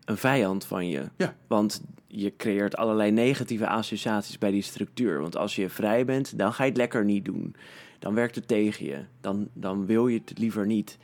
[0.07, 1.09] een vijand van je.
[1.16, 1.35] Ja.
[1.47, 5.20] Want je creëert allerlei negatieve associaties bij die structuur.
[5.20, 7.55] Want als je vrij bent, dan ga je het lekker niet doen.
[7.99, 9.05] Dan werkt het tegen je.
[9.20, 10.99] Dan, dan wil je het liever niet.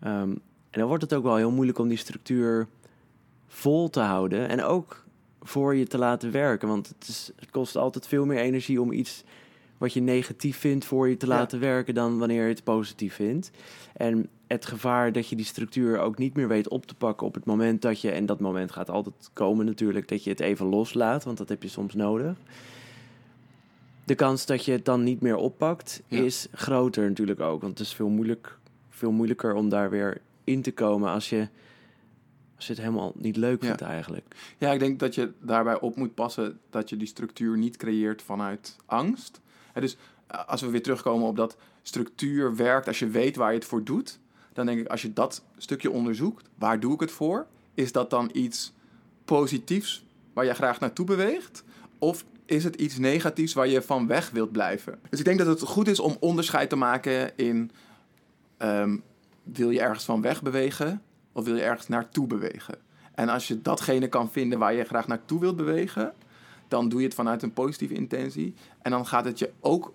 [0.00, 0.30] Ehm,
[0.70, 2.66] en dan wordt het ook wel heel moeilijk om die structuur
[3.46, 4.48] vol te houden.
[4.48, 5.04] En ook
[5.40, 6.68] voor je te laten werken.
[6.68, 9.24] Want het, is, het kost altijd veel meer energie om iets
[9.78, 11.32] wat je negatief vindt voor je te Ja.
[11.34, 13.50] laten werken dan wanneer je het positief vindt.
[13.96, 17.34] En het gevaar dat je die structuur ook niet meer weet op te pakken op
[17.34, 20.66] het moment dat je, en dat moment gaat altijd komen natuurlijk, dat je het even
[20.66, 22.36] loslaat, want dat heb je soms nodig.
[24.04, 26.22] De kans dat je het dan niet meer oppakt Ja.
[26.22, 28.58] is groter natuurlijk ook, want het is veel, moeilijk,
[28.90, 31.48] veel moeilijker om daar weer in te komen als je,
[32.56, 33.66] als je het helemaal niet leuk Ja.
[33.66, 34.34] vindt eigenlijk.
[34.58, 38.22] Ja, ik denk dat je daarbij op moet passen dat je die structuur niet creëert
[38.22, 39.40] vanuit angst.
[39.80, 39.96] Dus
[40.26, 43.66] eh, als we weer terugkomen op dat structuur werkt als je weet waar je het
[43.66, 44.18] voor doet,
[44.52, 47.46] dan denk ik als je dat stukje onderzoekt, waar doe ik het voor?
[47.74, 48.72] Is dat dan iets
[49.24, 51.64] positiefs waar je graag naartoe beweegt?
[51.98, 54.98] Of is het iets negatiefs waar je van weg wilt blijven?
[55.10, 57.70] Dus ik denk dat het goed is om onderscheid te maken in
[58.56, 58.96] ehm,
[59.42, 61.02] wil je ergens van weg bewegen
[61.32, 62.78] of wil je ergens naartoe bewegen?
[63.14, 66.14] En als je datgene kan vinden waar je graag naartoe wilt bewegen,
[66.68, 68.54] dan doe je het vanuit een positieve intentie.
[68.82, 69.92] En dan gaat het je ook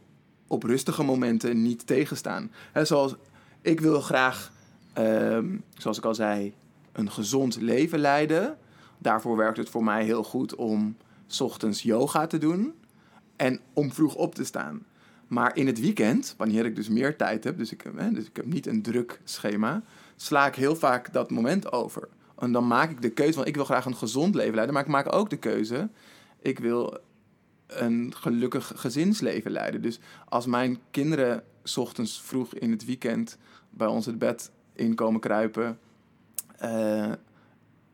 [0.48, 2.52] op rustige momenten niet tegenstaan.
[2.72, 3.16] Hè, zoals
[3.62, 4.52] ik wil graag,
[4.94, 6.54] ehm, zoals ik al zei,
[6.92, 8.58] een gezond leven leiden.
[8.98, 10.98] Daarvoor werkt het voor mij heel goed om
[11.28, 12.74] 's ochtends yoga te doen
[13.36, 14.86] en om vroeg op te staan.
[15.28, 17.84] Maar in het weekend, wanneer ik dus meer tijd heb, dus ik,
[18.14, 19.82] dus ik heb niet een druk schema,
[20.16, 22.08] sla ik heel vaak dat moment over.
[22.40, 24.84] En dan maak ik de keuze, want ik wil graag een gezond leven leiden, maar
[24.84, 25.90] ik maak ook de keuze,
[26.44, 27.00] ik wil
[27.68, 29.82] een gelukkig gezinsleven leiden.
[29.82, 30.00] Dus
[30.30, 31.44] als mijn kinderen
[31.76, 33.38] ochtends vroeg in het weekend
[33.70, 35.80] bij ons het bed inkomen kruipen,
[36.58, 37.12] eh,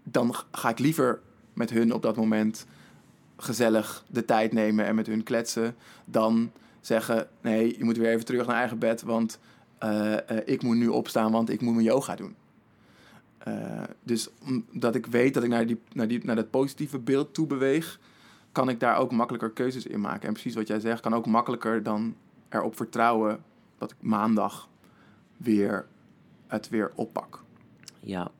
[0.03, 1.21] dan ga ik liever
[1.53, 2.65] met hun op dat moment
[3.37, 6.51] gezellig de tijd nemen en met hun kletsen, dan
[6.81, 9.39] zeggen: nee, je moet weer even terug naar eigen bed, want
[9.77, 12.35] eh, eh, ik moet nu opstaan, want ik moet mijn yoga doen.
[14.03, 17.47] Dus omdat ik weet dat ik naar, die, naar, die, naar dat positieve beeld toe
[17.47, 17.99] beweeg,
[18.51, 20.27] kan ik daar ook makkelijker keuzes in maken.
[20.27, 22.15] En precies wat jij zegt, kan ook makkelijker dan
[22.49, 23.43] erop vertrouwen
[23.77, 24.69] dat ik maandag
[25.37, 25.85] weer
[26.47, 27.43] het weer oppak.
[27.99, 28.31] Ja.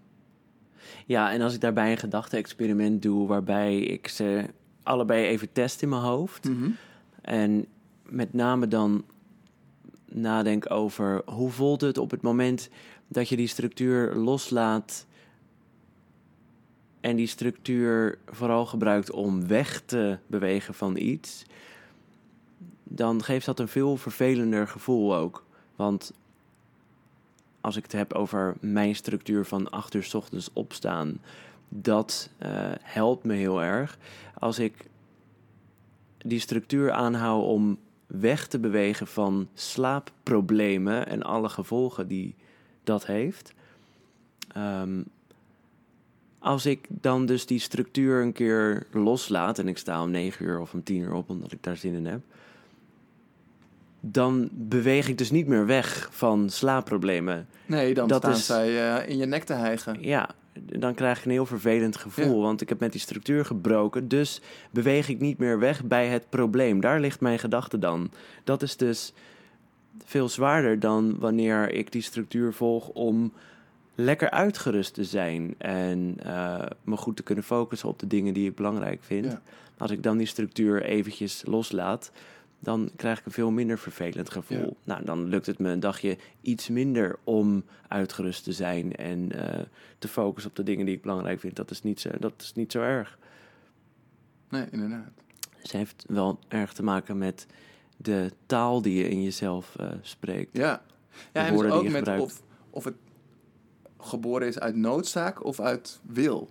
[1.06, 4.46] Ja, en als ik daarbij een gedachte-experiment doe waarbij ik ze
[4.84, 6.50] allebei even test in mijn hoofd.
[7.22, 7.66] En
[8.04, 9.04] met name dan
[10.06, 12.70] nadenk over hoe voelt het op het moment
[13.08, 15.06] dat je die structuur loslaat
[17.02, 21.46] en die structuur vooral gebruikt om weg te bewegen van iets,
[22.84, 25.44] dan geeft dat een veel vervelender gevoel ook.
[25.76, 26.14] Want
[27.62, 31.22] als ik het heb over mijn structuur van 8 uur 's ochtends opstaan,
[31.70, 33.98] dat eh, helpt me heel erg.
[34.34, 34.74] Als ik
[36.18, 37.78] die structuur aanhoud om
[38.08, 42.36] weg te bewegen van slaapproblemen en alle gevolgen die
[42.84, 43.54] dat heeft.
[44.48, 45.02] Ehm,
[46.40, 50.60] als ik dan dus die structuur een keer loslaat en ik sta om 9 uur
[50.60, 52.22] of om 10 uur op omdat ik daar zin in heb,
[54.02, 57.48] dan beweeg ik dus niet meer weg van slaapproblemen.
[57.66, 59.98] Nee, dan Dat staan is- zij eh, in je nek te hijgen.
[60.02, 60.30] Ja,
[60.62, 64.08] dan krijg ik een heel vervelend gevoel, want ik heb met die structuur gebroken.
[64.08, 64.42] Dus
[64.72, 66.80] beweeg ik niet meer weg bij het probleem.
[66.82, 68.12] Daar ligt mijn gedachte dan.
[68.44, 69.14] Dat is dus
[70.06, 73.34] veel zwaarder dan wanneer ik die structuur volg om
[74.00, 78.50] lekker uitgerust te zijn en eh, me goed te kunnen focussen op de dingen die
[78.50, 79.26] ik belangrijk vind.
[79.26, 79.42] Ja.
[79.78, 82.12] Als ik dan die structuur eventjes loslaat,
[82.60, 84.58] dan krijg ik een veel minder vervelend gevoel.
[84.58, 84.74] Ja.
[84.84, 89.66] Nou, dan lukt het me een dagje iets minder om uitgerust te zijn en eh,
[89.98, 91.56] te focussen op de dingen die ik belangrijk vind.
[91.56, 93.18] Dat is niet zo, dat is niet zo erg.
[94.50, 95.12] Nee, inderdaad.
[95.62, 97.48] Dus heeft wel erg te maken met
[97.98, 100.58] de taal die je in jezelf eh, spreekt.
[100.58, 100.82] Ja,
[101.34, 102.96] ja en dus ook met of, of het
[104.00, 106.50] geboren is uit noodzaak of uit wil.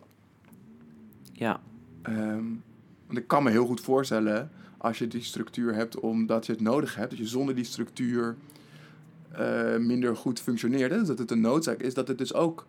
[1.33, 1.61] Ja,
[2.03, 2.45] Ehm,
[3.07, 6.61] want ik kan me heel goed voorstellen als je die structuur hebt omdat je het
[6.61, 8.37] nodig hebt, dat je zonder die structuur
[9.33, 10.91] eh, minder goed functioneert.
[10.91, 11.03] Hè?
[11.03, 12.67] Dat het een noodzaak is, dat het dus ook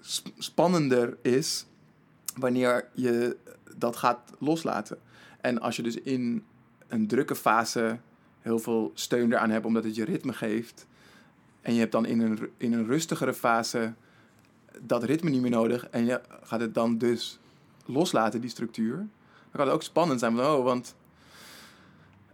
[0.00, 1.66] sp- spannender is
[2.36, 3.36] wanneer je
[3.76, 4.98] dat gaat loslaten.
[5.40, 6.44] En als je dus in
[6.88, 7.98] een drukke fase
[8.40, 10.86] heel veel steun eraan hebt omdat het je ritme geeft.
[11.64, 13.92] En je hebt dan in een, in een rustigere fase
[14.80, 15.86] dat ritme niet meer nodig.
[15.90, 17.38] En je gaat het dan dus
[17.86, 18.96] loslaten, die structuur.
[18.96, 20.36] Dan kan het ook spannend zijn.
[20.36, 20.94] Van, oh, want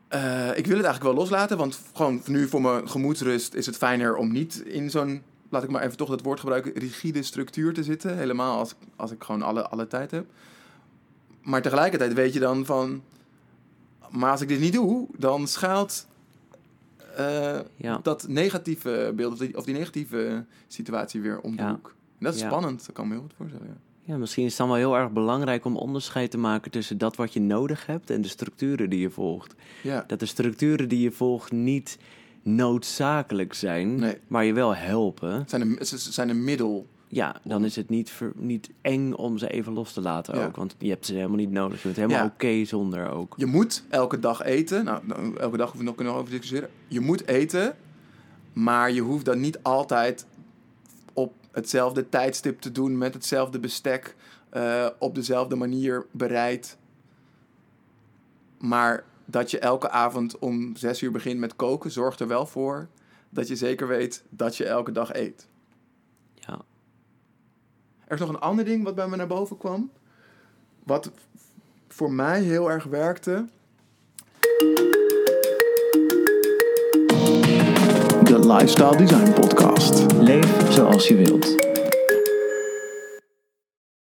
[0.08, 1.56] eh, ik wil het eigenlijk wel loslaten.
[1.56, 5.70] Want gewoon nu voor mijn gemoedsrust is het fijner om niet in zo'n, laat ik
[5.70, 8.16] maar even toch dat woord gebruiken, rigide structuur te zitten.
[8.16, 10.26] Helemaal als, als ik gewoon alle, alle tijd heb.
[11.42, 13.02] Maar tegelijkertijd weet je dan van,
[14.08, 16.06] maar als ik dit niet doe, dan schuilt
[17.76, 18.00] ja.
[18.02, 21.94] dat negatieve beeld of die, of die negatieve situatie weer om de hoek.
[22.18, 23.66] En dat is spannend, dat kan me heel goed voorstellen.
[23.66, 23.76] Ja.
[24.02, 27.16] Ja, misschien is het dan wel heel erg belangrijk om onderscheid te maken tussen dat
[27.16, 29.54] wat je nodig hebt en de structuren die je volgt.
[29.82, 30.04] Ja.
[30.06, 31.98] Dat de structuren die je volgt niet
[32.42, 34.16] noodzakelijk zijn, Nee.
[34.26, 35.32] maar je wel helpen.
[35.32, 36.88] Het zijn een, ze zijn een middel.
[37.12, 40.44] Ja, dan is het niet, ver- niet eng om ze even los te laten Ja.
[40.46, 40.56] ook.
[40.56, 41.76] Want je hebt ze helemaal niet nodig.
[41.76, 42.32] Je bent helemaal Ja.
[42.34, 43.34] oké zonder ook.
[43.36, 44.84] Je moet elke dag eten.
[44.84, 46.68] Nou, nou, elke dag hoeven we nog kunnen over discussiëren.
[46.88, 47.76] Je moet eten,
[48.52, 50.26] maar je hoeft dat niet altijd
[51.12, 54.14] op hetzelfde tijdstip te doen, met hetzelfde bestek,
[54.50, 56.76] eh, op dezelfde manier bereid.
[58.58, 62.88] Maar dat je elke avond om zes uur begint met koken, zorgt er wel voor
[63.30, 65.48] dat je zeker weet dat je elke dag eet.
[68.10, 69.90] Er is nog een ander ding wat bij me naar boven kwam.
[70.84, 71.10] Wat
[71.88, 73.46] voor mij heel erg werkte.
[78.22, 80.12] De Lifestyle Design Podcast.
[80.12, 81.69] Leef zoals je wilt.